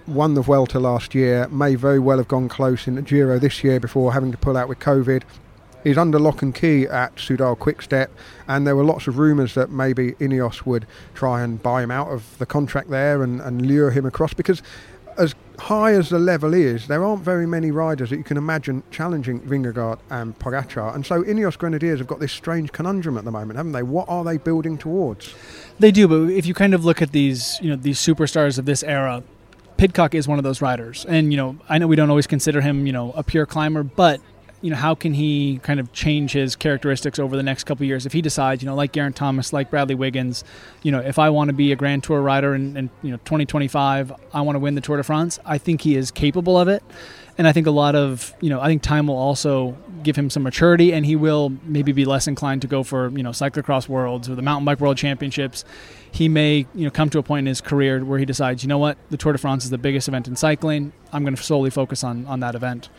won 0.06 0.34
the 0.34 0.42
Vuelta 0.42 0.80
last 0.80 1.16
year, 1.16 1.48
may 1.50 1.76
very 1.76 2.00
well 2.00 2.18
have 2.18 2.28
gone 2.28 2.48
close 2.48 2.88
in 2.88 2.96
the 2.96 3.02
Giro 3.02 3.40
this 3.40 3.64
year 3.64 3.80
before 3.80 4.14
having 4.14 4.32
to 4.32 4.38
pull 4.38 4.58
out 4.58 4.68
with 4.68 4.80
COVID. 4.80 5.24
He's 5.84 5.98
under 5.98 6.20
lock 6.20 6.42
and 6.42 6.54
key 6.54 6.86
at 6.86 7.16
Soudal 7.16 7.58
Quickstep, 7.58 8.10
and 8.48 8.68
there 8.68 8.76
were 8.76 8.84
lots 8.84 9.08
of 9.08 9.18
rumours 9.18 9.54
that 9.54 9.70
maybe 9.70 10.14
Ineos 10.14 10.66
would 10.66 10.86
try 11.14 11.42
and 11.42 11.62
buy 11.62 11.84
him 11.84 11.92
out 11.92 12.10
of 12.10 12.38
the 12.40 12.46
contract 12.46 12.90
there 12.90 13.24
and, 13.24 13.40
and 13.42 13.66
lure 13.66 13.92
him 13.92 14.06
across 14.06 14.34
because 14.34 14.62
as 15.18 15.34
high 15.60 15.94
as 15.94 16.10
the 16.10 16.20
level 16.20 16.54
is, 16.54 16.88
there 16.88 17.04
aren't 17.04 17.24
very 17.24 17.48
many 17.48 17.72
riders 17.72 18.10
that 18.10 18.18
you 18.18 18.24
can 18.24 18.38
imagine 18.38 18.84
challenging 18.92 19.40
Vingegaard 19.42 20.00
and 20.10 20.38
Pogacar. 20.40 20.94
And 20.94 21.06
so 21.06 21.24
Ineos 21.24 21.58
Grenadiers 21.58 22.00
have 22.00 22.08
got 22.08 22.20
this 22.20 22.32
strange 22.32 22.72
conundrum 22.72 23.18
at 23.18 23.26
the 23.26 23.32
moment, 23.32 23.58
haven't 23.58 23.72
they? 23.72 23.84
What 23.84 24.08
are 24.08 24.24
they 24.24 24.38
building 24.38 24.78
towards? 24.78 25.34
They 25.80 25.92
do, 25.92 26.08
but 26.08 26.32
if 26.32 26.46
you 26.46 26.54
kind 26.54 26.74
of 26.74 26.86
look 26.86 27.02
at 27.02 27.12
these, 27.12 27.60
you 27.62 27.70
know, 27.70 27.76
these 27.76 28.00
superstars 28.00 28.58
of 28.58 28.66
this 28.66 28.84
era, 28.84 29.24
Pidcock 29.78 30.16
is 30.16 30.28
one 30.28 30.40
of 30.40 30.44
those 30.44 30.62
riders, 30.62 31.06
and 31.06 31.32
you 31.32 31.38
know, 31.38 31.58
I 31.70 31.78
know 31.78 31.86
we 31.86 31.96
don't 31.96 32.10
always 32.10 32.26
consider 32.26 32.62
him, 32.62 32.88
you 32.88 32.94
know, 32.94 33.12
a 33.12 33.24
pure 33.24 33.46
climber, 33.46 33.84
but 33.84 34.20
you 34.62 34.72
know, 34.72 34.76
how 34.76 34.96
can 34.96 35.14
he 35.14 35.60
kind 35.62 35.80
of 35.80 35.94
change 35.94 36.32
his 36.32 36.56
characteristics 36.56 37.20
over 37.20 37.36
the 37.36 37.44
next 37.44 37.66
couple 37.66 37.86
years 37.86 38.06
if 38.06 38.14
he 38.14 38.22
decides, 38.22 38.62
you 38.64 38.68
know, 38.68 38.76
like 38.76 38.92
Geraint 38.92 39.16
Thomas, 39.16 39.54
like 39.54 39.70
Bradley 39.70 39.96
Wiggins, 39.96 40.44
you 40.82 40.92
know, 40.92 41.00
if 41.00 41.20
I 41.20 41.30
want 41.30 41.50
to 41.50 41.54
be 41.54 41.72
a 41.72 41.76
Grand 41.76 42.04
Tour 42.04 42.22
rider 42.22 42.56
in, 42.56 42.76
in 42.76 42.90
you 43.04 43.12
know 43.12 43.18
2025, 43.18 44.12
I 44.34 44.42
want 44.42 44.56
to 44.56 44.60
win 44.60 44.76
the 44.76 44.82
Tour 44.82 44.98
de 44.98 45.04
France. 45.04 45.40
I 45.46 45.58
think 45.58 45.82
he 45.82 45.96
is 45.96 46.10
capable 46.10 46.58
of 46.58 46.68
it, 46.68 46.84
and 47.38 47.48
I 47.48 47.52
think 47.54 47.68
a 47.68 47.72
lot 47.72 47.96
of 47.96 48.34
you 48.42 48.50
know, 48.50 48.60
I 48.60 48.68
think 48.68 48.82
time 48.82 49.08
will 49.08 49.18
also 49.18 49.78
give 50.02 50.16
him 50.16 50.30
some 50.30 50.42
maturity, 50.44 50.92
and 50.92 51.06
he 51.06 51.16
will 51.16 51.52
maybe 51.64 51.92
be 51.92 52.06
less 52.06 52.28
inclined 52.28 52.62
to 52.64 52.68
go 52.68 52.82
for 52.82 53.10
you 53.10 53.24
know 53.24 53.32
cyclocross 53.32 53.88
worlds 53.88 54.28
or 54.28 54.36
the 54.36 54.42
mountain 54.42 54.66
bike 54.66 54.80
world 54.80 54.98
championships. 54.98 55.66
He 56.12 56.30
may 56.30 56.66
you 56.74 56.86
know 56.86 56.90
come 56.90 57.12
to 57.12 57.20
a 57.20 57.24
point 57.24 57.40
in 57.40 57.46
his 57.46 57.62
career 57.62 58.04
where 58.04 58.18
he 58.18 58.26
decides, 58.26 58.64
you 58.64 58.70
know 58.70 58.80
what, 58.80 58.98
the 59.12 59.18
Tour 59.18 59.34
de 59.34 59.38
France 59.38 59.66
is 59.66 59.70
the 59.70 59.78
biggest 59.78 60.08
event 60.08 60.28
in 60.28 60.36
cycling. 60.36 60.94
I'm 61.14 61.24
going 61.24 61.36
to 61.36 61.44
solely 61.44 61.70
focus 61.70 62.04
on 62.04 62.26
on 62.26 62.40
that 62.40 62.56
event. 62.56 62.90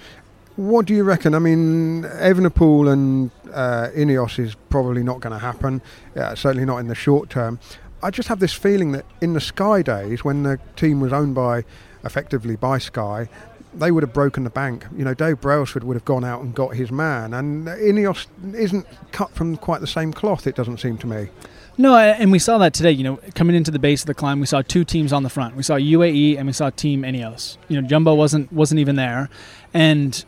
What 0.58 0.86
do 0.86 0.94
you 0.94 1.04
reckon? 1.04 1.36
I 1.36 1.38
mean, 1.38 2.02
Evenepoel 2.02 2.92
and 2.92 3.30
uh, 3.52 3.90
Ineos 3.94 4.40
is 4.40 4.56
probably 4.70 5.04
not 5.04 5.20
going 5.20 5.32
to 5.32 5.38
happen, 5.38 5.80
yeah, 6.16 6.34
certainly 6.34 6.64
not 6.64 6.78
in 6.78 6.88
the 6.88 6.96
short 6.96 7.30
term. 7.30 7.60
I 8.02 8.10
just 8.10 8.28
have 8.28 8.40
this 8.40 8.54
feeling 8.54 8.90
that 8.90 9.04
in 9.20 9.34
the 9.34 9.40
Sky 9.40 9.82
days, 9.82 10.24
when 10.24 10.42
the 10.42 10.58
team 10.74 10.98
was 10.98 11.12
owned 11.12 11.36
by, 11.36 11.62
effectively 12.02 12.56
by 12.56 12.78
Sky, 12.78 13.28
they 13.72 13.92
would 13.92 14.02
have 14.02 14.12
broken 14.12 14.42
the 14.42 14.50
bank. 14.50 14.84
You 14.96 15.04
know, 15.04 15.14
Dave 15.14 15.40
Brailsford 15.40 15.84
would 15.84 15.94
have 15.94 16.04
gone 16.04 16.24
out 16.24 16.42
and 16.42 16.52
got 16.52 16.74
his 16.74 16.90
man, 16.90 17.34
and 17.34 17.68
Ineos 17.68 18.26
isn't 18.52 18.84
cut 19.12 19.30
from 19.30 19.58
quite 19.58 19.80
the 19.80 19.86
same 19.86 20.12
cloth. 20.12 20.48
It 20.48 20.56
doesn't 20.56 20.78
seem 20.78 20.98
to 20.98 21.06
me. 21.06 21.28
No, 21.76 21.96
and 21.96 22.32
we 22.32 22.40
saw 22.40 22.58
that 22.58 22.74
today. 22.74 22.90
You 22.90 23.04
know, 23.04 23.20
coming 23.36 23.54
into 23.54 23.70
the 23.70 23.78
base 23.78 24.02
of 24.02 24.08
the 24.08 24.14
climb, 24.14 24.40
we 24.40 24.46
saw 24.46 24.62
two 24.62 24.84
teams 24.84 25.12
on 25.12 25.22
the 25.22 25.30
front. 25.30 25.54
We 25.54 25.62
saw 25.62 25.76
UAE 25.76 26.36
and 26.36 26.48
we 26.48 26.52
saw 26.52 26.70
Team 26.70 27.02
Ineos. 27.02 27.58
You 27.68 27.80
know, 27.80 27.86
Jumbo 27.86 28.12
wasn't 28.14 28.52
wasn't 28.52 28.80
even 28.80 28.96
there, 28.96 29.30
and 29.72 30.24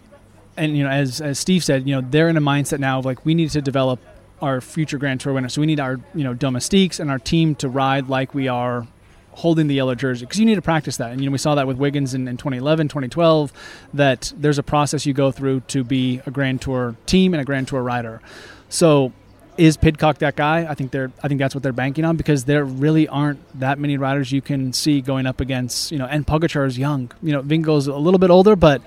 and 0.56 0.76
you 0.76 0.84
know, 0.84 0.90
as 0.90 1.20
as 1.20 1.38
Steve 1.38 1.64
said, 1.64 1.88
you 1.88 1.94
know, 1.94 2.06
they're 2.08 2.28
in 2.28 2.36
a 2.36 2.40
mindset 2.40 2.78
now 2.78 2.98
of 2.98 3.04
like 3.04 3.24
we 3.24 3.34
need 3.34 3.50
to 3.50 3.62
develop 3.62 4.00
our 4.42 4.60
future 4.60 4.98
Grand 4.98 5.20
Tour 5.20 5.32
winners. 5.32 5.54
So 5.54 5.60
we 5.60 5.66
need 5.66 5.80
our 5.80 6.00
you 6.14 6.24
know 6.24 6.34
domestiques 6.34 7.00
and 7.00 7.10
our 7.10 7.18
team 7.18 7.54
to 7.56 7.68
ride 7.68 8.08
like 8.08 8.34
we 8.34 8.48
are 8.48 8.86
holding 9.32 9.68
the 9.68 9.74
yellow 9.74 9.94
jersey 9.94 10.26
because 10.26 10.38
you 10.38 10.46
need 10.46 10.56
to 10.56 10.62
practice 10.62 10.96
that. 10.98 11.12
And 11.12 11.20
you 11.20 11.26
know, 11.26 11.32
we 11.32 11.38
saw 11.38 11.54
that 11.54 11.66
with 11.66 11.76
Wiggins 11.76 12.14
in, 12.14 12.28
in 12.28 12.36
2011, 12.36 12.88
2012. 12.88 13.52
That 13.94 14.32
there's 14.36 14.58
a 14.58 14.62
process 14.62 15.06
you 15.06 15.14
go 15.14 15.30
through 15.30 15.60
to 15.68 15.84
be 15.84 16.20
a 16.26 16.30
Grand 16.30 16.62
Tour 16.62 16.96
team 17.06 17.34
and 17.34 17.40
a 17.40 17.44
Grand 17.44 17.68
Tour 17.68 17.82
rider. 17.82 18.20
So 18.68 19.12
is 19.56 19.76
Pidcock 19.76 20.18
that 20.18 20.36
guy? 20.36 20.66
I 20.68 20.74
think 20.74 20.90
they're. 20.90 21.12
I 21.22 21.28
think 21.28 21.38
that's 21.38 21.54
what 21.54 21.62
they're 21.62 21.72
banking 21.72 22.04
on 22.04 22.16
because 22.16 22.44
there 22.44 22.64
really 22.64 23.08
aren't 23.08 23.40
that 23.60 23.78
many 23.78 23.96
riders 23.98 24.32
you 24.32 24.40
can 24.40 24.72
see 24.72 25.00
going 25.00 25.26
up 25.26 25.40
against. 25.40 25.92
You 25.92 25.98
know, 25.98 26.06
and 26.06 26.26
Pogacar 26.26 26.66
is 26.66 26.78
young. 26.78 27.10
You 27.22 27.32
know, 27.32 27.42
Vingegaard's 27.42 27.86
a 27.86 27.96
little 27.96 28.18
bit 28.18 28.30
older, 28.30 28.56
but 28.56 28.82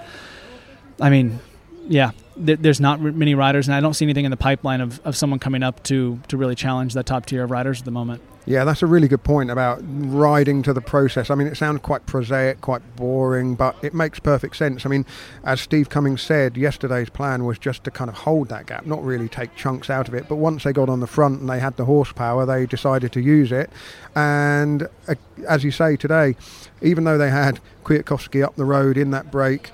I 1.00 1.10
mean, 1.10 1.40
yeah, 1.88 2.12
th- 2.44 2.60
there's 2.60 2.80
not 2.80 3.02
many 3.02 3.36
riders, 3.36 3.68
and 3.68 3.76
I 3.76 3.82
don't 3.82 3.94
see 3.94 4.06
anything 4.06 4.26
in 4.26 4.32
the 4.32 4.38
pipeline 4.38 4.82
of, 4.82 5.00
of 5.06 5.16
someone 5.16 5.40
coming 5.40 5.64
up 5.64 5.84
to 5.84 6.20
to 6.28 6.38
really 6.38 6.56
challenge 6.56 6.94
that 6.94 7.06
top 7.06 7.26
tier 7.26 7.44
of 7.44 7.52
riders 7.52 7.80
at 7.80 7.86
the 7.86 7.92
moment. 7.92 8.22
Yeah, 8.46 8.66
that's 8.66 8.82
a 8.82 8.88
really 8.88 9.08
good 9.08 9.24
point 9.24 9.50
about 9.50 9.82
riding 9.86 10.64
to 10.64 10.74
the 10.74 10.82
process. 10.82 11.30
I 11.30 11.36
mean, 11.36 11.48
it 11.48 11.56
sounds 11.56 11.80
quite 11.80 12.06
prosaic, 12.06 12.60
quite 12.60 12.82
boring, 12.98 13.56
but 13.56 13.78
it 13.82 13.94
makes 13.94 14.20
perfect 14.20 14.58
sense. 14.58 14.86
I 14.86 14.90
mean, 14.90 15.06
as 15.46 15.62
Steve 15.62 15.88
Cummings 15.88 16.22
said, 16.22 16.58
yesterday's 16.58 17.10
plan 17.10 17.46
was 17.46 17.58
just 17.58 17.86
to 17.86 17.92
kind 17.92 18.10
of 18.10 18.18
hold 18.18 18.50
that 18.50 18.66
gap, 18.66 18.86
not 18.86 19.02
really 19.02 19.30
take 19.30 19.56
chunks 19.56 19.90
out 19.90 20.10
of 20.10 20.14
it. 20.14 20.28
But 20.28 20.36
once 20.36 20.66
they 20.66 20.74
got 20.74 20.90
on 20.90 21.00
the 21.00 21.08
front 21.08 21.40
and 21.40 21.50
they 21.50 21.60
had 21.60 21.78
the 21.78 21.86
horsepower, 21.86 22.46
they 22.46 22.66
decided 22.66 23.14
to 23.14 23.22
use 23.22 23.54
it. 23.54 23.70
And 24.14 24.90
uh, 25.08 25.16
as 25.48 25.64
you 25.64 25.72
say 25.72 25.96
today, 25.96 26.36
even 26.82 27.06
though 27.06 27.18
they 27.18 27.30
had 27.30 27.62
Kwiatkowski 27.86 28.44
up 28.44 28.58
the 28.58 28.66
road 28.66 28.98
in 28.98 29.12
that 29.12 29.32
break, 29.32 29.72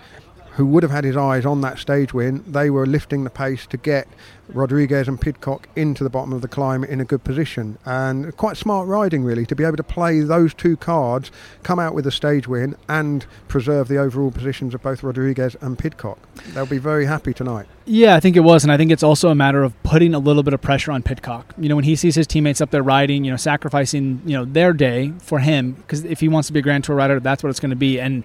who 0.59 0.65
would 0.65 0.83
have 0.83 0.91
had 0.91 1.05
his 1.05 1.15
eyes 1.15 1.45
on 1.45 1.61
that 1.61 1.79
stage 1.79 2.13
win, 2.13 2.43
they 2.45 2.69
were 2.69 2.85
lifting 2.85 3.23
the 3.23 3.29
pace 3.29 3.65
to 3.65 3.77
get 3.77 4.09
Rodriguez 4.53 5.07
and 5.07 5.19
Pidcock 5.19 5.67
into 5.75 6.03
the 6.03 6.09
bottom 6.09 6.33
of 6.33 6.41
the 6.41 6.47
climb 6.47 6.83
in 6.83 6.99
a 6.99 7.05
good 7.05 7.23
position. 7.23 7.77
And 7.85 8.35
quite 8.38 8.57
smart 8.57 8.88
riding, 8.88 9.23
really, 9.23 9.45
to 9.45 9.55
be 9.55 9.63
able 9.63 9.77
to 9.77 9.83
play 9.83 10.21
those 10.21 10.53
two 10.53 10.77
cards, 10.77 11.31
come 11.63 11.79
out 11.79 11.93
with 11.93 12.05
a 12.07 12.12
stage 12.12 12.47
win, 12.47 12.75
and 12.88 13.25
preserve 13.47 13.88
the 13.88 13.97
overall 13.97 14.31
positions 14.31 14.73
of 14.73 14.81
both 14.81 15.03
Rodriguez 15.03 15.55
and 15.62 15.77
Pidcock. 15.77 16.19
They'll 16.53 16.65
be 16.65 16.77
very 16.77 17.05
happy 17.05 17.33
tonight. 17.33 17.67
Yeah, 17.85 18.15
I 18.15 18.19
think 18.19 18.35
it 18.35 18.41
was, 18.41 18.63
and 18.63 18.71
I 18.71 18.77
think 18.77 18.91
it's 18.91 19.01
also 19.01 19.29
a 19.29 19.35
matter 19.35 19.63
of 19.63 19.81
putting 19.81 20.13
a 20.13 20.19
little 20.19 20.43
bit 20.43 20.53
of 20.53 20.62
pressure 20.62 20.91
on 20.91 21.01
Pidcock. 21.01 21.53
You 21.57 21.69
know, 21.69 21.75
when 21.75 21.85
he 21.85 21.95
sees 21.95 22.13
his 22.13 22.27
teammates 22.27 22.62
up 22.62 22.69
there 22.69 22.83
riding, 22.83 23.23
you 23.23 23.31
know, 23.31 23.38
sacrificing, 23.38 24.21
you 24.25 24.38
know, 24.38 24.45
their 24.45 24.73
day 24.73 25.13
for 25.19 25.39
him, 25.39 25.71
because 25.71 26.03
if 26.05 26.19
he 26.19 26.27
wants 26.27 26.47
to 26.47 26.53
be 26.53 26.59
a 26.59 26.62
Grand 26.62 26.83
Tour 26.83 26.95
rider, 26.95 27.19
that's 27.19 27.41
what 27.41 27.49
it's 27.49 27.59
going 27.59 27.71
to 27.71 27.75
be. 27.75 27.99
And 27.99 28.23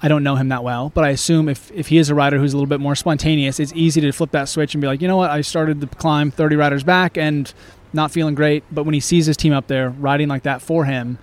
I 0.00 0.06
don't 0.06 0.22
know 0.22 0.36
him 0.36 0.50
that 0.50 0.62
well, 0.62 0.90
but 0.90 1.02
I 1.02 1.08
assume 1.08 1.48
if 1.48 1.72
if 1.72 1.88
he 1.88 1.98
is 1.98 2.10
a 2.10 2.14
rider 2.14 2.38
who's 2.38 2.52
a 2.52 2.56
little 2.56 2.68
bit 2.68 2.78
more 2.78 2.94
spontaneous, 2.94 3.58
it's 3.58 3.72
easy 3.74 4.00
to 4.00 4.12
flip 4.12 4.30
that 4.30 4.48
switch 4.48 4.74
and 4.74 4.80
be 4.80 4.86
like, 4.86 5.02
you 5.02 5.08
know 5.08 5.19
what, 5.20 5.30
I 5.30 5.42
started 5.42 5.80
the 5.80 5.86
climb 5.86 6.30
30 6.30 6.56
riders 6.56 6.82
back 6.82 7.16
and 7.18 7.52
not 7.92 8.10
feeling 8.10 8.34
great, 8.34 8.64
but 8.72 8.84
when 8.84 8.94
he 8.94 9.00
sees 9.00 9.26
his 9.26 9.36
team 9.36 9.52
up 9.52 9.66
there 9.66 9.90
riding 9.90 10.28
like 10.28 10.44
that 10.44 10.62
for 10.62 10.86
him, 10.86 11.18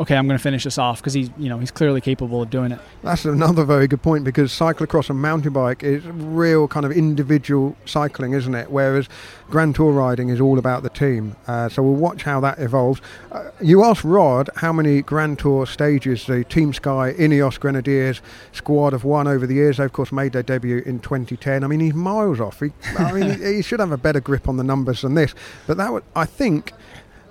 okay, 0.00 0.16
I'm 0.16 0.26
going 0.26 0.38
to 0.38 0.42
finish 0.42 0.64
this 0.64 0.78
off 0.78 1.00
because 1.00 1.14
he's 1.14 1.30
you 1.38 1.48
know 1.48 1.58
he's 1.58 1.70
clearly 1.70 2.00
capable 2.00 2.42
of 2.42 2.50
doing 2.50 2.72
it. 2.72 2.80
That's 3.02 3.24
another 3.24 3.64
very 3.64 3.86
good 3.86 4.02
point 4.02 4.24
because 4.24 4.52
cyclocross 4.52 5.10
and 5.10 5.20
mountain 5.20 5.52
bike 5.52 5.82
is 5.82 6.04
real 6.06 6.68
kind 6.68 6.84
of 6.84 6.92
individual 6.92 7.76
cycling, 7.84 8.32
isn't 8.32 8.54
it? 8.54 8.70
Whereas 8.70 9.08
Grand 9.50 9.74
Tour 9.74 9.92
riding 9.92 10.28
is 10.28 10.40
all 10.40 10.58
about 10.58 10.82
the 10.82 10.90
team. 10.90 11.36
Uh, 11.46 11.68
so 11.68 11.82
we'll 11.82 11.94
watch 11.94 12.22
how 12.22 12.40
that 12.40 12.58
evolves. 12.58 13.00
Uh, 13.30 13.50
you 13.60 13.84
asked 13.84 14.04
Rod 14.04 14.50
how 14.56 14.72
many 14.72 15.02
Grand 15.02 15.38
Tour 15.38 15.66
stages 15.66 16.26
the 16.26 16.44
Team 16.44 16.72
Sky 16.72 17.14
Ineos 17.16 17.58
Grenadiers 17.58 18.20
squad 18.52 18.92
have 18.92 19.04
won 19.04 19.28
over 19.28 19.46
the 19.46 19.54
years. 19.54 19.76
They 19.76 19.84
of 19.84 19.92
course 19.92 20.12
made 20.12 20.32
their 20.32 20.42
debut 20.42 20.82
in 20.84 21.00
2010. 21.00 21.62
I 21.62 21.66
mean 21.66 21.80
he's 21.80 21.94
miles 21.94 22.40
off. 22.40 22.60
He, 22.60 22.72
I 22.98 23.12
mean 23.12 23.38
he, 23.38 23.56
he 23.56 23.62
should 23.62 23.80
have 23.80 23.92
a 23.92 23.98
better 23.98 24.20
grip 24.20 24.48
on 24.48 24.56
the 24.56 24.64
numbers 24.64 25.02
than 25.02 25.14
this. 25.14 25.34
But 25.66 25.76
that 25.76 25.92
would, 25.92 26.04
I 26.16 26.24
think 26.24 26.72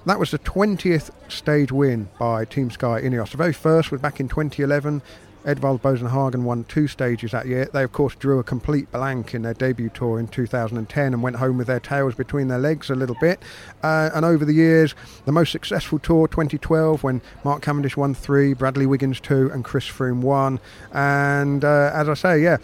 that 0.06 0.20
was 0.20 0.32
the 0.32 0.40
20th 0.40 1.12
stage 1.30 1.72
win 1.72 2.10
by 2.20 2.46
Team 2.46 2.70
Sky 2.70 3.02
Ineos. 3.02 3.32
The 3.32 3.38
very 3.38 3.54
first 3.54 3.92
was 3.92 4.02
back 4.02 4.20
in 4.20 4.28
2011. 4.28 5.02
Edvald 5.46 5.82
Boasson 5.82 6.10
Hagen 6.10 6.46
won 6.46 6.64
two 6.66 6.88
stages 6.88 7.32
that 7.32 7.48
year. 7.48 7.70
They, 7.74 7.84
of 7.84 7.92
course, 7.92 8.16
drew 8.16 8.40
a 8.40 8.44
complete 8.44 8.90
blank 8.92 9.34
in 9.34 9.42
their 9.42 9.54
debut 9.54 9.90
tour 9.90 10.20
in 10.20 10.28
2010 10.28 11.14
and 11.14 11.22
went 11.22 11.36
home 11.36 11.58
with 11.58 11.68
their 11.68 11.82
tails 11.82 12.16
between 12.16 12.48
their 12.48 12.60
legs 12.60 12.90
a 12.90 12.96
little 12.96 13.18
bit. 13.20 13.42
Uh, 13.82 14.10
and 14.14 14.26
over 14.26 14.46
the 14.46 14.54
years, 14.54 14.96
the 15.26 15.32
most 15.32 15.52
successful 15.52 16.00
tour, 16.00 16.28
2012, 16.28 17.04
when 17.04 17.22
Mark 17.44 17.62
Cavendish 17.62 17.98
won 17.98 18.14
three, 18.14 18.54
Bradley 18.54 18.86
Wiggins 18.86 19.20
two, 19.20 19.50
and 19.52 19.66
Chris 19.66 19.86
Froome 19.86 20.22
one. 20.22 20.60
And 20.94 21.66
uh, 21.66 21.92
as 21.94 22.08
I 22.08 22.14
say, 22.14 22.42
yeah, 22.42 22.58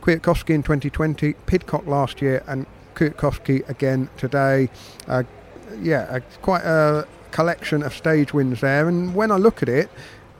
Kwiatkowski 0.00 0.54
in 0.54 0.62
2020, 0.62 1.34
Pidcock 1.46 1.86
last 1.86 2.22
year, 2.22 2.42
and 2.46 2.66
Kwiatkowski 2.94 3.68
again 3.68 4.08
today. 4.16 4.70
Uh, 5.06 5.24
yeah, 5.80 6.16
a, 6.16 6.20
quite 6.42 6.62
a 6.62 7.06
collection 7.30 7.82
of 7.82 7.94
stage 7.94 8.32
wins 8.32 8.60
there. 8.60 8.88
And 8.88 9.14
when 9.14 9.30
I 9.30 9.36
look 9.36 9.62
at 9.62 9.68
it, 9.68 9.90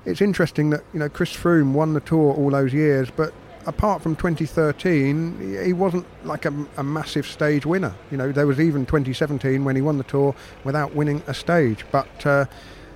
it's 0.04 0.20
interesting 0.20 0.70
that 0.70 0.84
you 0.92 1.00
know 1.00 1.08
Chris 1.08 1.32
Froome 1.32 1.72
won 1.72 1.94
the 1.94 2.00
tour 2.00 2.34
all 2.34 2.50
those 2.50 2.72
years, 2.72 3.10
but 3.10 3.32
apart 3.66 4.00
from 4.00 4.14
2013, 4.16 5.64
he 5.64 5.72
wasn't 5.72 6.06
like 6.24 6.44
a, 6.44 6.66
a, 6.76 6.82
massive 6.82 7.26
stage 7.26 7.66
winner. 7.66 7.94
You 8.10 8.16
know, 8.16 8.32
there 8.32 8.46
was 8.46 8.60
even 8.60 8.86
2017 8.86 9.64
when 9.64 9.74
he 9.74 9.82
won 9.82 9.98
the 9.98 10.04
tour 10.04 10.34
without 10.64 10.94
winning 10.94 11.22
a 11.26 11.34
stage. 11.34 11.84
But 11.90 12.24
uh, 12.24 12.46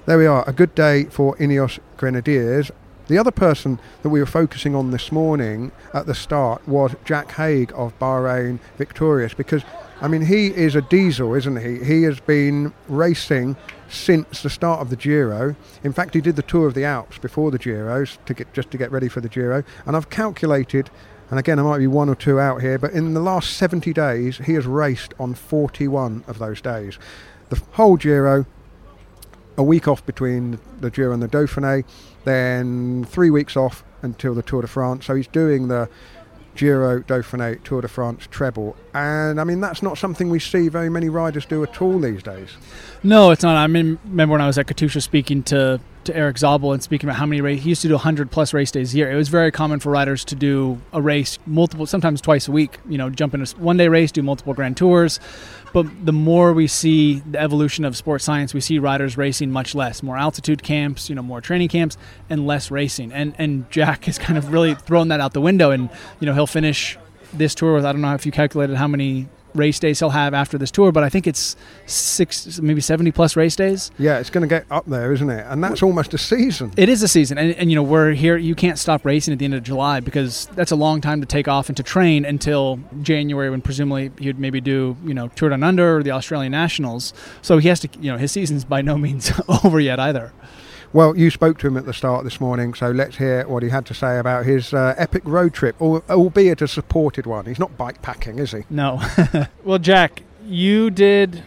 there 0.06 0.16
we 0.16 0.26
are, 0.26 0.48
a 0.48 0.52
good 0.52 0.74
day 0.74 1.04
for 1.04 1.36
Ineos 1.36 1.78
Grenadiers. 1.96 2.70
The 3.08 3.18
other 3.18 3.32
person 3.32 3.80
that 4.02 4.10
we 4.10 4.20
were 4.20 4.26
focusing 4.26 4.76
on 4.76 4.92
this 4.92 5.10
morning 5.10 5.72
at 5.92 6.06
the 6.06 6.14
start 6.14 6.66
was 6.68 6.94
Jack 7.04 7.32
Haig 7.32 7.72
of 7.74 7.98
Bahrain 7.98 8.60
Victorious 8.78 9.34
because 9.34 9.64
I 10.02 10.08
mean, 10.08 10.22
he 10.22 10.46
is 10.46 10.74
a 10.74 10.80
diesel, 10.80 11.34
isn't 11.34 11.60
he? 11.60 11.84
He 11.84 12.04
has 12.04 12.20
been 12.20 12.72
racing 12.88 13.56
since 13.90 14.42
the 14.42 14.48
start 14.48 14.80
of 14.80 14.88
the 14.88 14.96
Giro. 14.96 15.54
In 15.84 15.92
fact, 15.92 16.14
he 16.14 16.22
did 16.22 16.36
the 16.36 16.42
tour 16.42 16.66
of 16.66 16.74
the 16.74 16.84
Alps 16.84 17.18
before 17.18 17.50
the 17.50 17.58
Giros 17.58 18.16
to 18.24 18.32
get 18.32 18.52
just 18.54 18.70
to 18.70 18.78
get 18.78 18.90
ready 18.90 19.08
for 19.08 19.20
the 19.20 19.28
Giro. 19.28 19.62
And 19.84 19.96
I've 19.96 20.08
calculated, 20.08 20.88
and 21.28 21.38
again, 21.38 21.58
I 21.58 21.62
might 21.62 21.78
be 21.78 21.86
one 21.86 22.08
or 22.08 22.14
two 22.14 22.40
out 22.40 22.62
here, 22.62 22.78
but 22.78 22.92
in 22.92 23.12
the 23.12 23.20
last 23.20 23.58
70 23.58 23.92
days, 23.92 24.38
he 24.38 24.54
has 24.54 24.66
raced 24.66 25.12
on 25.18 25.34
41 25.34 26.24
of 26.26 26.38
those 26.38 26.62
days. 26.62 26.98
The 27.50 27.60
whole 27.72 27.98
Giro, 27.98 28.46
a 29.58 29.62
week 29.62 29.86
off 29.86 30.06
between 30.06 30.58
the 30.80 30.90
Giro 30.90 31.12
and 31.12 31.22
the 31.22 31.28
Dauphiné, 31.28 31.84
then 32.24 33.04
three 33.04 33.28
weeks 33.28 33.54
off 33.54 33.84
until 34.00 34.34
the 34.34 34.42
Tour 34.42 34.62
de 34.62 34.68
France. 34.68 35.04
So 35.04 35.14
he's 35.14 35.26
doing 35.26 35.68
the 35.68 35.90
Giro, 36.54 37.00
Dauphiné, 37.00 37.62
Tour 37.62 37.82
de 37.82 37.88
France, 37.88 38.26
treble. 38.30 38.76
And 38.94 39.40
I 39.40 39.44
mean, 39.44 39.60
that's 39.60 39.82
not 39.82 39.98
something 39.98 40.30
we 40.30 40.38
see 40.38 40.68
very 40.68 40.90
many 40.90 41.08
riders 41.08 41.46
do 41.46 41.62
at 41.62 41.80
all 41.80 41.98
these 41.98 42.22
days. 42.22 42.56
No, 43.02 43.30
it's 43.30 43.42
not. 43.42 43.56
I 43.56 43.66
mean, 43.66 43.98
remember 44.04 44.32
when 44.32 44.40
I 44.40 44.46
was 44.46 44.58
at 44.58 44.66
Katusha 44.66 45.02
speaking 45.02 45.42
to 45.44 45.80
to 46.04 46.16
Erik 46.16 46.38
Zabel 46.38 46.72
and 46.72 46.82
speaking 46.82 47.08
about 47.08 47.18
how 47.18 47.26
many 47.26 47.40
race 47.40 47.62
he 47.62 47.68
used 47.68 47.82
to 47.82 47.88
do 47.88 47.94
100 47.94 48.30
plus 48.30 48.54
race 48.54 48.70
days 48.70 48.94
a 48.94 48.96
year. 48.96 49.10
It 49.10 49.16
was 49.16 49.28
very 49.28 49.50
common 49.50 49.80
for 49.80 49.90
riders 49.90 50.24
to 50.26 50.34
do 50.34 50.80
a 50.92 51.00
race 51.00 51.38
multiple, 51.46 51.86
sometimes 51.86 52.20
twice 52.20 52.48
a 52.48 52.52
week. 52.52 52.78
You 52.88 52.98
know, 52.98 53.10
jump 53.10 53.34
in 53.34 53.42
a 53.42 53.46
one 53.58 53.76
day 53.76 53.88
race, 53.88 54.12
do 54.12 54.22
multiple 54.22 54.54
grand 54.54 54.76
tours. 54.76 55.20
But 55.72 55.86
the 56.04 56.12
more 56.12 56.52
we 56.52 56.66
see 56.66 57.20
the 57.20 57.40
evolution 57.40 57.84
of 57.84 57.96
sports 57.96 58.24
science, 58.24 58.52
we 58.52 58.60
see 58.60 58.78
riders 58.78 59.16
racing 59.16 59.50
much 59.50 59.74
less, 59.74 60.02
more 60.02 60.16
altitude 60.18 60.62
camps, 60.62 61.08
you 61.08 61.14
know, 61.14 61.22
more 61.22 61.40
training 61.40 61.68
camps, 61.68 61.96
and 62.28 62.46
less 62.46 62.70
racing. 62.70 63.12
And 63.12 63.34
and 63.38 63.70
Jack 63.70 64.06
has 64.06 64.18
kind 64.18 64.38
of 64.38 64.52
really 64.52 64.74
thrown 64.74 65.08
that 65.08 65.20
out 65.20 65.32
the 65.32 65.40
window. 65.40 65.70
And 65.70 65.90
you 66.18 66.26
know, 66.26 66.34
he'll 66.34 66.46
finish 66.46 66.98
this 67.32 67.54
tour 67.54 67.74
with 67.74 67.84
I 67.84 67.92
don't 67.92 68.00
know 68.00 68.14
if 68.14 68.26
you 68.26 68.32
calculated 68.32 68.76
how 68.76 68.88
many 68.88 69.28
race 69.54 69.78
days 69.78 69.98
he'll 69.98 70.10
have 70.10 70.34
after 70.34 70.58
this 70.58 70.70
tour, 70.70 70.92
but 70.92 71.02
I 71.02 71.08
think 71.08 71.26
it's 71.26 71.56
six, 71.86 72.60
maybe 72.60 72.80
70 72.80 73.12
plus 73.12 73.36
race 73.36 73.56
days. 73.56 73.90
Yeah, 73.98 74.18
it's 74.18 74.30
going 74.30 74.42
to 74.42 74.48
get 74.48 74.66
up 74.70 74.86
there, 74.86 75.12
isn't 75.12 75.30
it? 75.30 75.46
And 75.48 75.62
that's 75.62 75.82
almost 75.82 76.14
a 76.14 76.18
season. 76.18 76.72
It 76.76 76.88
is 76.88 77.02
a 77.02 77.08
season. 77.08 77.38
And, 77.38 77.54
and, 77.54 77.70
you 77.70 77.76
know, 77.76 77.82
we're 77.82 78.12
here, 78.12 78.36
you 78.36 78.54
can't 78.54 78.78
stop 78.78 79.04
racing 79.04 79.32
at 79.32 79.38
the 79.38 79.44
end 79.44 79.54
of 79.54 79.62
July 79.62 80.00
because 80.00 80.46
that's 80.54 80.70
a 80.70 80.76
long 80.76 81.00
time 81.00 81.20
to 81.20 81.26
take 81.26 81.48
off 81.48 81.68
and 81.68 81.76
to 81.76 81.82
train 81.82 82.24
until 82.24 82.80
January 83.02 83.50
when 83.50 83.62
presumably 83.62 84.10
he 84.18 84.26
would 84.26 84.38
maybe 84.38 84.60
do, 84.60 84.96
you 85.04 85.14
know, 85.14 85.28
Tour 85.28 85.50
Down 85.50 85.62
Under 85.62 85.98
or 85.98 86.02
the 86.02 86.12
Australian 86.12 86.52
Nationals. 86.52 87.12
So 87.42 87.58
he 87.58 87.68
has 87.68 87.80
to, 87.80 87.88
you 88.00 88.10
know, 88.10 88.18
his 88.18 88.32
season's 88.32 88.64
by 88.64 88.82
no 88.82 88.96
means 88.98 89.32
over 89.64 89.80
yet 89.80 89.98
either. 90.00 90.32
Well, 90.92 91.16
you 91.16 91.30
spoke 91.30 91.58
to 91.58 91.68
him 91.68 91.76
at 91.76 91.86
the 91.86 91.92
start 91.92 92.24
this 92.24 92.40
morning, 92.40 92.74
so 92.74 92.90
let's 92.90 93.18
hear 93.18 93.46
what 93.46 93.62
he 93.62 93.68
had 93.68 93.86
to 93.86 93.94
say 93.94 94.18
about 94.18 94.44
his 94.44 94.74
uh, 94.74 94.96
epic 94.98 95.22
road 95.24 95.54
trip, 95.54 95.80
albeit 95.80 96.62
a 96.62 96.66
supported 96.66 97.26
one. 97.26 97.46
He's 97.46 97.60
not 97.60 97.78
bike 97.78 98.02
packing, 98.02 98.40
is 98.40 98.50
he? 98.50 98.64
No. 98.68 99.00
well, 99.64 99.78
Jack, 99.78 100.22
you 100.44 100.90
did 100.90 101.44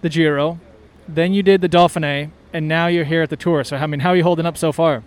the 0.00 0.08
Giro, 0.08 0.58
then 1.06 1.34
you 1.34 1.42
did 1.42 1.60
the 1.60 1.68
Dauphiné, 1.68 2.30
and 2.54 2.66
now 2.66 2.86
you're 2.86 3.04
here 3.04 3.20
at 3.20 3.28
the 3.28 3.36
Tour. 3.36 3.62
So, 3.62 3.76
I 3.76 3.86
mean, 3.86 4.00
how 4.00 4.08
are 4.10 4.16
you 4.16 4.22
holding 4.22 4.46
up 4.46 4.56
so 4.56 4.72
far? 4.72 5.02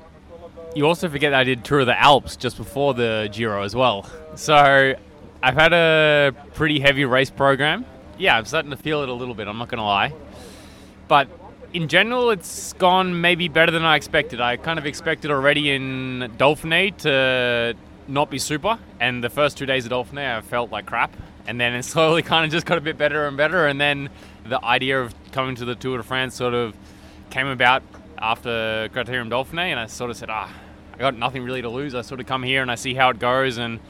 You 0.76 0.86
also 0.86 1.10
forget 1.10 1.32
that 1.32 1.40
I 1.40 1.44
did 1.44 1.64
Tour 1.64 1.80
of 1.80 1.88
the 1.88 2.00
Alps 2.00 2.36
just 2.36 2.58
before 2.58 2.94
the 2.94 3.30
Giro 3.32 3.64
as 3.64 3.76
well. 3.76 4.08
So, 4.36 4.94
I've 5.42 5.56
had 5.56 5.74
a 5.74 6.36
pretty 6.54 6.80
heavy 6.80 7.06
race 7.06 7.32
program. 7.32 7.84
Yeah, 8.20 8.38
I'm 8.38 8.46
starting 8.46 8.70
to 8.70 8.78
feel 8.78 9.02
it 9.02 9.10
a 9.10 9.14
little 9.14 9.34
bit, 9.34 9.48
I'm 9.48 9.58
not 9.58 9.70
going 9.70 9.80
to 9.80 9.84
lie. 9.84 10.14
But 11.08 11.30
in 11.76 11.90
general, 11.90 12.30
it's 12.30 12.72
gone 12.74 13.20
maybe 13.20 13.50
better 13.50 13.70
than 13.70 13.84
I 13.84 13.98
expected. 13.98 14.40
I 14.40 14.56
kind 14.56 14.80
of 14.80 14.86
expected 14.86 15.30
already 15.30 15.72
in 15.72 16.32
Dauphiné 16.38 16.96
to 17.00 17.76
not 18.08 18.30
be 18.30 18.40
super, 18.40 18.80
and 19.02 19.22
the 19.22 19.30
first 19.30 19.58
two 19.58 19.66
days 19.66 19.86
of 19.86 19.92
Dauphiné, 19.92 20.38
I 20.38 20.40
felt 20.40 20.72
like 20.72 20.86
crap. 20.86 21.14
And 21.48 21.60
then 21.60 21.74
it 21.74 21.84
slowly 21.94 22.22
kind 22.22 22.46
of 22.46 22.52
just 22.52 22.66
got 22.66 22.78
a 22.78 22.82
bit 22.82 22.98
better 22.98 23.28
and 23.28 23.36
better. 23.36 23.68
And 23.68 23.80
then 23.80 24.10
the 24.46 24.64
idea 24.64 25.02
of 25.02 25.14
coming 25.34 25.56
to 25.56 25.66
the 25.66 25.76
Tour 25.76 25.98
de 25.98 26.04
France 26.04 26.34
sort 26.34 26.54
of 26.54 26.74
came 27.30 27.48
about 27.48 27.84
after 28.18 28.88
Criterium 28.94 29.30
Dauphiné, 29.30 29.68
and 29.68 29.80
I 29.80 29.88
sort 29.88 30.10
of 30.12 30.16
said, 30.16 30.30
ah, 30.30 30.50
I 30.94 30.98
got 30.98 31.18
nothing 31.18 31.44
really 31.44 31.62
to 31.62 31.70
lose. 31.70 31.94
I 31.94 32.04
sort 32.04 32.22
of 32.22 32.26
come 32.26 32.44
here 32.44 32.62
and 32.62 32.72
I 32.72 32.76
see 32.76 32.94
how 32.94 33.10
it 33.10 33.20
goes, 33.20 33.58
and 33.58 33.82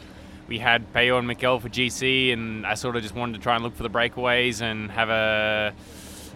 we 0.47 0.57
had 0.57 0.91
Pello 0.91 1.19
and 1.19 1.27
Mikel 1.27 1.59
for 1.59 1.69
GC, 1.69 2.33
and 2.33 2.65
I 2.65 2.73
sort 2.73 2.95
of 2.95 3.03
just 3.03 3.13
wanted 3.13 3.33
to 3.33 3.41
try 3.41 3.53
and 3.53 3.63
look 3.63 3.75
for 3.75 3.83
the 3.83 3.91
breakaways 3.91 4.61
and 4.61 4.89
have 4.89 5.09
a 5.09 5.73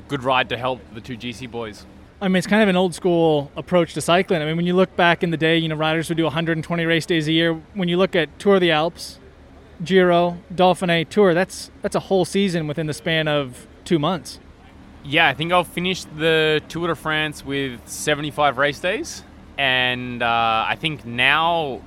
good 0.10 0.24
ride 0.24 0.50
to 0.50 0.58
help 0.58 0.82
the 0.94 1.00
two 1.00 1.16
GC 1.16 1.50
boys. 1.50 1.86
I 2.22 2.28
mean, 2.28 2.36
it's 2.36 2.48
kind 2.48 2.62
of 2.62 2.68
an 2.68 2.76
old 2.76 2.94
school 2.94 3.50
approach 3.56 3.94
to 3.94 4.02
cycling. 4.02 4.42
I 4.42 4.46
mean, 4.46 4.58
when 4.58 4.66
you 4.66 4.76
look 4.76 4.94
back 4.98 5.24
in 5.24 5.30
the 5.30 5.38
day, 5.38 5.58
you 5.58 5.70
know, 5.70 5.76
riders 5.76 6.10
would 6.10 6.18
do 6.18 6.26
120 6.26 6.86
race 6.86 7.06
days 7.06 7.30
a 7.30 7.32
year. 7.32 7.54
When 7.74 7.88
you 7.88 7.96
look 7.96 8.14
at 8.14 8.38
Tour 8.40 8.56
of 8.56 8.62
the 8.62 8.72
Alps, 8.72 9.20
Giro, 9.82 10.38
Dauphiné, 10.54 11.08
Tour, 11.08 11.34
that's 11.34 11.72
that's 11.82 11.96
a 11.96 12.02
whole 12.02 12.26
season 12.26 12.68
within 12.68 12.88
the 12.88 12.94
span 12.94 13.30
of 13.30 13.68
two 13.86 14.00
months. 14.00 14.40
Yeah, 15.06 15.30
I 15.30 15.34
think 15.34 15.54
I'll 15.54 15.64
finish 15.64 16.04
the 16.04 16.62
Tour 16.68 16.88
de 16.88 16.96
France 16.96 17.46
with 17.46 17.80
75 17.88 18.58
race 18.58 18.82
days, 18.82 19.24
and 19.58 20.22
uh, 20.22 20.66
I 20.68 20.76
think 20.78 21.06
now 21.06 21.82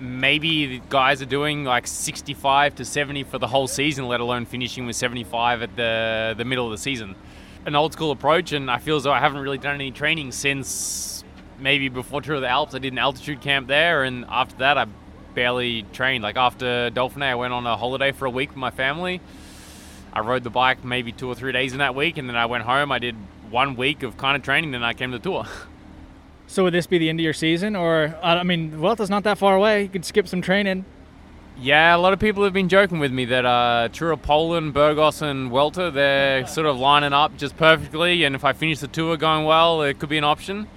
maybe 0.00 0.66
the 0.66 0.82
guys 0.88 1.22
are 1.22 1.26
doing 1.26 1.64
like 1.64 1.86
65 1.86 2.74
to 2.74 2.84
70 2.84 3.22
for 3.22 3.38
the 3.38 3.46
whole 3.46 3.68
season, 3.68 4.08
let 4.08 4.18
alone 4.18 4.46
finishing 4.46 4.84
with 4.84 4.96
75 4.96 5.62
at 5.62 5.76
the 5.76 6.34
the 6.36 6.44
middle 6.44 6.64
of 6.64 6.72
the 6.72 6.78
season 6.78 7.14
an 7.66 7.74
old 7.74 7.92
school 7.92 8.12
approach, 8.12 8.52
and 8.52 8.70
I 8.70 8.78
feel 8.78 8.96
as 8.96 9.02
though 9.02 9.12
I 9.12 9.18
haven't 9.18 9.40
really 9.40 9.58
done 9.58 9.74
any 9.74 9.90
training 9.90 10.32
since 10.32 11.24
maybe 11.58 11.88
before 11.88 12.22
Tour 12.22 12.36
of 12.36 12.40
the 12.40 12.48
Alps. 12.48 12.74
I 12.74 12.78
did 12.78 12.92
an 12.92 12.98
altitude 12.98 13.40
camp 13.40 13.66
there, 13.66 14.04
and 14.04 14.24
after 14.28 14.56
that, 14.58 14.78
I 14.78 14.86
barely 15.34 15.82
trained. 15.92 16.22
Like 16.22 16.36
after 16.36 16.90
Dauphiné, 16.90 17.24
I 17.24 17.34
went 17.34 17.52
on 17.52 17.66
a 17.66 17.76
holiday 17.76 18.12
for 18.12 18.24
a 18.24 18.30
week 18.30 18.50
with 18.50 18.56
my 18.58 18.70
family. 18.70 19.20
I 20.12 20.20
rode 20.20 20.44
the 20.44 20.50
bike 20.50 20.84
maybe 20.84 21.12
two 21.12 21.28
or 21.28 21.34
three 21.34 21.52
days 21.52 21.72
in 21.72 21.78
that 21.80 21.94
week, 21.94 22.16
and 22.18 22.28
then 22.28 22.36
I 22.36 22.46
went 22.46 22.64
home. 22.64 22.92
I 22.92 23.00
did 23.00 23.16
one 23.50 23.74
week 23.74 24.04
of 24.04 24.16
kind 24.16 24.36
of 24.36 24.42
training, 24.42 24.70
then 24.70 24.84
I 24.84 24.94
came 24.94 25.10
to 25.12 25.18
the 25.18 25.22
tour. 25.22 25.44
So 26.48 26.62
would 26.62 26.74
this 26.74 26.86
be 26.86 26.96
the 26.96 27.08
end 27.08 27.18
of 27.18 27.24
your 27.24 27.32
season, 27.32 27.74
or 27.74 28.16
uh, 28.22 28.36
I 28.36 28.44
mean, 28.44 28.70
Vuelta's 28.70 29.10
not 29.10 29.24
that 29.24 29.36
far 29.36 29.56
away. 29.56 29.82
You 29.82 29.88
could 29.88 30.04
skip 30.04 30.28
some 30.28 30.40
training. 30.40 30.84
Yeah, 31.58 31.96
a 31.96 31.98
lot 31.98 32.12
of 32.12 32.18
people 32.18 32.44
have 32.44 32.52
been 32.52 32.68
joking 32.68 32.98
with 32.98 33.10
me 33.10 33.24
that 33.24 33.46
uh, 33.46 33.88
Tour 33.90 34.12
of 34.12 34.20
Poland, 34.20 34.74
Burgos, 34.74 35.22
and 35.22 35.48
Vuelta, 35.48 35.90
they're 35.90 36.46
sort 36.46 36.66
of 36.66 36.78
lining 36.78 37.14
up 37.14 37.34
just 37.38 37.56
perfectly. 37.56 38.24
And 38.24 38.34
if 38.34 38.44
I 38.44 38.52
finish 38.52 38.80
the 38.80 38.88
tour 38.88 39.16
going 39.16 39.46
well, 39.46 39.80
it 39.80 39.98
could 39.98 40.10
be 40.10 40.18
an 40.18 40.24
option. 40.24 40.68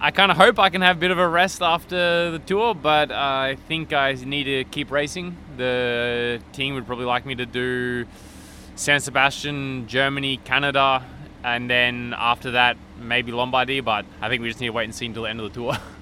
I 0.00 0.12
kind 0.12 0.30
of 0.30 0.36
hope 0.36 0.60
I 0.60 0.70
can 0.70 0.82
have 0.82 0.98
a 0.98 1.00
bit 1.00 1.10
of 1.10 1.18
a 1.18 1.26
rest 1.26 1.60
after 1.60 2.30
the 2.30 2.38
tour, 2.38 2.76
but 2.76 3.10
uh, 3.10 3.14
I 3.14 3.56
think 3.66 3.92
I 3.92 4.12
need 4.12 4.44
to 4.44 4.62
keep 4.70 4.92
racing. 4.92 5.36
The 5.56 6.40
team 6.52 6.74
would 6.74 6.86
probably 6.86 7.06
like 7.06 7.26
me 7.26 7.34
to 7.34 7.44
do 7.44 8.06
San 8.76 9.00
Sebastian, 9.00 9.88
Germany, 9.88 10.36
Canada, 10.44 11.04
and 11.42 11.68
then 11.68 12.14
after 12.16 12.52
that, 12.52 12.76
maybe 13.00 13.32
Lombardy. 13.32 13.80
But 13.80 14.06
I 14.20 14.28
think 14.28 14.42
we 14.42 14.48
just 14.48 14.60
need 14.60 14.68
to 14.68 14.72
wait 14.72 14.84
and 14.84 14.94
see 14.94 15.06
until 15.06 15.24
the 15.24 15.30
end 15.30 15.40
of 15.40 15.52
the 15.52 15.60
tour. 15.60 15.76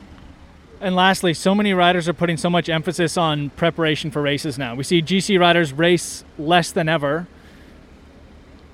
And 0.81 0.95
lastly, 0.95 1.35
so 1.35 1.55
many 1.55 1.73
riders 1.75 2.09
are 2.09 2.13
putting 2.13 2.37
so 2.37 2.49
much 2.49 2.69
emphasis 2.69 3.17
on 3.17 3.51
preparation 3.51 4.11
for 4.11 4.23
races 4.23 4.59
now. 4.59 4.77
We 4.77 4.85
see 4.85 5.03
GC 5.03 5.39
riders 5.39 5.73
race 5.73 6.25
less 6.39 6.71
than 6.71 6.89
ever. 6.89 7.27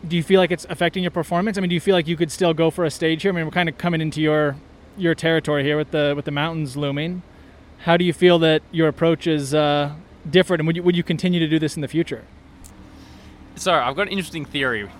Do 0.06 0.16
you 0.16 0.22
feel 0.22 0.38
like 0.38 0.50
it's 0.50 0.66
affecting 0.68 1.02
your 1.02 1.10
performance? 1.10 1.56
I 1.56 1.62
mean, 1.62 1.70
do 1.70 1.74
you 1.74 1.80
feel 1.80 1.94
like 1.94 2.06
you 2.06 2.16
could 2.16 2.30
still 2.30 2.52
go 2.52 2.70
for 2.70 2.84
a 2.84 2.90
stage 2.90 3.22
here? 3.22 3.32
I 3.32 3.34
mean, 3.34 3.46
we're 3.46 3.52
kind 3.52 3.70
of 3.70 3.78
coming 3.78 4.00
into 4.00 4.20
your 4.20 4.56
your 4.96 5.14
territory 5.14 5.64
here 5.64 5.76
with 5.78 5.92
the 5.92 6.12
with 6.14 6.26
the 6.26 6.30
mountains 6.30 6.76
looming. 6.76 7.22
How 7.78 7.96
do 7.96 8.04
you 8.04 8.12
feel 8.12 8.38
that 8.40 8.62
your 8.70 8.86
approach 8.88 9.26
is 9.26 9.54
uh, 9.54 9.94
different, 10.28 10.60
and 10.60 10.66
would 10.66 10.76
you 10.76 10.82
would 10.82 10.94
you 10.96 11.02
continue 11.02 11.40
to 11.40 11.48
do 11.48 11.58
this 11.58 11.74
in 11.74 11.80
the 11.80 11.88
future? 11.88 12.24
So 13.56 13.72
I've 13.72 13.96
got 13.96 14.02
an 14.02 14.08
interesting 14.08 14.44
theory. 14.44 14.90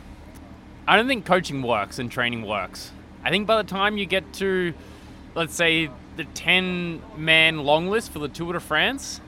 I 0.89 0.97
don't 0.97 1.07
think 1.07 1.27
coaching 1.27 1.61
works 1.61 1.99
and 1.99 2.11
training 2.11 2.47
works. 2.47 2.93
I 3.23 3.31
think 3.31 3.47
by 3.47 3.61
the 3.61 3.69
time 3.69 3.99
you 3.99 4.07
get 4.07 4.33
to, 4.35 4.73
let's 5.35 5.55
say, 5.55 5.91
the 6.16 6.24
10 6.24 7.03
man 7.16 7.59
long 7.59 7.89
list 7.89 8.12
for 8.12 8.18
the 8.18 8.28
Tour 8.28 8.53
de 8.53 8.61
France, 8.61 9.20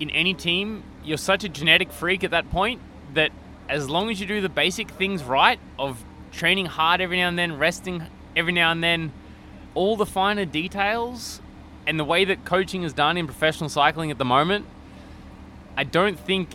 in 0.00 0.10
any 0.10 0.34
team, 0.34 0.82
you're 1.04 1.18
such 1.18 1.44
a 1.44 1.48
genetic 1.48 1.90
freak 1.92 2.24
at 2.24 2.30
that 2.30 2.50
point 2.50 2.80
that 3.14 3.30
as 3.68 3.88
long 3.88 4.10
as 4.10 4.20
you 4.20 4.26
do 4.26 4.40
the 4.40 4.48
basic 4.48 4.90
things 4.90 5.22
right 5.22 5.58
of 5.78 6.02
training 6.32 6.66
hard 6.66 7.00
every 7.00 7.18
now 7.18 7.28
and 7.28 7.38
then, 7.38 7.58
resting 7.58 8.02
every 8.34 8.52
now 8.52 8.70
and 8.70 8.82
then, 8.82 9.12
all 9.74 9.96
the 9.96 10.06
finer 10.06 10.44
details 10.44 11.40
and 11.86 11.98
the 11.98 12.04
way 12.04 12.24
that 12.24 12.44
coaching 12.44 12.82
is 12.82 12.92
done 12.92 13.16
in 13.16 13.26
professional 13.26 13.68
cycling 13.68 14.10
at 14.10 14.18
the 14.18 14.24
moment, 14.24 14.66
I 15.76 15.84
don't 15.84 16.18
think 16.18 16.50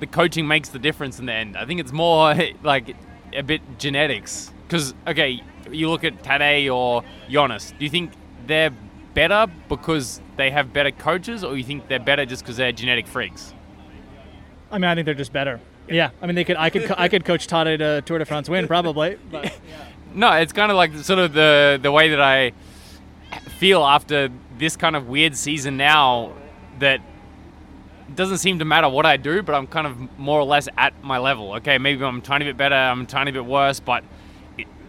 the 0.00 0.06
coaching 0.06 0.46
makes 0.46 0.68
the 0.68 0.78
difference 0.78 1.18
in 1.18 1.26
the 1.26 1.32
end. 1.32 1.56
I 1.56 1.64
think 1.64 1.80
it's 1.80 1.92
more 1.92 2.34
like 2.62 2.96
a 3.32 3.42
bit 3.42 3.62
genetics. 3.78 4.52
Because, 4.66 4.94
okay, 5.06 5.42
you 5.70 5.88
look 5.88 6.04
at 6.04 6.22
Tade 6.22 6.72
or 6.72 7.04
Jonas, 7.28 7.72
do 7.78 7.84
you 7.84 7.90
think 7.90 8.12
they're 8.46 8.72
better 9.14 9.46
because 9.68 10.20
they 10.36 10.50
have 10.50 10.72
better 10.72 10.90
coaches, 10.90 11.42
or 11.42 11.56
you 11.56 11.64
think 11.64 11.88
they're 11.88 11.98
better 11.98 12.26
just 12.26 12.42
because 12.42 12.56
they're 12.56 12.72
genetic 12.72 13.06
freaks? 13.06 13.54
I 14.70 14.78
mean, 14.78 14.84
I 14.84 14.94
think 14.94 15.06
they're 15.06 15.14
just 15.14 15.32
better. 15.32 15.60
Yeah, 15.88 16.10
I 16.20 16.26
mean, 16.26 16.34
they 16.34 16.44
could. 16.44 16.56
I 16.56 16.70
could. 16.70 16.92
I 16.96 17.08
could 17.08 17.24
coach 17.24 17.46
Tade 17.46 17.78
to 17.78 18.02
Tour 18.02 18.18
de 18.18 18.24
France 18.24 18.48
win 18.48 18.66
probably. 18.66 19.18
But, 19.30 19.44
yeah. 19.44 19.84
No, 20.14 20.32
it's 20.32 20.52
kind 20.52 20.70
of 20.70 20.76
like 20.76 20.94
sort 20.96 21.18
of 21.18 21.32
the 21.32 21.78
the 21.80 21.92
way 21.92 22.08
that 22.08 22.20
I 22.20 22.52
feel 23.58 23.84
after 23.84 24.30
this 24.58 24.76
kind 24.76 24.96
of 24.96 25.08
weird 25.08 25.36
season 25.36 25.76
now 25.76 26.32
that 26.78 27.00
it 28.08 28.16
doesn't 28.16 28.38
seem 28.38 28.58
to 28.58 28.64
matter 28.64 28.88
what 28.88 29.06
I 29.06 29.16
do, 29.16 29.42
but 29.42 29.54
I'm 29.54 29.66
kind 29.66 29.86
of 29.86 30.18
more 30.18 30.40
or 30.40 30.44
less 30.44 30.68
at 30.76 31.02
my 31.02 31.18
level. 31.18 31.54
Okay, 31.54 31.78
maybe 31.78 32.04
I'm 32.04 32.18
a 32.18 32.20
tiny 32.20 32.44
bit 32.44 32.56
better, 32.56 32.74
I'm 32.74 33.02
a 33.02 33.06
tiny 33.06 33.30
bit 33.30 33.44
worse, 33.44 33.80
but 33.80 34.04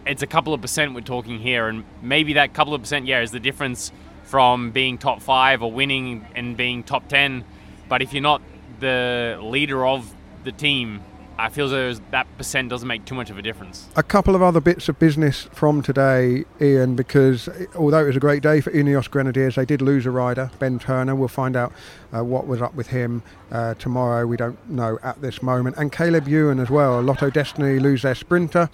it's 0.08 0.22
a 0.22 0.26
couple 0.26 0.54
of 0.54 0.60
percent 0.60 0.94
we're 0.94 1.00
talking 1.02 1.38
here, 1.38 1.68
and 1.68 1.84
maybe 2.02 2.32
that 2.34 2.54
couple 2.54 2.74
of 2.74 2.80
percent, 2.80 3.06
yeah, 3.06 3.20
is 3.20 3.30
the 3.30 3.40
difference 3.40 3.92
from 4.24 4.70
being 4.70 4.98
top 4.98 5.20
five 5.20 5.62
or 5.62 5.70
winning 5.70 6.26
and 6.34 6.56
being 6.56 6.82
top 6.82 7.08
10. 7.08 7.44
But 7.88 8.02
if 8.02 8.12
you're 8.12 8.22
not 8.22 8.42
the 8.80 9.38
leader 9.40 9.86
of 9.86 10.12
the 10.44 10.52
team, 10.52 11.02
I 11.38 11.50
feel 11.50 11.72
as 11.72 12.00
that 12.10 12.26
percent 12.36 12.68
doesn't 12.68 12.88
make 12.88 13.04
too 13.04 13.14
much 13.14 13.30
of 13.30 13.38
a 13.38 13.42
difference. 13.42 13.88
A 13.96 14.02
couple 14.02 14.34
of 14.34 14.42
other 14.42 14.60
bits 14.60 14.88
of 14.88 14.98
business 14.98 15.48
from 15.52 15.82
today, 15.82 16.44
Ian, 16.60 16.96
because 16.96 17.48
although 17.76 18.00
it 18.00 18.06
was 18.06 18.16
a 18.16 18.20
great 18.20 18.42
day 18.42 18.60
for 18.60 18.72
Ineos 18.72 19.08
Grenadiers, 19.08 19.54
they 19.54 19.64
did 19.64 19.80
lose 19.80 20.04
a 20.04 20.10
rider, 20.10 20.50
Ben 20.58 20.78
Turner. 20.78 21.14
We'll 21.14 21.28
find 21.28 21.54
out 21.54 21.72
uh, 22.12 22.24
what 22.24 22.46
was 22.46 22.60
up 22.60 22.74
with 22.74 22.88
him 22.88 23.22
uh, 23.52 23.74
tomorrow. 23.74 24.26
We 24.26 24.36
don't 24.36 24.58
know 24.68 24.98
at 25.02 25.20
this 25.20 25.42
moment. 25.42 25.76
And 25.76 25.92
Caleb 25.92 26.26
Ewan 26.26 26.58
as 26.60 26.70
well. 26.70 27.00
Lotto 27.02 27.30
Dstny 27.30 27.80
lose 27.80 28.02
their 28.02 28.16
sprinter. 28.16 28.68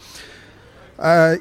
Uh, 0.98 1.36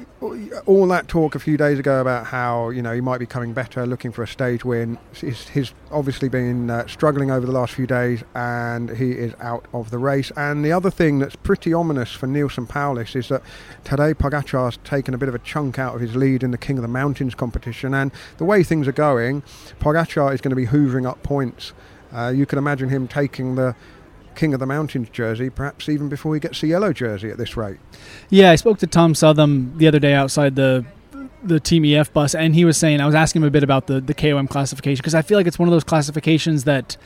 all 0.66 0.86
that 0.88 1.06
talk 1.06 1.36
a 1.36 1.38
few 1.38 1.56
days 1.56 1.78
ago 1.78 2.00
about 2.00 2.26
how 2.26 2.70
you 2.70 2.82
know 2.82 2.92
he 2.92 3.00
might 3.00 3.18
be 3.18 3.26
coming 3.26 3.52
better, 3.52 3.86
looking 3.86 4.10
for 4.10 4.22
a 4.22 4.26
stage 4.26 4.64
win. 4.64 4.98
He's, 5.14 5.48
he's 5.48 5.72
obviously 5.92 6.28
been 6.28 6.70
uh, 6.70 6.86
struggling 6.88 7.30
over 7.30 7.46
the 7.46 7.52
last 7.52 7.72
few 7.72 7.86
days, 7.86 8.24
and 8.34 8.90
he 8.90 9.12
is 9.12 9.32
out 9.40 9.66
of 9.72 9.90
the 9.90 9.98
race. 9.98 10.32
And 10.36 10.64
the 10.64 10.72
other 10.72 10.90
thing 10.90 11.20
that's 11.20 11.36
pretty 11.36 11.72
ominous 11.72 12.12
for 12.12 12.26
Neilson 12.26 12.68
Powless 12.68 13.14
is 13.14 13.28
that 13.28 13.42
Tadej 13.84 14.14
Pogacar's 14.14 14.78
taken 14.82 15.14
a 15.14 15.18
bit 15.18 15.28
of 15.28 15.34
a 15.36 15.40
chunk 15.40 15.78
out 15.78 15.94
of 15.94 16.00
his 16.00 16.16
lead 16.16 16.42
in 16.42 16.50
the 16.50 16.58
King 16.58 16.78
of 16.78 16.82
the 16.82 16.88
Mountains 16.88 17.36
competition, 17.36 17.94
and 17.94 18.10
the 18.38 18.44
way 18.44 18.64
things 18.64 18.88
are 18.88 18.92
going, 18.92 19.42
Pogacar 19.78 20.34
is 20.34 20.40
going 20.40 20.50
to 20.50 20.56
be 20.56 20.66
hoovering 20.66 21.08
up 21.08 21.22
points. 21.22 21.72
Uh, 22.12 22.28
you 22.28 22.46
can 22.46 22.58
imagine 22.58 22.88
him 22.88 23.08
taking 23.08 23.56
the 23.56 23.74
King 24.34 24.54
of 24.54 24.60
the 24.60 24.66
Mountains 24.66 25.08
jersey, 25.10 25.50
perhaps 25.50 25.88
even 25.88 26.08
before 26.08 26.34
he 26.34 26.40
gets 26.40 26.60
the 26.60 26.68
yellow 26.68 26.92
jersey 26.92 27.30
at 27.30 27.38
this 27.38 27.56
rate. 27.56 27.78
Yeah, 28.30 28.50
I 28.50 28.56
spoke 28.56 28.78
to 28.78 28.86
Tom 28.86 29.14
Southam 29.14 29.76
the 29.78 29.86
other 29.86 29.98
day 29.98 30.14
outside 30.14 30.56
the 30.56 30.84
the 31.42 31.60
Team 31.60 31.84
EF 31.84 32.12
bus, 32.12 32.34
and 32.34 32.54
he 32.54 32.64
was 32.64 32.76
saying 32.76 33.00
I 33.00 33.06
was 33.06 33.14
asking 33.14 33.42
him 33.42 33.48
a 33.48 33.50
bit 33.50 33.62
about 33.62 33.86
the 33.86 34.00
the 34.00 34.14
KOM 34.14 34.48
classification 34.48 35.00
because 35.00 35.14
I 35.14 35.22
feel 35.22 35.38
like 35.38 35.46
it's 35.46 35.58
one 35.58 35.68
of 35.68 35.72
those 35.72 35.84
classifications 35.84 36.64
that 36.64 36.96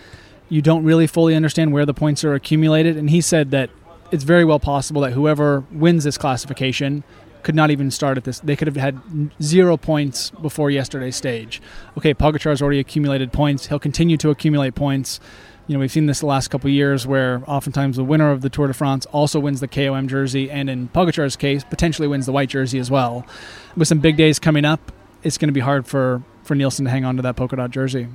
you 0.48 0.62
don't 0.62 0.84
really 0.84 1.06
fully 1.06 1.34
understand 1.34 1.72
where 1.72 1.84
the 1.84 1.94
points 1.94 2.24
are 2.24 2.34
accumulated, 2.34 2.96
and 2.96 3.10
he 3.10 3.20
said 3.20 3.50
that 3.50 3.70
it's 4.10 4.24
very 4.24 4.44
well 4.44 4.60
possible 4.60 5.02
that 5.02 5.12
whoever 5.12 5.64
wins 5.70 6.04
this 6.04 6.16
classification 6.16 7.04
could 7.42 7.54
not 7.54 7.70
even 7.70 7.90
start 7.90 8.16
at 8.16 8.24
this. 8.24 8.40
They 8.40 8.56
could 8.56 8.66
have 8.66 8.76
had 8.76 9.00
zero 9.42 9.76
points 9.76 10.30
before 10.30 10.70
yesterday's 10.70 11.16
stage. 11.16 11.62
Okay, 11.96 12.14
Pogacar's 12.14 12.60
already 12.60 12.78
accumulated 12.78 13.32
points. 13.32 13.66
He'll 13.66 13.78
continue 13.78 14.16
to 14.18 14.30
accumulate 14.30 14.74
points 14.74 15.20
you 15.68 15.74
know, 15.74 15.80
we've 15.80 15.92
seen 15.92 16.06
this 16.06 16.20
the 16.20 16.26
last 16.26 16.48
couple 16.48 16.70
years 16.70 17.06
where 17.06 17.42
oftentimes 17.46 17.96
the 17.96 18.04
winner 18.04 18.30
of 18.30 18.40
the 18.40 18.48
Tour 18.48 18.66
de 18.68 18.72
France 18.74 19.04
also 19.06 19.38
wins 19.38 19.60
the 19.60 19.68
KOM 19.68 20.08
jersey, 20.08 20.50
and 20.50 20.70
in 20.70 20.88
Pogacar's 20.88 21.36
case, 21.36 21.62
potentially 21.62 22.08
wins 22.08 22.24
the 22.24 22.32
white 22.32 22.48
jersey 22.48 22.78
as 22.78 22.90
well. 22.90 23.26
With 23.76 23.86
some 23.86 24.00
big 24.00 24.16
days 24.16 24.38
coming 24.38 24.64
up, 24.64 24.90
it's 25.22 25.36
going 25.36 25.48
to 25.48 25.52
be 25.52 25.60
hard 25.60 25.86
for, 25.86 26.22
for 26.42 26.56
Neilson 26.56 26.84
to 26.84 26.90
hang 26.90 27.04
on 27.04 27.16
to 27.16 27.22
that 27.22 27.36
polka 27.36 27.56
dot 27.56 27.70
jersey. 27.70 28.08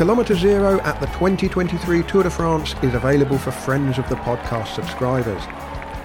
Kilometre 0.00 0.34
Zero 0.34 0.80
at 0.80 0.98
the 0.98 1.06
2023 1.08 2.04
Tour 2.04 2.22
de 2.22 2.30
France 2.30 2.74
is 2.82 2.94
available 2.94 3.36
for 3.36 3.50
friends 3.50 3.98
of 3.98 4.08
the 4.08 4.14
podcast 4.14 4.68
subscribers. 4.68 5.42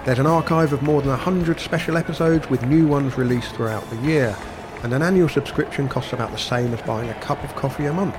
There's 0.04 0.18
an 0.18 0.26
archive 0.26 0.74
of 0.74 0.82
more 0.82 1.00
than 1.00 1.08
100 1.12 1.58
special 1.58 1.96
episodes 1.96 2.50
with 2.50 2.66
new 2.66 2.86
ones 2.86 3.16
released 3.16 3.54
throughout 3.54 3.88
the 3.88 3.96
year, 4.06 4.36
and 4.82 4.92
an 4.92 5.00
annual 5.00 5.30
subscription 5.30 5.88
costs 5.88 6.12
about 6.12 6.30
the 6.30 6.36
same 6.36 6.74
as 6.74 6.82
buying 6.82 7.08
a 7.08 7.20
cup 7.20 7.42
of 7.42 7.56
coffee 7.56 7.86
a 7.86 7.92
month. 7.94 8.18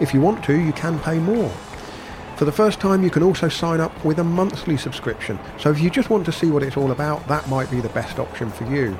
If 0.00 0.14
you 0.14 0.22
want 0.22 0.42
to, 0.44 0.58
you 0.58 0.72
can 0.72 0.98
pay 1.00 1.18
more. 1.18 1.50
For 2.36 2.46
the 2.46 2.50
first 2.50 2.80
time, 2.80 3.04
you 3.04 3.10
can 3.10 3.22
also 3.22 3.50
sign 3.50 3.80
up 3.80 4.02
with 4.06 4.20
a 4.20 4.24
monthly 4.24 4.78
subscription, 4.78 5.38
so 5.58 5.70
if 5.70 5.78
you 5.78 5.90
just 5.90 6.08
want 6.08 6.24
to 6.24 6.32
see 6.32 6.50
what 6.50 6.62
it's 6.62 6.78
all 6.78 6.90
about, 6.90 7.28
that 7.28 7.46
might 7.50 7.70
be 7.70 7.82
the 7.82 7.90
best 7.90 8.18
option 8.18 8.50
for 8.50 8.64
you 8.64 8.96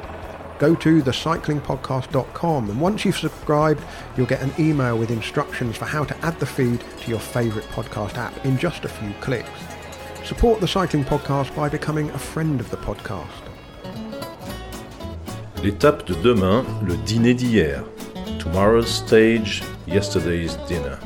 go 0.59 0.75
to 0.75 1.03
thecyclingpodcast.com 1.03 2.71
and 2.71 2.81
once 2.81 3.05
you've 3.05 3.17
subscribed, 3.17 3.83
you'll 4.17 4.27
get 4.27 4.43
an 4.43 4.53
email 4.59 4.99
with 4.99 5.11
instructions 5.11 5.77
for 5.77 5.85
how 5.85 6.05
to 6.05 6.17
add 6.25 6.39
the 6.41 6.47
feed 6.47 6.83
to 7.01 7.11
your 7.11 7.21
favourite 7.21 7.69
podcast 7.69 8.17
app 8.17 8.45
in 8.45 8.59
just 8.59 8.85
a 8.85 8.89
few 8.89 9.13
clicks. 9.21 9.49
Support 10.25 10.61
the 10.61 10.69
Cycling 10.69 11.05
Podcast 11.05 11.55
by 11.57 11.69
becoming 11.69 12.11
a 12.11 12.19
friend 12.19 12.61
of 12.61 12.71
the 12.71 12.77
podcast. 12.77 13.27
L'étape 15.63 16.05
de 16.07 16.15
demain, 16.23 16.65
le 16.83 16.97
dîner 16.99 17.35
d'hier. 17.35 17.83
Tomorrow's 18.39 18.89
stage, 18.89 19.63
yesterday's 19.87 20.55
dinner. 20.69 20.99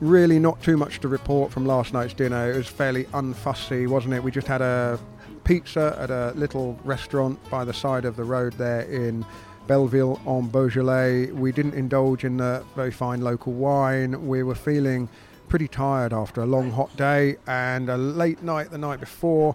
Really, 0.00 0.38
not 0.38 0.60
too 0.62 0.76
much 0.76 1.00
to 1.00 1.08
report 1.08 1.50
from 1.50 1.64
last 1.64 1.92
night's 1.92 2.12
dinner. 2.12 2.52
It 2.52 2.56
was 2.56 2.68
fairly 2.68 3.04
unfussy, 3.14 3.88
wasn't 3.88 4.14
it? 4.14 4.22
We 4.22 4.30
just 4.30 4.46
had 4.46 4.60
a 4.60 4.98
pizza 5.44 5.96
at 5.98 6.10
a 6.10 6.32
little 6.36 6.78
restaurant 6.84 7.38
by 7.50 7.64
the 7.64 7.72
side 7.72 8.04
of 8.04 8.16
the 8.16 8.24
road 8.24 8.52
there 8.54 8.82
in 8.82 9.24
Belleville 9.66 10.20
en 10.26 10.48
Beaujolais. 10.48 11.30
We 11.30 11.52
didn't 11.52 11.74
indulge 11.74 12.24
in 12.24 12.36
the 12.36 12.64
very 12.74 12.90
fine 12.90 13.20
local 13.20 13.52
wine. 13.52 14.26
We 14.26 14.42
were 14.42 14.54
feeling 14.54 15.08
pretty 15.48 15.68
tired 15.68 16.12
after 16.12 16.42
a 16.42 16.46
long 16.46 16.70
hot 16.70 16.96
day 16.96 17.36
and 17.46 17.88
a 17.88 17.96
late 17.96 18.42
night 18.42 18.70
the 18.70 18.78
night 18.78 19.00
before. 19.00 19.54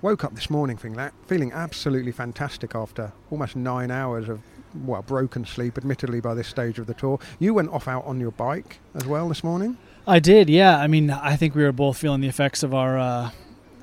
Woke 0.00 0.22
up 0.22 0.34
this 0.34 0.48
morning 0.48 0.76
feeling 0.76 0.96
that, 0.96 1.12
feeling 1.26 1.52
absolutely 1.52 2.12
fantastic 2.12 2.74
after 2.74 3.12
almost 3.30 3.56
nine 3.56 3.90
hours 3.90 4.28
of 4.28 4.40
well 4.84 5.02
broken 5.02 5.44
sleep. 5.44 5.76
Admittedly, 5.76 6.20
by 6.20 6.34
this 6.34 6.46
stage 6.46 6.78
of 6.78 6.86
the 6.86 6.94
tour, 6.94 7.18
you 7.38 7.52
went 7.54 7.70
off 7.70 7.88
out 7.88 8.04
on 8.04 8.20
your 8.20 8.30
bike 8.30 8.78
as 8.94 9.06
well 9.06 9.28
this 9.28 9.42
morning. 9.42 9.76
I 10.06 10.20
did, 10.20 10.48
yeah. 10.48 10.78
I 10.78 10.86
mean, 10.86 11.10
I 11.10 11.36
think 11.36 11.54
we 11.54 11.62
were 11.62 11.72
both 11.72 11.98
feeling 11.98 12.20
the 12.20 12.28
effects 12.28 12.62
of 12.62 12.72
our 12.72 12.96
uh, 12.96 13.30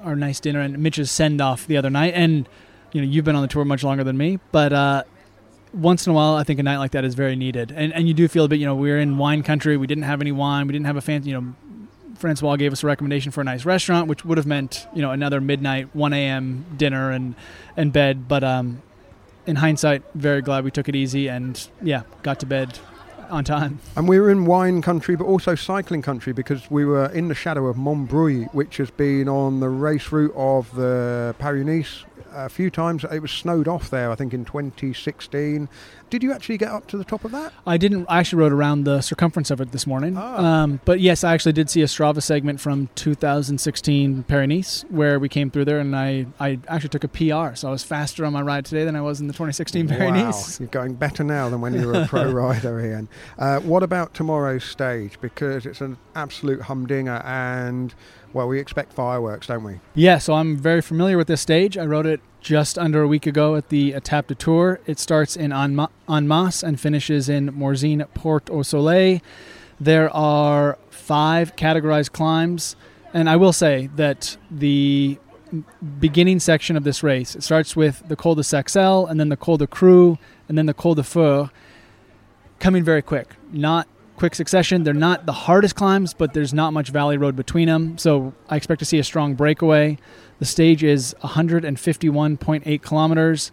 our 0.03 0.15
nice 0.15 0.39
dinner 0.39 0.61
and 0.61 0.77
Mitch's 0.79 1.11
send 1.11 1.41
off 1.41 1.67
the 1.67 1.77
other 1.77 1.89
night. 1.89 2.13
And 2.15 2.47
you 2.91 3.01
know, 3.01 3.07
you've 3.07 3.25
been 3.25 3.35
on 3.35 3.41
the 3.41 3.47
tour 3.47 3.65
much 3.65 3.83
longer 3.83 4.03
than 4.03 4.17
me, 4.17 4.39
but 4.51 4.71
uh, 4.71 5.03
once 5.73 6.07
in 6.07 6.11
a 6.11 6.13
while, 6.13 6.35
I 6.35 6.43
think 6.43 6.59
a 6.59 6.63
night 6.63 6.77
like 6.77 6.91
that 6.91 7.03
is 7.03 7.15
very 7.15 7.35
needed. 7.35 7.71
And 7.71 7.93
and 7.93 8.07
you 8.07 8.13
do 8.13 8.27
feel 8.27 8.45
a 8.45 8.47
bit. 8.47 8.59
You 8.59 8.65
know, 8.65 8.75
we 8.75 8.91
are 8.91 8.97
in 8.97 9.17
wine 9.17 9.43
country. 9.43 9.77
We 9.77 9.87
didn't 9.87 10.05
have 10.05 10.21
any 10.21 10.31
wine. 10.31 10.67
We 10.67 10.73
didn't 10.73 10.85
have 10.85 10.97
a 10.97 11.01
fancy. 11.01 11.29
You 11.29 11.41
know, 11.41 11.55
Francois 12.17 12.55
gave 12.55 12.71
us 12.71 12.83
a 12.83 12.87
recommendation 12.87 13.31
for 13.31 13.41
a 13.41 13.43
nice 13.43 13.65
restaurant, 13.65 14.07
which 14.07 14.23
would 14.23 14.37
have 14.37 14.47
meant 14.47 14.87
you 14.93 15.01
know 15.01 15.11
another 15.11 15.41
midnight, 15.41 15.93
1 15.95 16.13
a.m. 16.13 16.65
dinner 16.77 17.11
and 17.11 17.35
and 17.75 17.91
bed. 17.91 18.27
But 18.27 18.43
um, 18.43 18.81
in 19.45 19.57
hindsight, 19.57 20.03
very 20.13 20.41
glad 20.41 20.63
we 20.63 20.71
took 20.71 20.87
it 20.87 20.95
easy 20.95 21.27
and 21.27 21.67
yeah, 21.81 22.03
got 22.23 22.39
to 22.39 22.45
bed 22.45 22.79
on 23.29 23.43
time. 23.43 23.79
And 23.95 24.07
we 24.07 24.19
were 24.19 24.29
in 24.29 24.45
wine 24.45 24.81
country, 24.81 25.15
but 25.15 25.25
also 25.25 25.55
cycling 25.55 26.01
country 26.01 26.33
because 26.33 26.69
we 26.69 26.85
were 26.85 27.07
in 27.07 27.27
the 27.27 27.35
shadow 27.35 27.67
of 27.67 27.77
Mont 27.77 28.09
Brouilly, 28.09 28.45
which 28.45 28.77
has 28.77 28.91
been 28.91 29.27
on 29.27 29.59
the 29.59 29.69
race 29.69 30.11
route 30.11 30.33
of 30.35 30.73
the 30.75 31.35
Paris 31.39 31.65
Nice 31.65 32.05
a 32.33 32.49
few 32.49 32.69
times. 32.69 33.03
It 33.05 33.21
was 33.21 33.31
snowed 33.31 33.67
off 33.67 33.89
there, 33.89 34.11
I 34.11 34.15
think, 34.15 34.33
in 34.33 34.45
2016. 34.45 35.69
Did 36.09 36.23
you 36.23 36.31
actually 36.31 36.57
get 36.57 36.69
up 36.69 36.87
to 36.87 36.97
the 36.97 37.03
top 37.03 37.25
of 37.25 37.31
that? 37.31 37.53
I 37.65 37.77
didn't. 37.77 38.05
I 38.07 38.19
actually 38.19 38.39
rode 38.39 38.51
around 38.51 38.83
the 38.83 39.01
circumference 39.01 39.51
of 39.51 39.59
it 39.61 39.71
this 39.71 39.87
morning. 39.87 40.17
Oh. 40.17 40.21
Um, 40.21 40.79
but 40.85 40.99
yes, 40.99 41.23
I 41.23 41.33
actually 41.33 41.53
did 41.53 41.69
see 41.69 41.81
a 41.81 41.85
Strava 41.85 42.21
segment 42.21 42.59
from 42.59 42.89
2016 42.95 44.23
Paris 44.23 44.47
Nice 44.47 44.85
where 44.89 45.19
we 45.19 45.29
came 45.29 45.49
through 45.49 45.65
there, 45.65 45.79
and 45.79 45.95
I, 45.95 46.27
I 46.39 46.59
actually 46.67 46.89
took 46.89 47.03
a 47.03 47.07
PR. 47.07 47.55
So 47.55 47.67
I 47.67 47.71
was 47.71 47.83
faster 47.83 48.25
on 48.25 48.33
my 48.33 48.41
ride 48.41 48.65
today 48.65 48.85
than 48.85 48.95
I 48.95 49.01
was 49.01 49.19
in 49.19 49.27
the 49.27 49.33
2016 49.33 49.87
Paris 49.87 50.11
Nice. 50.11 50.59
Wow, 50.59 50.63
you're 50.63 50.69
going 50.69 50.93
better 50.93 51.23
now 51.23 51.49
than 51.49 51.61
when 51.61 51.73
you 51.73 51.87
were 51.87 52.01
a 52.01 52.07
pro 52.07 52.31
rider, 52.31 52.79
Ian. 52.79 53.09
Uh, 53.37 53.59
what 53.61 53.83
about 53.83 54.13
tomorrow's 54.13 54.63
stage? 54.63 55.19
Because 55.21 55.65
it's 55.65 55.81
an 55.81 55.97
absolute 56.15 56.61
humdinger 56.61 57.21
and 57.25 57.93
well, 58.35 58.49
we 58.49 58.59
expect 58.59 58.91
fireworks, 58.91 59.47
don't 59.47 59.63
we? 59.63 59.79
Yeah, 59.93 60.17
so 60.17 60.33
I'm 60.33 60.57
very 60.57 60.81
familiar 60.81 61.17
with 61.17 61.27
this 61.27 61.39
stage. 61.39 61.77
I 61.77 61.85
rode 61.85 62.05
it 62.05 62.19
just 62.45 62.77
under 62.77 63.01
a 63.01 63.07
week 63.07 63.25
ago 63.25 63.55
at 63.55 63.69
the 63.69 63.93
Etape 63.93 64.27
du 64.27 64.35
Tour. 64.35 64.79
It 64.85 64.99
starts 64.99 65.35
in 65.35 65.49
Annemasse 65.51 66.61
and 66.61 66.79
finishes 66.79 67.27
in 67.27 67.51
Morzine 67.51 68.07
Portes 68.13 68.55
du 68.55 68.63
Soleil. 68.63 69.19
There 69.79 70.15
are 70.15 70.77
five 70.91 71.55
categorized 71.55 72.11
climbs, 72.11 72.75
and 73.15 73.27
I 73.27 73.35
will 73.35 73.51
say 73.51 73.89
that 73.95 74.37
the 74.51 75.17
beginning 75.99 76.39
section 76.39 76.77
of 76.77 76.83
this 76.83 77.01
race 77.01 77.35
it 77.35 77.41
starts 77.41 77.75
with 77.75 78.03
the 78.09 78.15
Col 78.15 78.35
de 78.35 78.43
Saxel 78.43 79.09
and 79.09 79.19
then 79.19 79.29
the 79.29 79.37
Col 79.37 79.57
de 79.57 79.65
Creux 79.65 80.17
and 80.47 80.57
then 80.57 80.67
the 80.67 80.73
Col 80.73 80.95
de 80.95 81.03
Feu 81.03 81.49
coming 82.59 82.83
very 82.83 83.01
quick. 83.01 83.35
Not 83.51 83.87
quick 84.17 84.35
succession. 84.35 84.83
They're 84.83 84.93
not 84.93 85.25
the 85.25 85.33
hardest 85.33 85.75
climbs, 85.75 86.13
but 86.13 86.33
there's 86.33 86.53
not 86.53 86.73
much 86.73 86.89
valley 86.89 87.17
road 87.17 87.35
between 87.35 87.67
them. 87.67 87.97
So 87.97 88.33
I 88.49 88.55
expect 88.55 88.79
to 88.79 88.85
see 88.85 88.99
a 88.99 89.03
strong 89.03 89.33
breakaway. 89.33 89.97
The 90.39 90.45
stage 90.45 90.83
is 90.83 91.15
151.8 91.23 92.81
kilometers. 92.81 93.51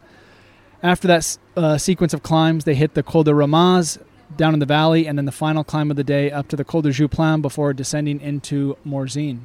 After 0.83 1.07
that 1.09 1.39
uh, 1.57 1.79
sequence 1.79 2.13
of 2.13 2.23
climbs, 2.23 2.65
they 2.65 2.75
hit 2.75 2.95
the 2.95 3.03
Col 3.03 3.23
de 3.23 3.31
Ramaz 3.31 3.99
down 4.37 4.55
in 4.55 4.61
the 4.61 4.67
valley, 4.67 5.07
and 5.07 5.17
then 5.17 5.27
the 5.27 5.33
final 5.33 5.63
climb 5.63 5.91
of 5.91 5.97
the 5.97 6.05
day 6.05 6.31
up 6.31 6.49
to 6.49 6.57
the 6.57 6.65
Col 6.65 6.83
de 6.83 6.91
Joux 6.91 7.09
Plane 7.09 7.41
before 7.41 7.73
descending 7.73 8.21
into 8.21 8.77
Morzine. 8.85 9.43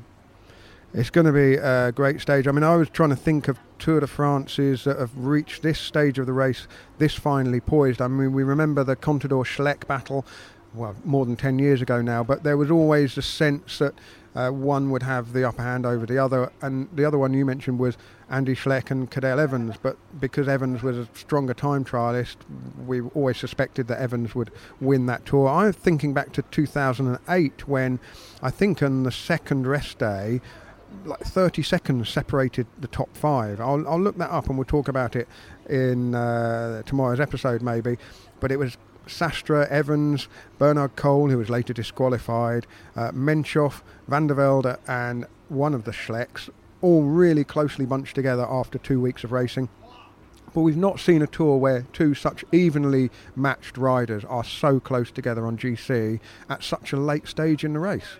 It's 0.93 1.09
going 1.09 1.25
to 1.27 1.33
be 1.33 1.55
a 1.55 1.91
great 1.91 2.21
stage. 2.21 2.47
I 2.47 2.51
mean, 2.51 2.63
I 2.63 2.75
was 2.75 2.89
trying 2.89 3.09
to 3.09 3.15
think 3.15 3.47
of 3.47 3.59
Tour 3.77 3.99
de 3.99 4.07
France's 4.07 4.85
that 4.85 4.97
have 4.97 5.15
reached 5.15 5.61
this 5.61 5.79
stage 5.79 6.17
of 6.17 6.25
the 6.25 6.33
race 6.33 6.67
this 6.97 7.13
finely 7.13 7.59
poised. 7.59 8.01
I 8.01 8.07
mean, 8.07 8.33
we 8.33 8.43
remember 8.43 8.83
the 8.83 8.95
Contador 8.95 9.43
Schleck 9.43 9.85
battle 9.85 10.25
well, 10.73 10.95
more 11.03 11.25
than 11.25 11.35
10 11.35 11.59
years 11.59 11.81
ago 11.81 12.01
now, 12.01 12.23
but 12.23 12.43
there 12.43 12.57
was 12.57 12.69
always 12.71 13.17
a 13.17 13.21
sense 13.21 13.79
that 13.79 13.93
uh, 14.35 14.51
one 14.51 14.91
would 14.91 15.01
have 15.01 15.33
the 15.33 15.43
upper 15.43 15.63
hand 15.63 15.85
over 15.85 16.05
the 16.05 16.19
other. 16.19 16.51
And 16.61 16.87
the 16.93 17.03
other 17.05 17.17
one 17.17 17.33
you 17.33 17.43
mentioned 17.43 17.79
was 17.79 17.97
Andy 18.29 18.55
Schleck 18.55 18.91
and 18.91 19.09
Cadel 19.09 19.39
Evans, 19.39 19.75
but 19.81 19.97
because 20.19 20.47
Evans 20.47 20.83
was 20.83 20.97
a 20.97 21.07
stronger 21.15 21.55
time 21.55 21.83
trialist, 21.83 22.35
we 22.85 23.01
always 23.01 23.37
suspected 23.37 23.87
that 23.87 23.99
Evans 23.99 24.35
would 24.35 24.51
win 24.79 25.07
that 25.07 25.25
tour. 25.25 25.49
I'm 25.49 25.73
thinking 25.73 26.13
back 26.13 26.33
to 26.33 26.43
2008 26.43 27.67
when 27.67 27.99
I 28.43 28.51
think 28.51 28.83
on 28.83 29.03
the 29.03 29.11
second 29.11 29.65
rest 29.65 29.97
day, 29.97 30.39
like 31.05 31.21
30 31.21 31.63
seconds 31.63 32.09
separated 32.09 32.67
the 32.79 32.87
top 32.87 33.15
five. 33.15 33.59
I'll, 33.59 33.87
I'll 33.87 33.99
look 33.99 34.17
that 34.17 34.31
up 34.31 34.49
and 34.49 34.57
we'll 34.57 34.65
talk 34.65 34.87
about 34.87 35.15
it 35.15 35.27
in 35.67 36.13
uh, 36.13 36.83
tomorrow's 36.83 37.19
episode, 37.19 37.61
maybe. 37.61 37.97
But 38.39 38.51
it 38.51 38.59
was 38.59 38.77
Sastre, 39.07 39.67
Evans, 39.69 40.27
Bernhard 40.57 40.95
Kohl, 40.95 41.29
who 41.29 41.37
was 41.37 41.49
later 41.49 41.73
disqualified, 41.73 42.67
uh, 42.95 43.11
Menchov, 43.11 43.81
Vande 44.09 44.35
Velde, 44.35 44.77
and 44.87 45.25
one 45.49 45.73
of 45.73 45.83
the 45.83 45.91
Schlecks, 45.91 46.49
all 46.81 47.03
really 47.03 47.43
closely 47.43 47.85
bunched 47.85 48.15
together 48.15 48.45
after 48.49 48.77
two 48.77 49.01
weeks 49.01 49.23
of 49.23 49.31
racing. 49.31 49.69
But 50.53 50.61
we've 50.61 50.77
not 50.77 50.99
seen 50.99 51.21
a 51.21 51.27
tour 51.27 51.57
where 51.57 51.85
two 51.93 52.13
such 52.13 52.43
evenly 52.51 53.11
matched 53.35 53.77
riders 53.77 54.25
are 54.25 54.43
so 54.43 54.79
close 54.79 55.11
together 55.11 55.45
on 55.45 55.57
GC 55.57 56.19
at 56.49 56.63
such 56.63 56.93
a 56.93 56.97
late 56.97 57.27
stage 57.27 57.63
in 57.63 57.73
the 57.73 57.79
race. 57.79 58.17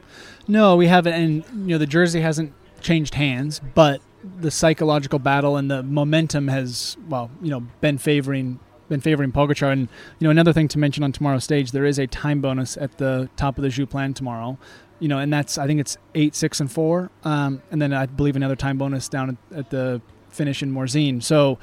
No, 0.48 0.76
we 0.76 0.88
haven't, 0.88 1.14
and 1.14 1.44
you 1.68 1.74
know 1.74 1.78
the 1.78 1.88
jersey 1.88 2.22
hasn't 2.22 2.54
changed 2.82 3.16
hands, 3.16 3.60
but 3.74 4.02
the 4.40 4.52
psychological 4.52 5.20
battle 5.20 5.58
and 5.58 5.72
the 5.72 5.84
momentum 5.84 6.48
has, 6.48 6.98
well, 7.08 7.32
you 7.42 7.50
know, 7.50 7.62
been 7.82 7.98
favoring 7.98 8.60
been 8.90 9.02
favoring 9.02 9.32
Pogacar. 9.32 9.72
And 9.72 9.88
you 10.20 10.26
know, 10.26 10.32
another 10.32 10.54
thing 10.54 10.68
to 10.70 10.80
mention 10.80 11.04
on 11.04 11.12
tomorrow's 11.12 11.44
stage, 11.44 11.72
there 11.72 11.86
is 11.86 12.00
a 12.00 12.08
time 12.08 12.42
bonus 12.42 12.78
at 12.78 12.98
the 12.98 13.30
top 13.36 13.58
of 13.58 13.64
the 13.64 13.70
Joux 13.70 13.90
Plane 13.90 14.14
tomorrow. 14.14 14.58
You 15.00 15.08
know, 15.08 15.20
and 15.20 15.32
that's 15.32 15.58
I 15.58 15.68
think 15.68 15.80
it's 15.80 15.98
eight, 16.16 16.34
six, 16.34 16.60
and 16.60 16.72
four, 16.72 17.12
um, 17.24 17.62
and 17.70 17.82
then 17.82 17.94
I 17.94 18.08
believe 18.08 18.36
another 18.36 18.56
time 18.56 18.78
bonus 18.78 19.08
down 19.08 19.38
at, 19.52 19.58
at 19.58 19.70
the 19.70 20.02
finish 20.30 20.64
in 20.64 20.74
Morzine. 20.74 21.22
So, 21.22 21.60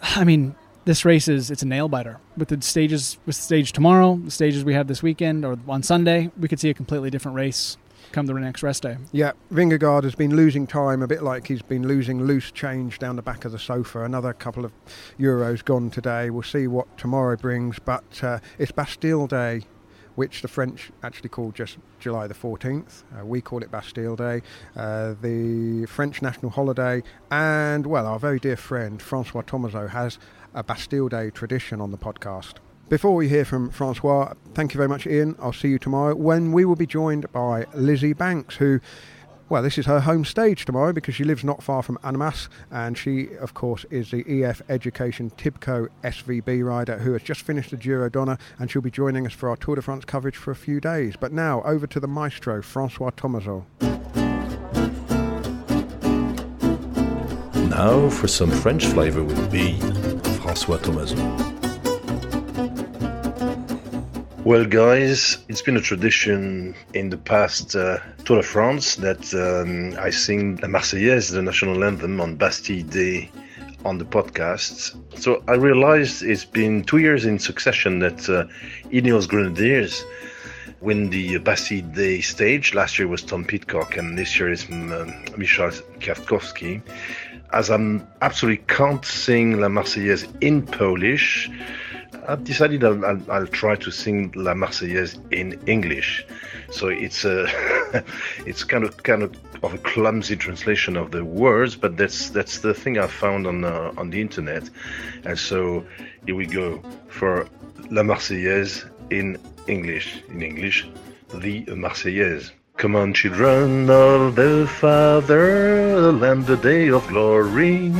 I 0.00 0.22
mean, 0.24 0.54
this 0.84 1.04
race 1.04 1.26
is 1.28 1.50
it's 1.50 1.62
a 1.62 1.66
nail 1.66 1.88
biter 1.88 2.18
with 2.36 2.48
the 2.48 2.62
stages 2.62 3.18
with 3.26 3.36
the 3.36 3.42
stage 3.42 3.72
tomorrow, 3.72 4.20
the 4.24 4.30
stages 4.30 4.64
we 4.64 4.74
have 4.74 4.86
this 4.86 5.02
weekend 5.02 5.44
or 5.44 5.58
on 5.68 5.82
Sunday. 5.82 6.30
We 6.38 6.48
could 6.48 6.60
see 6.60 6.70
a 6.70 6.74
completely 6.74 7.10
different 7.10 7.36
race 7.36 7.76
come 8.12 8.26
the 8.26 8.34
next 8.34 8.62
rest 8.62 8.82
day. 8.82 8.96
Yeah, 9.12 9.32
Vingegaard 9.52 10.04
has 10.04 10.14
been 10.14 10.34
losing 10.34 10.66
time 10.66 11.02
a 11.02 11.06
bit 11.06 11.22
like 11.22 11.46
he's 11.46 11.62
been 11.62 11.86
losing 11.86 12.22
loose 12.22 12.50
change 12.50 12.98
down 12.98 13.16
the 13.16 13.22
back 13.22 13.44
of 13.44 13.52
the 13.52 13.58
sofa. 13.58 14.04
Another 14.04 14.32
couple 14.32 14.64
of 14.64 14.72
euros 15.18 15.64
gone 15.64 15.90
today. 15.90 16.30
We'll 16.30 16.42
see 16.42 16.66
what 16.66 16.98
tomorrow 16.98 17.36
brings, 17.36 17.78
but 17.78 18.22
uh, 18.22 18.38
it's 18.58 18.72
Bastille 18.72 19.26
Day. 19.26 19.62
Which 20.16 20.42
the 20.42 20.48
French 20.48 20.90
actually 21.02 21.30
call 21.30 21.52
just 21.52 21.78
July 21.98 22.26
the 22.26 22.34
14th. 22.34 23.04
Uh, 23.16 23.24
we 23.24 23.40
call 23.40 23.62
it 23.62 23.70
Bastille 23.70 24.16
Day, 24.16 24.42
uh, 24.76 25.14
the 25.22 25.86
French 25.86 26.20
national 26.20 26.50
holiday. 26.50 27.02
And, 27.30 27.86
well, 27.86 28.06
our 28.06 28.18
very 28.18 28.38
dear 28.38 28.56
friend 28.56 29.00
Francois 29.00 29.42
Thomazeau 29.42 29.88
has 29.88 30.18
a 30.52 30.62
Bastille 30.62 31.08
Day 31.08 31.30
tradition 31.30 31.80
on 31.80 31.90
the 31.90 31.96
podcast. 31.96 32.54
Before 32.90 33.14
we 33.14 33.28
hear 33.28 33.44
from 33.44 33.70
Francois, 33.70 34.34
thank 34.52 34.74
you 34.74 34.78
very 34.78 34.88
much, 34.88 35.06
Ian. 35.06 35.36
I'll 35.38 35.52
see 35.52 35.68
you 35.68 35.78
tomorrow 35.78 36.12
when 36.16 36.50
we 36.50 36.64
will 36.64 36.74
be 36.74 36.88
joined 36.88 37.30
by 37.30 37.66
Lizzie 37.72 38.14
Banks, 38.14 38.56
who, 38.56 38.80
well, 39.48 39.62
this 39.62 39.78
is 39.78 39.86
her 39.86 40.00
home 40.00 40.24
stage 40.24 40.64
tomorrow 40.64 40.92
because 40.92 41.14
she 41.14 41.22
lives 41.22 41.44
not 41.44 41.62
far 41.62 41.84
from 41.84 41.98
Annemasse, 42.02 42.48
and 42.68 42.98
she, 42.98 43.28
of 43.36 43.54
course, 43.54 43.84
is 43.90 44.10
the 44.10 44.24
EF 44.42 44.60
Education 44.68 45.30
Tibco 45.38 45.86
SVB 46.02 46.66
rider 46.66 46.98
who 46.98 47.12
has 47.12 47.22
just 47.22 47.42
finished 47.42 47.70
the 47.70 47.76
Giro 47.76 48.08
Donne, 48.08 48.36
and 48.58 48.68
she'll 48.68 48.82
be 48.82 48.90
joining 48.90 49.24
us 49.24 49.32
for 49.32 49.48
our 49.48 49.56
Tour 49.56 49.76
de 49.76 49.82
France 49.82 50.04
coverage 50.04 50.36
for 50.36 50.50
a 50.50 50.56
few 50.56 50.80
days. 50.80 51.14
But 51.14 51.30
now, 51.32 51.62
over 51.62 51.86
to 51.86 52.00
the 52.00 52.08
maestro, 52.08 52.60
Francois 52.60 53.10
Thomazeau. 53.10 53.66
Now 57.70 58.10
for 58.10 58.26
some 58.26 58.50
French 58.50 58.86
flavour 58.86 59.22
with 59.22 59.52
me, 59.52 59.78
Francois 60.40 60.78
Thomazeau. 60.78 61.69
Well, 64.42 64.64
guys, 64.64 65.36
it's 65.48 65.60
been 65.60 65.76
a 65.76 65.82
tradition 65.82 66.74
in 66.94 67.10
the 67.10 67.18
past 67.18 67.76
uh, 67.76 67.98
Tour 68.24 68.38
de 68.38 68.42
France 68.42 68.96
that 68.96 69.34
um, 69.34 69.98
I 70.02 70.08
sing 70.08 70.56
La 70.62 70.68
Marseillaise, 70.68 71.30
the 71.30 71.42
national 71.42 71.84
anthem, 71.84 72.22
on 72.22 72.36
Bastille 72.36 72.86
Day 72.86 73.30
on 73.84 73.98
the 73.98 74.06
podcast. 74.06 74.96
So 75.18 75.44
I 75.46 75.56
realized 75.56 76.22
it's 76.22 76.46
been 76.46 76.84
two 76.84 76.98
years 76.98 77.26
in 77.26 77.38
succession 77.38 77.98
that 77.98 78.30
uh, 78.30 78.46
Ineos 78.90 79.28
Grenadiers 79.28 80.02
win 80.80 81.10
the 81.10 81.36
Bastille 81.36 81.86
Day 81.92 82.22
stage. 82.22 82.72
Last 82.72 82.98
year 82.98 83.08
was 83.08 83.22
Tom 83.22 83.44
Pidcock, 83.44 83.98
and 83.98 84.16
this 84.16 84.38
year 84.38 84.50
is 84.50 84.64
um, 84.70 84.88
Michał 85.36 85.70
Kwiatkowski. 86.00 86.80
As 87.52 87.70
I 87.70 88.00
absolutely 88.22 88.64
can't 88.68 89.04
sing 89.04 89.60
La 89.60 89.68
Marseillaise 89.68 90.26
in 90.40 90.62
Polish, 90.64 91.50
I've 92.26 92.44
decided 92.44 92.84
I'll, 92.84 93.04
I'll, 93.04 93.30
I'll, 93.30 93.46
try 93.46 93.76
to 93.76 93.90
sing 93.90 94.32
La 94.34 94.54
Marseillaise 94.54 95.18
in 95.32 95.60
English. 95.66 96.24
So 96.70 96.88
it's 96.88 97.24
a, 97.24 97.46
it's 98.46 98.64
kind 98.64 98.84
of 98.84 99.02
kind 99.02 99.22
of 99.22 99.36
of 99.62 99.74
a 99.74 99.78
clumsy 99.78 100.36
translation 100.36 100.96
of 100.96 101.10
the 101.10 101.24
words, 101.24 101.76
but 101.76 101.96
that's 101.96 102.30
that's 102.30 102.58
the 102.60 102.74
thing 102.74 102.98
I 102.98 103.06
found 103.06 103.46
on 103.46 103.64
uh, 103.64 103.92
on 103.96 104.10
the 104.10 104.20
internet. 104.20 104.68
And 105.24 105.38
so 105.38 105.84
here 106.26 106.34
we 106.34 106.46
go 106.46 106.82
for 107.08 107.48
La 107.90 108.02
Marseillaise 108.02 108.88
in 109.10 109.38
English. 109.66 110.22
In 110.28 110.42
English, 110.42 110.88
the 111.34 111.64
Marseillaise. 111.66 112.52
Come 112.76 112.96
on, 112.96 113.12
children 113.12 113.90
of 113.90 114.36
the 114.36 114.66
fatherland, 114.80 116.46
the 116.46 116.56
day 116.56 116.88
of 116.88 117.06
glory 117.08 117.92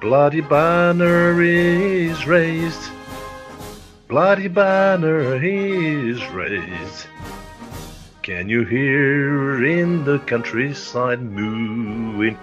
Bloody 0.00 0.40
banner 0.40 1.42
is 1.42 2.26
raised. 2.26 2.90
Bloody 4.08 4.48
banner 4.48 5.36
is 5.42 6.24
raised. 6.28 7.06
Can 8.22 8.48
you 8.48 8.64
hear 8.64 9.64
in 9.64 10.04
the 10.04 10.18
countryside 10.20 11.20
mooing 11.20 12.38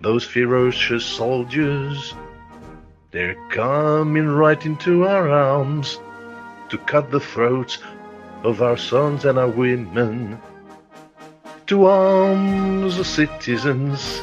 those 0.00 0.24
ferocious 0.24 1.04
soldiers? 1.04 2.14
They're 3.10 3.36
coming 3.50 4.28
right 4.28 4.64
into 4.64 5.06
our 5.06 5.28
arms 5.28 5.98
to 6.68 6.78
cut 6.78 7.10
the 7.10 7.20
throats 7.20 7.78
of 8.44 8.62
our 8.62 8.76
sons 8.76 9.24
and 9.24 9.38
our 9.38 9.48
women 9.48 10.40
to 11.70 11.84
arms, 11.84 13.06
citizens. 13.06 14.20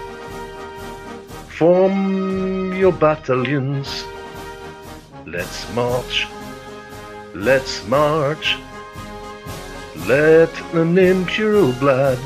Form 1.47 2.73
your 2.73 2.91
battalions. 2.91 4.03
Let's 5.25 5.73
march. 5.73 6.27
Let's 7.33 7.87
march. 7.87 8.57
Let 10.07 10.51
an 10.73 10.97
impure 10.97 11.71
blood 11.79 12.19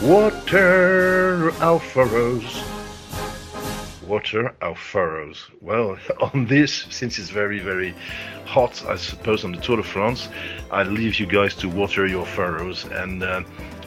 water 0.00 1.52
our 1.60 1.78
furrows. 1.78 2.64
Water 4.06 4.54
our 4.62 4.76
furrows. 4.76 5.50
Well, 5.60 5.98
on 6.32 6.46
this, 6.46 6.86
since 6.88 7.18
it's 7.18 7.28
very, 7.28 7.58
very 7.58 7.94
hot, 8.46 8.82
I 8.86 8.96
suppose, 8.96 9.44
on 9.44 9.52
the 9.52 9.60
Tour 9.60 9.76
de 9.76 9.82
France, 9.82 10.30
I 10.70 10.84
leave 10.84 11.20
you 11.20 11.26
guys 11.26 11.54
to 11.56 11.68
water 11.68 12.06
your 12.06 12.24
furrows 12.24 12.86
and. 12.86 13.22
Uh, 13.22 13.42